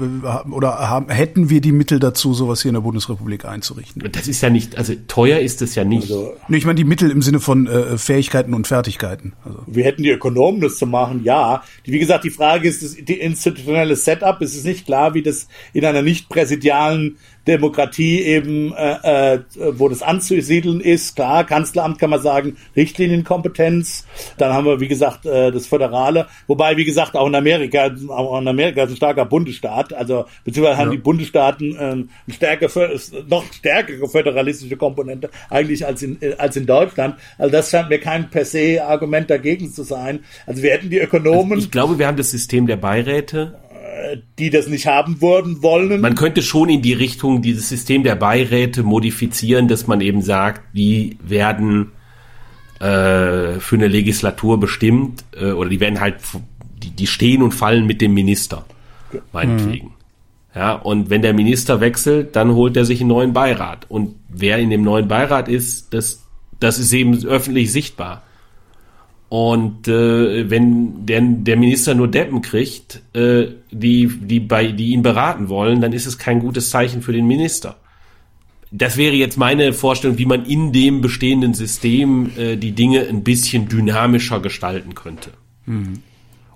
[0.51, 4.02] Oder haben, hätten wir die Mittel dazu, sowas hier in der Bundesrepublik einzurichten?
[4.12, 6.05] Das ist ja nicht, also teuer ist es ja nicht.
[6.05, 9.34] Also, nee, ich meine die Mittel im Sinne von äh, Fähigkeiten und Fertigkeiten.
[9.44, 9.62] Also.
[9.66, 11.62] Wir hätten die Ökonomen, das zu machen, ja.
[11.84, 15.48] Wie gesagt, die Frage ist, das die institutionelle Setup, es ist nicht klar, wie das
[15.72, 19.40] in einer nicht präsidialen Demokratie eben, äh, äh,
[19.73, 21.16] wo das anzusiedeln ist.
[21.16, 24.06] Klar, Kanzleramt kann man sagen, Richtlinienkompetenz.
[24.39, 26.27] Dann haben wir, wie gesagt, äh, das Föderale.
[26.47, 29.93] Wobei, wie gesagt, auch in Amerika, auch in Amerika ist ein starker Bundesstaat.
[29.93, 30.85] Also, beziehungsweise ja.
[30.85, 32.69] haben die Bundesstaaten äh, eine stärker,
[33.28, 37.16] noch stärkere föderalistische Komponente eigentlich als in, äh, als in Deutschland.
[37.39, 40.20] Also, das scheint mir kein per se Argument dagegen zu sein.
[40.47, 41.55] Also, wir hätten die Ökonomen.
[41.55, 43.59] Also ich glaube, wir haben das System der Beiräte
[44.38, 46.00] die das nicht haben würden wollen.
[46.00, 50.62] Man könnte schon in die Richtung dieses System der Beiräte modifizieren, dass man eben sagt,
[50.74, 51.92] die werden
[52.80, 56.16] äh, für eine Legislatur bestimmt äh, oder die werden halt,
[56.82, 58.64] die, die stehen und fallen mit dem Minister,
[59.32, 59.88] meinetwegen.
[59.88, 59.92] Mhm.
[60.54, 63.86] Ja, und wenn der Minister wechselt, dann holt er sich einen neuen Beirat.
[63.88, 66.24] Und wer in dem neuen Beirat ist, das,
[66.60, 68.22] das ist eben öffentlich sichtbar.
[69.32, 75.00] Und äh, wenn der, der Minister nur Deppen kriegt, äh, die, die, bei, die ihn
[75.00, 77.76] beraten wollen, dann ist es kein gutes Zeichen für den Minister.
[78.70, 83.24] Das wäre jetzt meine Vorstellung, wie man in dem bestehenden System äh, die Dinge ein
[83.24, 85.30] bisschen dynamischer gestalten könnte.
[85.64, 86.02] Mhm.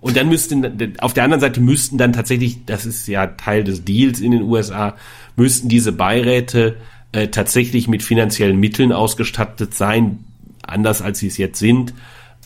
[0.03, 3.87] Und dann müssten, auf der anderen Seite müssten dann tatsächlich, das ist ja Teil des
[3.87, 4.97] Deals in den USA,
[5.35, 6.77] müssten diese Beiräte
[7.13, 10.19] äh, tatsächlich mit finanziellen Mitteln ausgestattet sein,
[10.61, 11.95] anders als sie es jetzt sind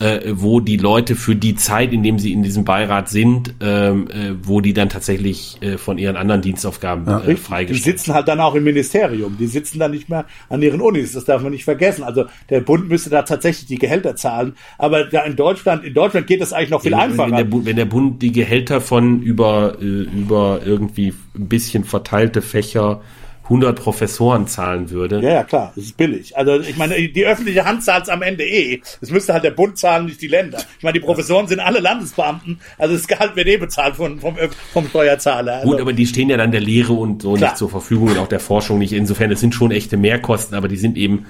[0.01, 4.09] äh, wo die Leute für die Zeit, in dem sie in diesem Beirat sind, ähm,
[4.09, 8.15] äh, wo die dann tatsächlich äh, von ihren anderen Dienstaufgaben ja, äh, freigestellt Die sitzen
[8.15, 11.43] halt dann auch im Ministerium, die sitzen dann nicht mehr an ihren Unis, das darf
[11.43, 12.03] man nicht vergessen.
[12.03, 16.27] Also der Bund müsste da tatsächlich die Gehälter zahlen, aber da in Deutschland, in Deutschland
[16.27, 17.37] geht das eigentlich noch viel wenn, einfacher.
[17.37, 22.41] Wenn der, wenn der Bund die Gehälter von über, äh, über irgendwie ein bisschen verteilte
[22.41, 23.03] Fächer
[23.51, 25.21] 100 Professoren zahlen würde.
[25.21, 26.37] Ja, ja, klar, das ist billig.
[26.37, 28.81] Also ich meine, die öffentliche Hand zahlt es am Ende eh.
[29.01, 30.59] Das müsste halt der Bund zahlen, nicht die Länder.
[30.79, 34.37] Ich meine, die Professoren sind alle Landesbeamten, also das Gehalt wird eh bezahlt von, vom,
[34.73, 35.57] vom Steuerzahler.
[35.57, 37.51] Also, Gut, aber die stehen ja dann der Lehre und so klar.
[37.51, 38.93] nicht zur Verfügung und auch der Forschung nicht.
[38.93, 41.27] Insofern, es sind schon echte Mehrkosten, aber die sind eben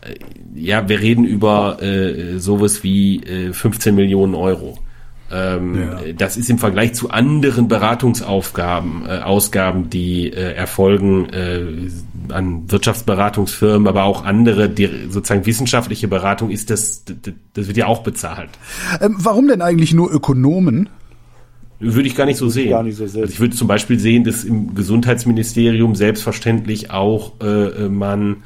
[0.00, 0.14] äh,
[0.54, 4.78] ja, wir reden über äh, sowas wie äh, 15 Millionen Euro.
[5.30, 6.12] Ähm, ja.
[6.16, 11.66] Das ist im Vergleich zu anderen Beratungsaufgaben, äh, Ausgaben, die äh, erfolgen äh,
[12.32, 18.02] an Wirtschaftsberatungsfirmen, aber auch andere, die sozusagen wissenschaftliche Beratung ist das, das wird ja auch
[18.02, 18.50] bezahlt.
[19.00, 20.88] Ähm, warum denn eigentlich nur Ökonomen?
[21.80, 22.70] Würde ich gar nicht so sehen.
[22.70, 23.22] Gar nicht so sehen.
[23.22, 28.38] Also ich würde zum Beispiel sehen, dass im Gesundheitsministerium selbstverständlich auch äh, man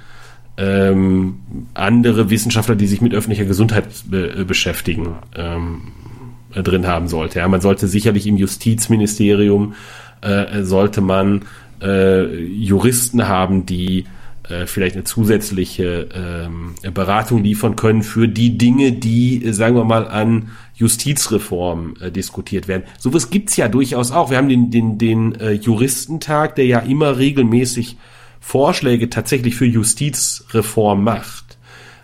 [0.58, 1.40] ähm,
[1.72, 6.11] andere Wissenschaftler, die sich mit öffentlicher Gesundheit be äh, beschäftigen, ähm, äh,
[6.54, 7.38] drin haben sollte.
[7.38, 9.74] Ja, man sollte sicherlich im Justizministerium
[10.20, 11.42] äh, sollte man
[11.80, 14.06] äh, Juristen haben, die
[14.48, 19.84] äh, vielleicht eine zusätzliche ähm, Beratung liefern können für die Dinge, die, äh, sagen wir
[19.84, 22.84] mal, an Justizreform äh, diskutiert werden.
[22.98, 24.30] Sowas gibt's ja durchaus auch.
[24.30, 27.96] Wir haben den, den, den äh, Juristentag, der ja immer regelmäßig
[28.40, 31.56] Vorschläge tatsächlich für Justizreform macht.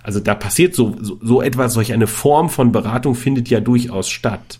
[0.09, 4.09] Also da passiert so, so, so etwas, solch eine Form von Beratung findet ja durchaus
[4.09, 4.59] statt.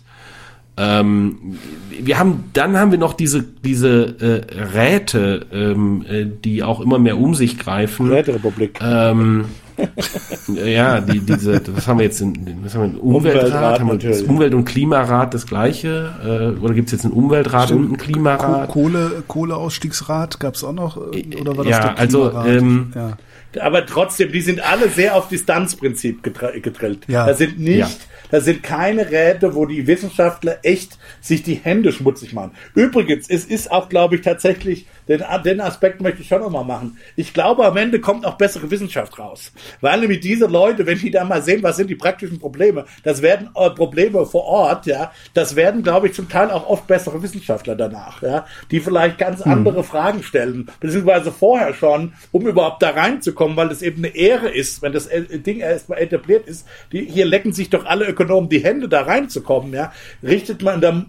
[0.77, 1.57] Ähm,
[1.89, 6.99] wir haben, dann haben wir noch diese, diese äh, Räte, ähm, äh, die auch immer
[6.99, 8.11] mehr um sich greifen.
[8.11, 8.79] Räterepublik.
[8.79, 9.45] Ähm,
[10.47, 14.29] ja, die, diese, was haben wir jetzt in, was haben wir, Umweltrat, Umweltrat haben wir.
[14.29, 16.11] Umwelt- und Klimarat das gleiche?
[16.23, 18.69] Äh, oder gibt es jetzt einen Umweltrat und einen Klimarat?
[18.69, 20.95] Kohle, Kohleausstiegsrat gab's auch noch?
[21.11, 22.47] äh, Oder war das Ja, der also, Klimarat?
[22.49, 23.17] ähm, ja.
[23.59, 27.05] Aber trotzdem, die sind alle sehr auf Distanzprinzip gedrillt.
[27.07, 27.25] Ja.
[27.25, 27.99] Das sind nicht.
[28.31, 32.51] Das sind keine Räte, wo die Wissenschaftler echt sich die Hände schmutzig machen.
[32.75, 36.97] Übrigens, es ist auch, glaube ich, tatsächlich, den, den Aspekt möchte ich schon nochmal machen.
[37.15, 39.51] Ich glaube, am Ende kommt auch bessere Wissenschaft raus.
[39.81, 43.21] Weil nämlich diese Leute, wenn die da mal sehen, was sind die praktischen Probleme, das
[43.21, 47.21] werden äh, Probleme vor Ort, ja, das werden, glaube ich, zum Teil auch oft bessere
[47.23, 52.91] Wissenschaftler danach, ja, die vielleicht ganz andere Fragen stellen, beziehungsweise vorher schon, um überhaupt da
[52.91, 56.67] reinzukommen, weil das eben eine Ehre ist, wenn das äh, Ding erstmal etabliert ist.
[56.91, 59.93] Die, hier lecken sich doch alle Ökonomen die Hände, da reinzukommen, ja.
[60.21, 61.05] Richtet man, da,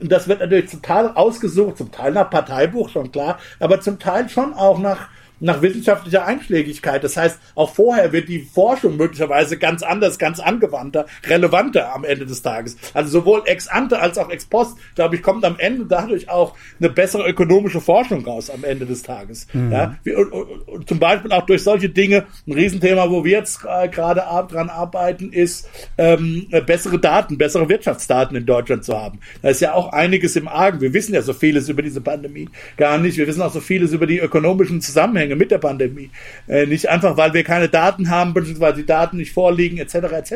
[0.00, 4.54] das wird natürlich total ausgesucht, zum Teil nach Parteibuch, schon klar, aber zum Teil schon
[4.54, 5.08] auch nach
[5.40, 7.04] nach wissenschaftlicher Einschlägigkeit.
[7.04, 12.26] Das heißt, auch vorher wird die Forschung möglicherweise ganz anders, ganz angewandter, relevanter am Ende
[12.26, 12.76] des Tages.
[12.94, 16.54] Also sowohl ex ante als auch ex post, glaube ich, kommt am Ende dadurch auch
[16.78, 19.46] eine bessere ökonomische Forschung raus am Ende des Tages.
[19.70, 23.60] Ja, wie, und, und, zum Beispiel auch durch solche Dinge, ein Riesenthema, wo wir jetzt
[23.64, 28.96] äh, gerade ab, dran arbeiten, ist ähm, äh, bessere Daten, bessere Wirtschaftsdaten in Deutschland zu
[28.96, 29.20] haben.
[29.42, 30.80] Da ist ja auch einiges im Argen.
[30.80, 33.16] Wir wissen ja so vieles über diese Pandemie gar nicht.
[33.16, 36.10] Wir wissen auch so vieles über die ökonomischen Zusammenhänge mit der Pandemie.
[36.46, 39.94] Äh, nicht einfach, weil wir keine Daten haben, beziehungsweise die Daten nicht vorliegen, etc.
[39.94, 40.34] etc.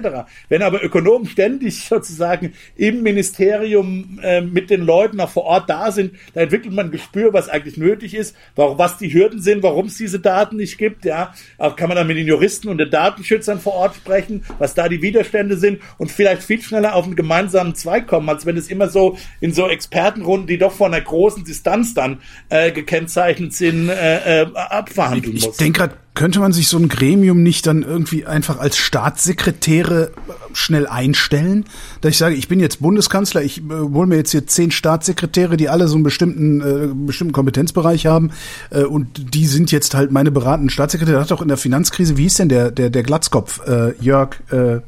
[0.49, 5.93] Wenn aber Ökonomen ständig sozusagen im Ministerium äh, mit den Leuten auch vor Ort da
[5.93, 9.63] sind, da entwickelt man ein Gespür, was eigentlich nötig ist, warum, was die Hürden sind,
[9.63, 11.05] warum es diese Daten nicht gibt.
[11.05, 14.75] Ja, auch kann man dann mit den Juristen und den Datenschützern vor Ort sprechen, was
[14.75, 18.57] da die Widerstände sind und vielleicht viel schneller auf einen gemeinsamen Zweig kommen, als wenn
[18.57, 23.53] es immer so in so Expertenrunden, die doch von einer großen Distanz dann äh, gekennzeichnet
[23.53, 24.47] sind, äh, äh,
[24.79, 25.57] abverhandeln Ich muss.
[25.57, 30.33] denke gerade, könnte man sich so ein Gremium nicht dann irgendwie einfach als Staatssekretäre äh,
[30.53, 31.65] schnell einstellen?
[32.01, 35.57] Dass ich sage, ich bin jetzt Bundeskanzler, ich äh, hole mir jetzt hier zehn Staatssekretäre,
[35.57, 38.31] die alle so einen bestimmten, äh, bestimmten Kompetenzbereich haben
[38.71, 41.17] äh, und die sind jetzt halt meine beratenden Staatssekretäre.
[41.17, 44.37] Der hat doch in der Finanzkrise, wie hieß denn der, der, der Glatzkopf, äh, Jörg,
[44.51, 44.81] äh,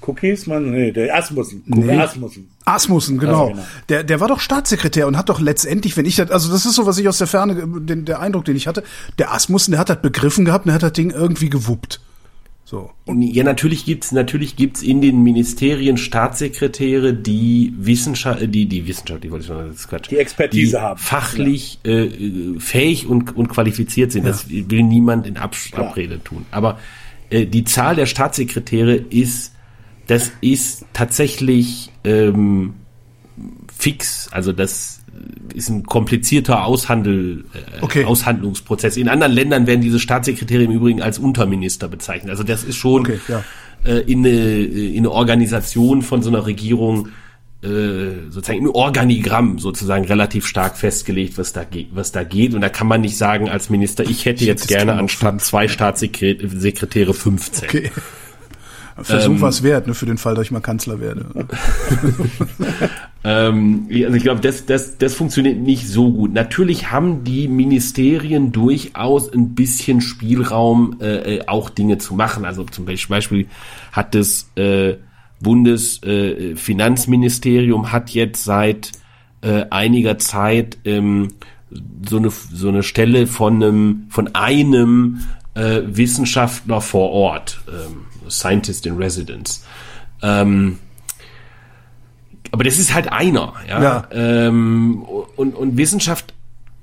[0.00, 1.62] Cookies, man, nee, der Asmussen.
[1.66, 1.96] Nee.
[1.96, 2.48] Asmussen.
[2.64, 3.42] Asmussen, genau.
[3.48, 3.66] Also, genau.
[3.88, 6.74] Der, der war doch Staatssekretär und hat doch letztendlich, wenn ich das, also das ist
[6.74, 8.82] so, was ich aus der Ferne, äh, den, der Eindruck, den ich hatte,
[9.18, 12.00] der Asmussen, der hat das begriffen gehabt und der hat das Ding irgendwie gewuppt.
[12.64, 12.90] So.
[13.06, 19.30] Ja, natürlich gibt's natürlich gibt's in den Ministerien Staatssekretäre, die Wissenschaft, die die Wissenschaft, die
[19.30, 20.98] wollte ich schon, das ist Quatsch, Die Expertise haben.
[20.98, 24.24] fachlich äh, äh, fähig und und qualifiziert sind.
[24.26, 25.88] Das will niemand in Abs Klar.
[25.88, 26.46] Abrede tun.
[26.50, 26.78] Aber
[27.28, 29.51] äh, die Zahl der Staatssekretäre ist,
[30.06, 32.74] das ist tatsächlich ähm,
[33.76, 34.28] fix.
[34.30, 35.00] Also das
[35.54, 38.04] ist ein komplizierter Aushandel, äh, Okay.
[38.04, 38.96] Aushandlungsprozess.
[38.96, 42.30] In anderen Ländern werden diese Staatssekretäre im Übrigen als Unterminister bezeichnet.
[42.30, 43.44] Also das ist schon Okay, ja.
[43.84, 47.08] äh, in, eine, in eine Organisation von so einer Regierung
[47.62, 52.54] äh, sozusagen im Organigramm sozusagen relativ stark festgelegt, was da geht, was da geht.
[52.54, 57.14] Und da kann man nicht sagen als Minister, ich hätte jetzt gerne anstatt zwei Staatssekretäre
[57.14, 57.68] 15.
[57.68, 57.90] Okay.
[59.00, 61.26] Versuch Ähm, was wert, ne, für den Fall, dass ich mal Kanzler werde.
[63.24, 66.32] Ähm, also ich glaube, das, das, das funktioniert nicht so gut.
[66.32, 72.44] Natürlich haben die Ministerien durchaus ein bisschen Spielraum, äh, äh, auch Dinge zu machen.
[72.44, 73.46] Also zum Beispiel
[73.92, 74.96] hat das äh,
[75.40, 78.90] Bundesfinanzministerium äh, hat jetzt seit
[79.42, 81.28] äh, einiger Zeit ähm,
[82.08, 85.20] so eine so eine Stelle von einem von einem
[85.54, 89.64] äh, Wissenschaftler vor Ort, ähm, Scientist in Residence.
[90.22, 90.78] Ähm,
[92.50, 93.82] aber das ist halt einer, ja.
[93.82, 94.08] Ja.
[94.12, 95.02] Ähm,
[95.36, 96.34] und, und Wissenschaft,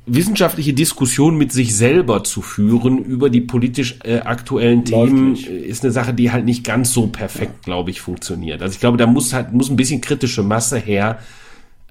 [0.07, 5.91] wissenschaftliche Diskussion mit sich selber zu führen über die politisch äh, aktuellen Themen ist eine
[5.91, 8.61] Sache, die halt nicht ganz so perfekt, glaube ich, funktioniert.
[8.63, 11.19] Also ich glaube, da muss halt muss ein bisschen kritische Masse her,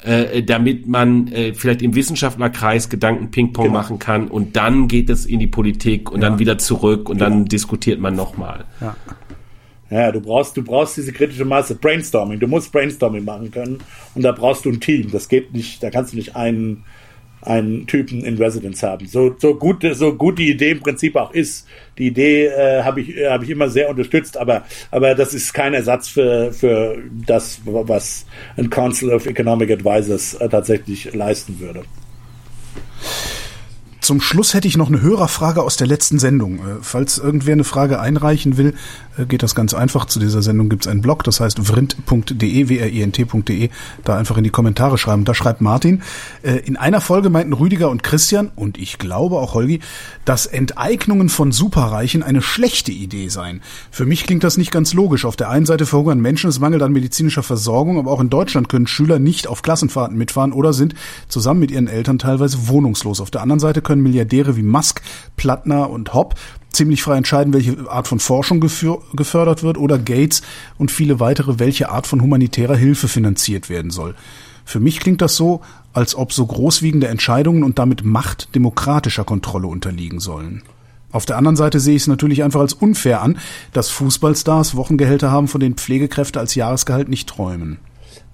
[0.03, 3.79] äh, damit man äh, vielleicht im Wissenschaftlerkreis Gedanken Ping-Pong Genau.
[3.79, 7.31] machen kann und dann geht es in die Politik und dann wieder zurück und Genau.
[7.31, 8.65] dann diskutiert man nochmal.
[8.81, 8.97] Ja,
[9.91, 11.75] du brauchst, du brauchst diese kritische Masse.
[11.75, 12.39] Brainstorming.
[12.39, 13.79] Du musst Brainstorming machen können.
[14.15, 15.11] Und da brauchst du ein Team.
[15.11, 16.85] Das geht nicht, da kannst du nicht einen,
[17.43, 19.07] einen Typen in Residence haben.
[19.07, 21.67] So, so gut, so gut die Idee im Prinzip auch ist.
[21.97, 25.75] Die Idee äh, habe ich, habe ich immer sehr unterstützt, aber, aber das ist kein
[25.75, 31.83] Ersatz für, für das, was ein Council of Economic Advisors äh, tatsächlich leisten würde.
[34.09, 36.61] Zum Schluss hätte ich noch eine Hörerfrage aus der letzten Sendung.
[36.61, 38.75] Äh, Falls irgendwer eine Frage einreichen will,
[39.27, 40.07] geht das ganz einfach.
[40.07, 43.71] Zu dieser Sendung gibt es einen Blog, das heißt vrint.de, w-r-i-n-t.de.
[44.05, 45.25] Da einfach in die Kommentare schreiben.
[45.25, 46.03] Da schreibt Martin,
[46.43, 49.81] äh, in einer Folge meinten Rüdiger und Christian, und ich glaube auch Holgi,
[50.25, 53.63] dass Enteignungen von Superreichen eine schlechte Idee seien.
[53.91, 55.25] Für mich klingt das nicht ganz logisch.
[55.25, 58.69] Auf der einen Seite verhungern Menschen, es mangelt an medizinischer Versorgung, aber auch in Deutschland
[58.69, 60.95] können Schüler nicht auf Klassenfahrten mitfahren oder sind
[61.29, 63.21] zusammen mit ihren Eltern teilweise wohnungslos.
[63.21, 65.03] Auf der anderen Seite können Milliardäre wie Musk,
[65.37, 66.35] Plattner und Hopp
[66.73, 70.43] ziemlich frei entscheiden, welche Art von Forschung gefördert wird oder Gates
[70.79, 74.15] und viele weitere, welche Art von humanitärer Hilfe finanziert werden soll.
[74.65, 75.63] Für mich klingt das so,
[75.95, 80.63] als ob so großwiegende Entscheidungen und damit Macht demokratischer Kontrolle unterliegen sollen.
[81.11, 83.39] Auf der anderen Seite sehe ich es natürlich einfach als unfair an,
[83.73, 87.79] dass Fußballstars Wochengehälter haben, von denen Pflegekräfte als Jahresgehalt nicht träumen.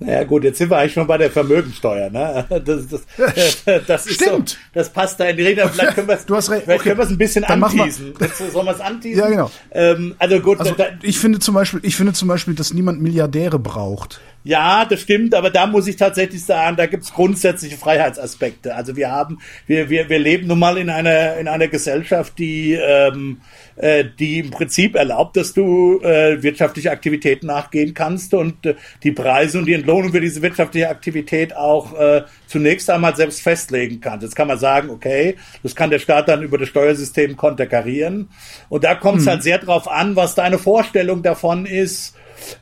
[0.04, 2.10] Naja gut, jetzt sind wir eigentlich schon bei der Vermögensteuer.
[2.10, 2.44] Ne?
[2.64, 4.50] Das, das, das ist Stimmt.
[4.50, 5.68] So, das passt da in die Rede.
[5.68, 6.64] Vielleicht können wir es Du hast recht.
[6.64, 6.88] vielleicht Okay.
[6.90, 8.14] können wir es ein bisschen Dann anteasen.
[8.52, 9.20] Sollen wir es anteasen?
[9.22, 9.50] Ja, genau.
[9.72, 13.00] Ähm, also gut, Also da, ich finde zum Beispiel, ich finde zum Beispiel, dass niemand
[13.00, 14.20] Milliardäre braucht.
[14.46, 18.74] Ja, das stimmt, aber da muss ich tatsächlich sagen, da gibt's grundsätzliche Freiheitsaspekte.
[18.74, 22.74] Also wir haben, wir, wir, wir leben nun mal in einer, in einer Gesellschaft, die,
[22.74, 23.40] ähm,
[23.76, 29.12] äh, die im Prinzip erlaubt, dass du äh, wirtschaftliche Aktivitäten nachgehen kannst und äh, die
[29.12, 34.24] Preise und die Entlohnung für diese wirtschaftliche Aktivität auch äh, zunächst einmal selbst festlegen kannst.
[34.24, 38.28] Jetzt kann man sagen, okay, das kann der Staat dann über das Steuersystem konterkarieren.
[38.68, 42.14] Und da kommt es halt sehr drauf an, was deine Vorstellung davon ist,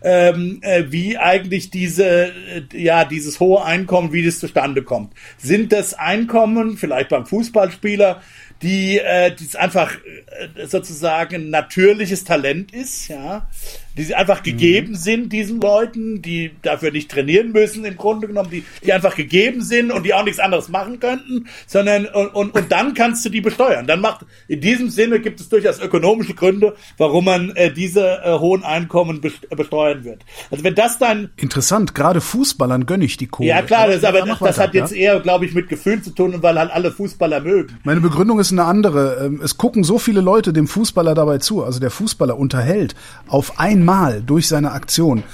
[0.02, 2.32] ähm, äh, wie eigentlich diese, äh,
[2.74, 5.14] ja, dieses hohe Einkommen, wie das zustande kommt.
[5.38, 8.22] Sind das Einkommen, vielleicht beim Fußballspieler,
[8.62, 13.48] die, äh, die einfach äh, sozusagen natürliches Talent ist, ja,
[13.96, 18.64] die einfach gegeben sind diesen Leuten, die dafür nicht trainieren müssen im Grunde genommen, die,
[18.84, 22.72] die einfach gegeben sind und die auch nichts anderes machen könnten, sondern und, und, und
[22.72, 23.86] dann kannst du die besteuern.
[23.86, 28.38] Dann macht in diesem Sinne gibt es durchaus ökonomische Gründe, warum man äh, diese äh,
[28.38, 30.24] hohen Einkommen äh, besteuern wird.
[30.50, 33.48] Also wenn das dann Interessant, gerade Fußballern gönne ich die Kohle.
[33.48, 36.34] ja klar, das, aber das, das hat jetzt eher, glaube ich, mit Gefühl zu tun,
[36.34, 37.78] und weil halt alle Fußballer mögen.
[37.84, 39.26] Meine Begründung ist eine andere.
[39.26, 41.64] Ähm, Es gucken so viele Leute dem Fußballer dabei zu.
[41.64, 42.94] Also der Fußballer unterhält
[43.28, 45.24] auf einmal durch seine Aktion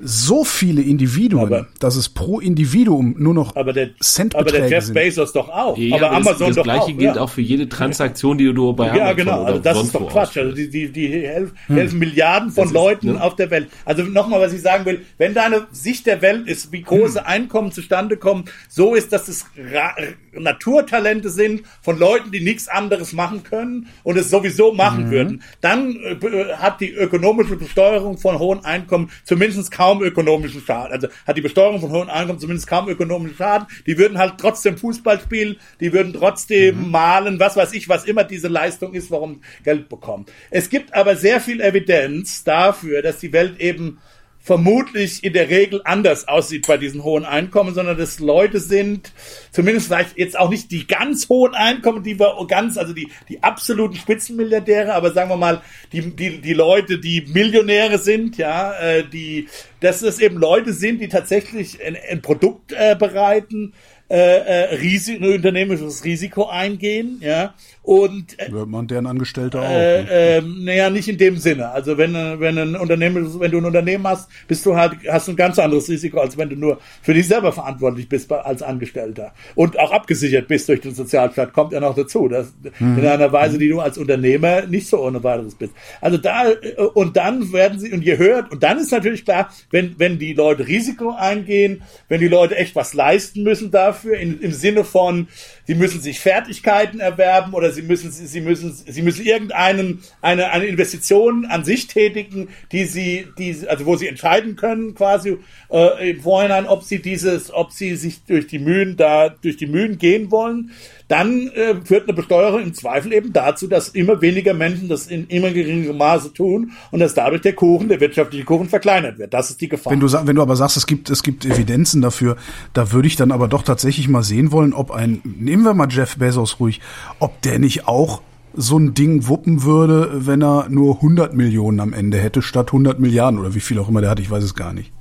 [0.00, 4.68] so viele Individuen, Aber- dass es pro Individuum nur noch Aber der, aber Centbeträge der
[4.70, 4.94] Jeff sind.
[4.94, 5.76] Bezos doch auch.
[5.78, 6.86] Ja, aber das, Amazon das doch gleiche auch.
[6.88, 7.20] gilt ja.
[7.20, 9.38] auch für jede Transaktion, die du bei Ja, Amazon genau.
[9.40, 10.36] oder Also das ist doch Quatsch.
[10.36, 13.22] Also die, die, die helfen, helfen Milliarden von Das ist, Leuten ne?
[13.22, 13.68] auf der Welt.
[13.84, 17.72] Also nochmal, was ich sagen will, wenn deine Sicht der Welt ist, wie große Einkommen
[17.72, 19.94] zustande kommen, so ist, dass es Ra
[20.38, 25.96] Naturtalente sind von Leuten, die nichts anderes machen können und es sowieso machen würden, dann
[25.96, 26.16] äh,
[26.56, 30.92] hat die ökonomische Besteuerung von hohen Einkommen zumindest kaum ökonomischen Schaden.
[30.92, 33.66] Also hat die Besteuerung von hohen Einkommen zumindest kaum ökonomischen Schaden.
[33.86, 38.24] Die würden halt trotzdem Fußball spielen, die würden trotzdem malen, was weiß ich, was immer
[38.24, 40.26] diese Leistung ist, warum Geld bekommen.
[40.50, 43.98] Es gibt aber sehr viel Evidenz dafür, dass die Welt eben
[44.46, 49.12] vermutlich in der Regel anders aussieht bei diesen hohen Einkommen, sondern dass Leute sind,
[49.50, 53.42] zumindest vielleicht jetzt auch nicht die ganz hohen Einkommen, die wir ganz, also die, die
[53.42, 55.62] absoluten Spitzenmilliardäre, aber sagen wir mal,
[55.92, 59.48] die, die, die Leute, die Millionäre sind, ja, äh, die,
[59.80, 63.72] dass es eben Leute sind, die tatsächlich ein, ein Produkt äh, bereiten,
[64.08, 67.54] äh, äh, Risiko, ein unternehmerisches Risiko eingehen, ja,
[67.86, 69.68] und äh, Wird man deren Angestellte auch.
[69.68, 71.70] äh, ähm, naja, nicht in dem Sinne.
[71.70, 75.28] Also wenn, äh, wenn ein Unternehmen, wenn du ein Unternehmen hast, bist du halt, hast
[75.28, 79.32] ein ganz anderes Risiko, als wenn du nur für dich selber verantwortlich bist als Angestellter.
[79.54, 82.28] Und auch abgesichert bist durch den Sozialstaat, kommt ja noch dazu.
[82.28, 85.72] Dass, In einer Weise, die du als Unternehmer nicht so ohne weiteres bist.
[86.00, 89.50] Also da, äh, und dann werden sie, und je höher, und dann ist natürlich klar,
[89.70, 94.18] wenn, wenn die Leute Risiko eingehen, wenn die Leute echt was leisten müssen dafür, dafür
[94.18, 95.28] in, im Sinne von,
[95.64, 100.66] sie müssen sich Fertigkeiten erwerben oder sie müssen, sie müssen, sie müssen irgendeinen, eine, eine
[100.66, 105.38] Investition an sich tätigen, die sie, die, also wo sie entscheiden können quasi
[105.70, 109.66] äh, im Vorhinein, ob sie dieses, ob sie sich durch die Mühen da, durch die
[109.66, 110.72] Mühen gehen wollen
[111.08, 115.26] dann äh, führt eine Besteuerung im Zweifel eben dazu, dass immer weniger Menschen das in
[115.28, 119.32] immer geringerem Maße tun und dass dadurch der Kuchen, der wirtschaftliche Kuchen verkleinert wird.
[119.32, 119.92] Das ist die Gefahr.
[119.92, 122.36] Wenn du, wenn du aber sagst, es gibt, es gibt Evidenzen dafür,
[122.72, 125.88] da würde ich dann aber doch tatsächlich mal sehen wollen, ob ein, nehmen wir mal
[125.90, 126.80] Jeff Bezos ruhig,
[127.20, 128.20] ob der nicht auch
[128.54, 132.98] so ein Ding wuppen würde, wenn er nur 100 Millionen am Ende hätte, statt 100
[132.98, 134.92] Milliarden oder wie viel auch immer der hat, ich weiß es gar nicht.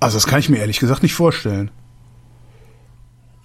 [0.00, 1.70] Also das kann ich mir ehrlich gesagt nicht vorstellen.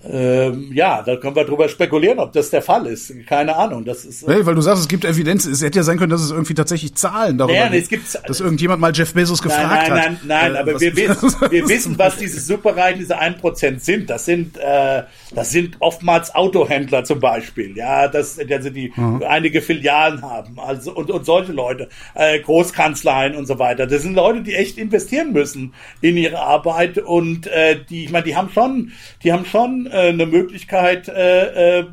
[0.05, 3.13] Ähm, ja, da können wir drüber spekulieren, ob das der Fall ist.
[3.25, 3.85] Keine Ahnung.
[3.85, 4.27] Das ist.
[4.27, 5.45] Hey, weil du sagst, es gibt Evidenz.
[5.45, 8.29] Es hätte ja sein können, dass es irgendwie tatsächlich Zahlen darüber naja, gibt, es gibt,
[8.29, 9.95] dass irgendjemand mal Jeff Bezos gefragt nein, nein, hat.
[9.95, 14.09] Nein, nein, nein, äh, aber wir wissen, wir wissen, was diese Superreichen, diese 1% sind.
[14.09, 15.03] Das sind, äh,
[15.35, 17.75] das sind oftmals Autohändler zum Beispiel.
[17.77, 19.23] Ja, das, also die mhm.
[19.27, 20.59] einige Filialen haben.
[20.59, 23.87] Also und, und solche Leute, äh, Großkanzleien und so weiter.
[23.87, 28.25] Das sind Leute, die echt investieren müssen in ihre Arbeit und äh, die, ich meine,
[28.25, 28.91] die haben schon,
[29.23, 31.85] die haben schon äh, eine Möglichkeit äh, äh,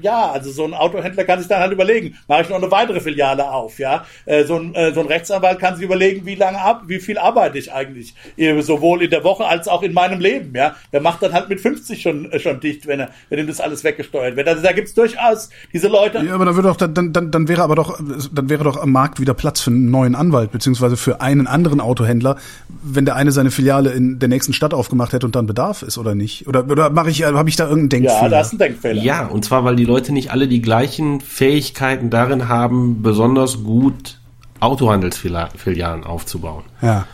[0.00, 3.00] ja, also so ein Autohändler kann sich dann halt überlegen, mache ich noch eine weitere
[3.00, 4.06] Filiale auf, ja.
[4.26, 7.18] Äh, so, ein, äh, so ein Rechtsanwalt kann sich überlegen, wie lange ab, wie viel
[7.18, 10.76] arbeite ich eigentlich, äh, sowohl in der Woche als auch in meinem Leben, ja.
[10.92, 13.60] Der macht dann halt mit 50 schon, äh, schon dicht, wenn er, wenn ihm das
[13.60, 14.48] alles weggesteuert wird.
[14.48, 16.24] Also da gibt's durchaus diese Leute.
[16.24, 17.98] Ja, aber dann würde doch, dann, dann, dann wäre aber doch,
[18.32, 21.80] dann wäre doch am Markt wieder Platz für einen neuen Anwalt, beziehungsweise für einen anderen
[21.80, 22.36] Autohändler,
[22.82, 25.98] wenn der eine seine Filiale in der nächsten Stadt aufgemacht hätte und dann Bedarf ist,
[25.98, 26.48] oder nicht?
[26.48, 28.22] Oder, oder mache ich, habe ich da irgendeinen Denkfehler?
[28.22, 29.02] Ja, da ist ein Denkfehler.
[29.02, 34.18] Ja, und zwar, weil die Leute nicht alle die gleichen Fähigkeiten darin haben, besonders gut
[34.60, 36.64] Autohandelsfilialen aufzubauen.
[36.82, 37.06] Ja.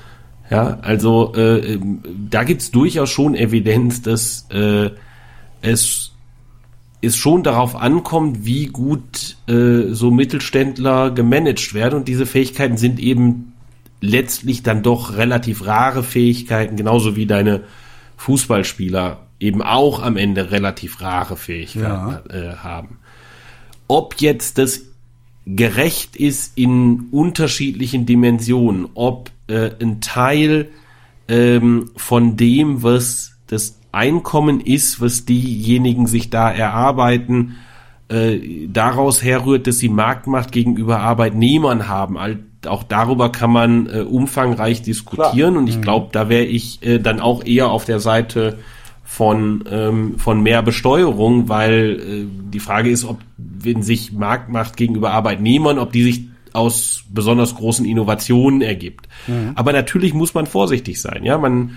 [0.50, 1.78] Ja, also äh,
[2.30, 4.90] da gibt's durchaus schon Evidenz, dass äh,
[5.64, 6.14] es
[7.04, 12.98] es schon darauf ankommt, wie gut äh, so Mittelständler gemanagt werden und diese Fähigkeiten sind
[12.98, 13.52] eben
[14.00, 17.64] letztlich dann doch relativ rare Fähigkeiten, genauso wie deine
[18.16, 22.22] Fußballspieler eben auch am Ende relativ rare Fähigkeiten ja.
[22.30, 22.98] äh, haben.
[23.88, 24.82] Ob jetzt das
[25.46, 30.70] gerecht ist in unterschiedlichen Dimensionen, ob äh, ein Teil
[31.28, 37.56] ähm, von dem, was das Einkommen ist, was diejenigen sich da erarbeiten,
[38.08, 42.18] äh, daraus herrührt, dass sie Marktmacht gegenüber Arbeitnehmern haben.
[42.66, 45.62] Auch darüber kann man äh, umfangreich diskutieren Klar.
[45.62, 45.82] und ich mhm.
[45.82, 48.58] glaube, da wäre ich äh, dann auch eher auf der Seite
[49.04, 55.12] von, ähm, von mehr Besteuerung, weil äh, die Frage ist, ob wenn sich Marktmacht gegenüber
[55.12, 59.08] Arbeitnehmern, ob die sich aus besonders großen Innovationen ergibt.
[59.26, 59.52] Mhm.
[59.54, 61.24] Aber natürlich muss man vorsichtig sein.
[61.24, 61.76] Ja, man,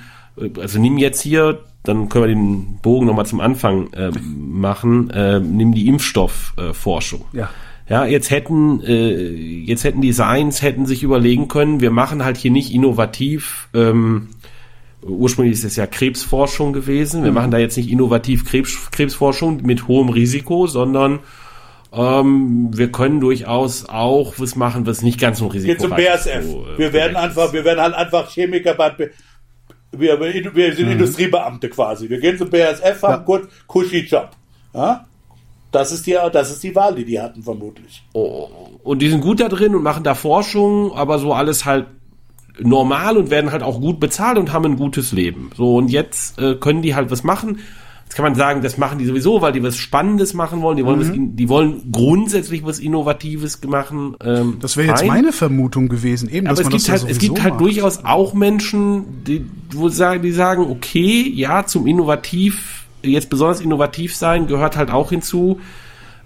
[0.59, 5.39] also nimm jetzt hier, dann können wir den Bogen nochmal zum Anfang äh, machen, äh,
[5.39, 7.21] nimm die Impfstoffforschung.
[7.33, 7.49] Äh, ja.
[7.89, 12.35] Ja, jetzt hätten, äh, jetzt hätten die Science hätten sich überlegen können, wir machen halt
[12.35, 14.27] hier nicht innovativ ähm,
[15.01, 17.23] ursprünglich ist es ja Krebsforschung gewesen.
[17.23, 17.35] Wir mhm.
[17.35, 21.19] machen da jetzt nicht innovativ Krebs, Krebsforschung mit hohem Risiko, sondern
[21.93, 25.81] ähm, wir können durchaus auch was machen, was nicht ganz so Risiko ist.
[25.81, 26.43] zum BASF.
[26.43, 28.89] So, äh, wir werden einfach, wir werden halt einfach Chemiker bei
[29.99, 30.93] wir, wir sind mhm.
[30.93, 32.09] Industriebeamte quasi.
[32.09, 33.17] Wir gehen zum BASF, haben ja.
[33.17, 34.31] gut Kuschi-Job.
[34.73, 35.05] Ja?
[35.71, 38.03] Das ist, die, das ist die Wahl, die die hatten, vermutlich.
[38.13, 38.47] Oh,
[38.83, 41.87] und die sind gut da drin und machen da Forschung, aber so alles halt
[42.59, 45.51] normal und werden halt auch gut bezahlt und haben ein gutes Leben.
[45.55, 47.59] So, und jetzt äh, können die halt was machen.
[48.17, 50.75] Kann man sagen, das machen die sowieso, weil die was Spannendes machen wollen.
[50.75, 51.29] Die wollen, mhm.
[51.29, 54.15] was, die wollen grundsätzlich was Innovatives machen.
[54.23, 56.27] Ähm, das wäre jetzt meine Vermutung gewesen.
[56.27, 60.31] Eben, Aber es gibt, halt, es gibt halt durchaus auch Menschen, die, wo sagen, die
[60.31, 65.59] sagen, okay, ja, zum Innovativ, jetzt besonders innovativ sein, gehört halt auch hinzu,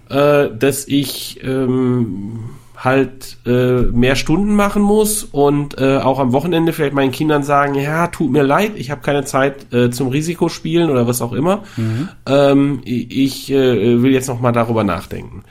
[0.08, 2.38] äh, dass ich ähm,
[2.82, 7.76] halt äh, mehr Stunden machen muss und äh, auch am Wochenende vielleicht meinen Kindern sagen,
[7.76, 11.62] ja, tut mir leid, ich habe keine Zeit äh, zum Risikospielen oder was auch immer.
[11.76, 12.08] Mhm.
[12.26, 15.44] Ähm, ich äh, will jetzt noch mal darüber nachdenken,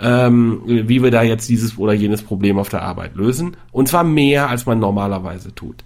[0.00, 3.56] ähm, wie wir da jetzt dieses oder jenes Problem auf der Arbeit lösen.
[3.72, 5.82] Und zwar mehr, als man normalerweise tut.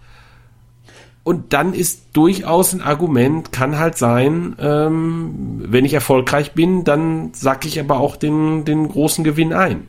[1.24, 7.30] Und dann ist durchaus ein Argument, kann halt sein, ähm, wenn ich erfolgreich bin, dann
[7.32, 9.86] sack ich aber auch den, den großen Gewinn ein.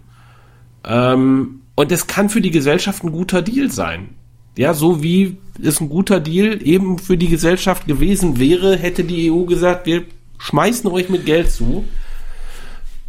[0.85, 4.09] Ähm, und es kann für die Gesellschaft ein guter Deal sein.
[4.57, 9.31] Ja, so wie es ein guter Deal eben für die Gesellschaft gewesen wäre, hätte die
[9.31, 10.03] EU gesagt, wir
[10.37, 11.85] schmeißen euch mit Geld zu.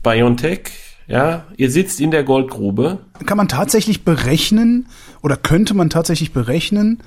[0.02, 0.70] BioNTech,
[1.06, 3.00] ja, ihr sitzt in der Goldgrube.
[3.26, 4.86] Kann man tatsächlich berechnen
[5.22, 7.02] oder könnte man tatsächlich berechnen,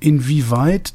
[0.00, 0.94] inwieweit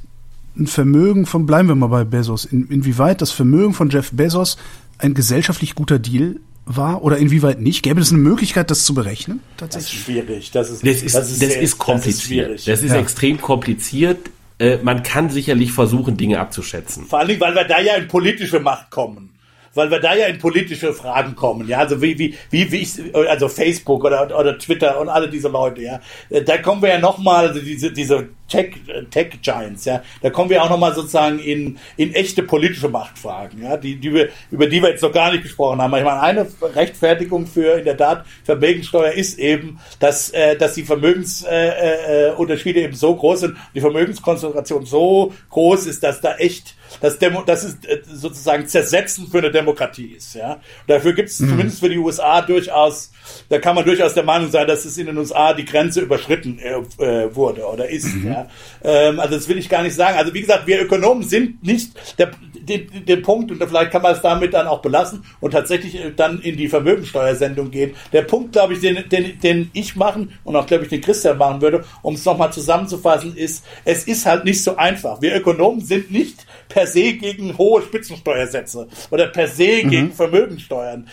[0.55, 4.57] ein Vermögen von, bleiben wir mal bei Bezos, in, inwieweit das Vermögen von Jeff Bezos
[4.99, 7.81] ein gesellschaftlich guter Deal war oder inwieweit nicht?
[7.83, 9.41] Gäbe es eine Möglichkeit, das zu berechnen?
[9.57, 10.51] Das ist schwierig.
[10.51, 12.49] Das ist, Das ist, das ist, sehr- kompliziert.
[12.51, 12.99] Das ist Das ist, Ja.
[12.99, 14.29] extrem kompliziert.
[14.59, 17.05] Äh, man kann sicherlich versuchen, Dinge abzuschätzen.
[17.05, 19.29] Vor allen Dingen, weil wir da ja in politische Macht kommen.
[19.77, 23.15] Weil wir da ja in politische Fragen kommen, ja, also wie, wie, wie, wie ich,
[23.15, 25.99] also Facebook oder, oder Twitter und alle diese Leute, ja.
[26.29, 28.75] Äh, Da kommen wir ja nochmal, also diese, diese Tech,
[29.11, 33.77] Tech Giants, ja, da kommen wir auch nochmal sozusagen in, in echte politische Machtfragen, ja,
[33.77, 35.93] die, die wir, über die wir jetzt noch gar nicht gesprochen haben.
[35.95, 40.83] Ich meine, eine Rechtfertigung für in der Tat Vermögenssteuer ist eben, dass, äh, dass die
[40.83, 46.35] Vermögensunterschiede äh, äh, Unterschiede eben so groß sind, die Vermögenskonzentration so groß ist, dass da
[46.37, 50.35] echt das, Demo, das ist äh, sozusagen Zersetzen für eine Demokratie ist.
[50.35, 50.53] Ja?
[50.53, 53.11] Und dafür gibt es zumindest für die USA durchaus,
[53.49, 56.59] da kann man durchaus der Meinung sein, dass es in den USA die Grenze überschritten
[56.59, 58.07] äh, äh, wurde oder ist.
[58.23, 58.47] Ja?
[58.83, 60.17] Ähm, also das will ich gar nicht sagen.
[60.17, 64.13] Also wie gesagt, wir Ökonomen sind nicht der, den, den Punkt, und vielleicht kann man
[64.13, 67.95] es damit dann auch belassen und tatsächlich äh, dann in die Vermögensteuersendung gehen.
[68.13, 71.37] Der Punkt, glaube ich, den, den, den ich machen und auch, glaube ich, den Christian
[71.37, 75.21] machen würde, um es nochmal zusammenzufassen, ist, es ist halt nicht so einfach.
[75.21, 81.07] Wir Ökonomen sind nicht per se gegen hohe Spitzensteuersätze oder per se gegen Vermögensteuern.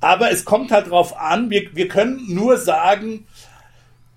[0.00, 3.26] Aber es kommt halt drauf an, wir, wir können nur sagen,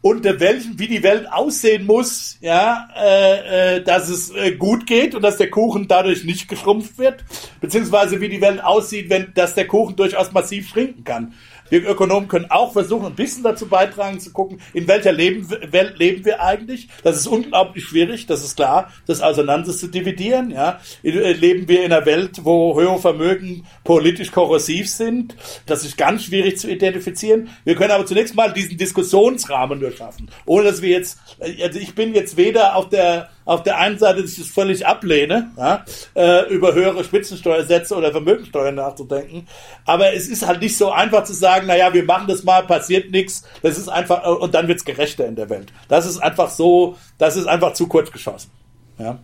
[0.03, 5.15] unter welchem, wie die Welt aussehen muss, ja, äh, äh, dass es äh, gut geht
[5.15, 7.23] und dass der Kuchen dadurch nicht geschrumpft wird,
[7.61, 11.33] beziehungsweise wie die Welt aussieht, wenn, dass der Kuchen durchaus massiv schrinken kann.
[11.73, 15.97] Wir Ökonomen können auch versuchen, ein bisschen dazu beitragen, zu gucken, in welcher Leben, Welt
[15.97, 16.87] leben wir eigentlich.
[17.01, 20.51] Das ist unglaublich schwierig, das ist klar, das auseinander zu dividieren.
[20.51, 20.79] Ja.
[21.01, 25.35] Äh, Leben wir in einer Welt, wo höhere Vermögen politisch korrosiv sind.
[25.65, 27.49] Das ist ganz schwierig zu identifizieren.
[27.63, 31.95] Wir können aber zunächst mal diesen Diskussionsrahmen nur schaffen, ohne dass wir jetzt, also ich
[31.95, 35.83] bin jetzt weder auf der auf der einen Seite, dass ich das völlig ablehne, ja,
[36.15, 39.47] äh, über höhere Spitzensteuersätze oder Vermögensteuern nachzudenken.
[39.85, 43.11] Aber es ist halt nicht so einfach zu sagen, naja, wir machen das mal, passiert
[43.11, 43.43] nichts.
[43.61, 45.73] Das ist einfach, äh, und dann wird's gerechter in der Welt.
[45.87, 48.49] Das ist einfach so, das ist einfach zu kurz geschossen.
[48.97, 49.19] Ja,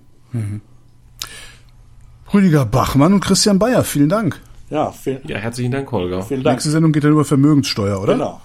[2.34, 4.40] Rüdiger Bachmann und Christian Bayer, vielen Dank.
[4.70, 6.22] ja, vielen, Ja, herzlichen Dank, Holger.
[6.22, 6.56] vielen Dank.
[6.58, 8.14] Nächste Sendung geht dann über Vermögenssteuer, oder?
[8.14, 8.42] Genau.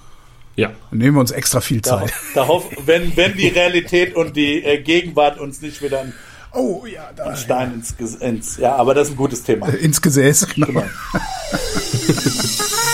[0.57, 0.71] Ja.
[0.91, 2.13] Dann nehmen wir uns extra viel Da, Zeit.
[2.35, 6.15] da hoff, wenn, wenn die Realität und die äh, Gegenwart uns nicht wieder einen
[6.57, 7.35] Oh ja, da.
[7.37, 9.67] Stein ins, Ges- ins, ja, aber das ist ein gutes Thema.
[9.71, 10.69] Ins Gesäß, genau.
[10.69, 10.85] Genau.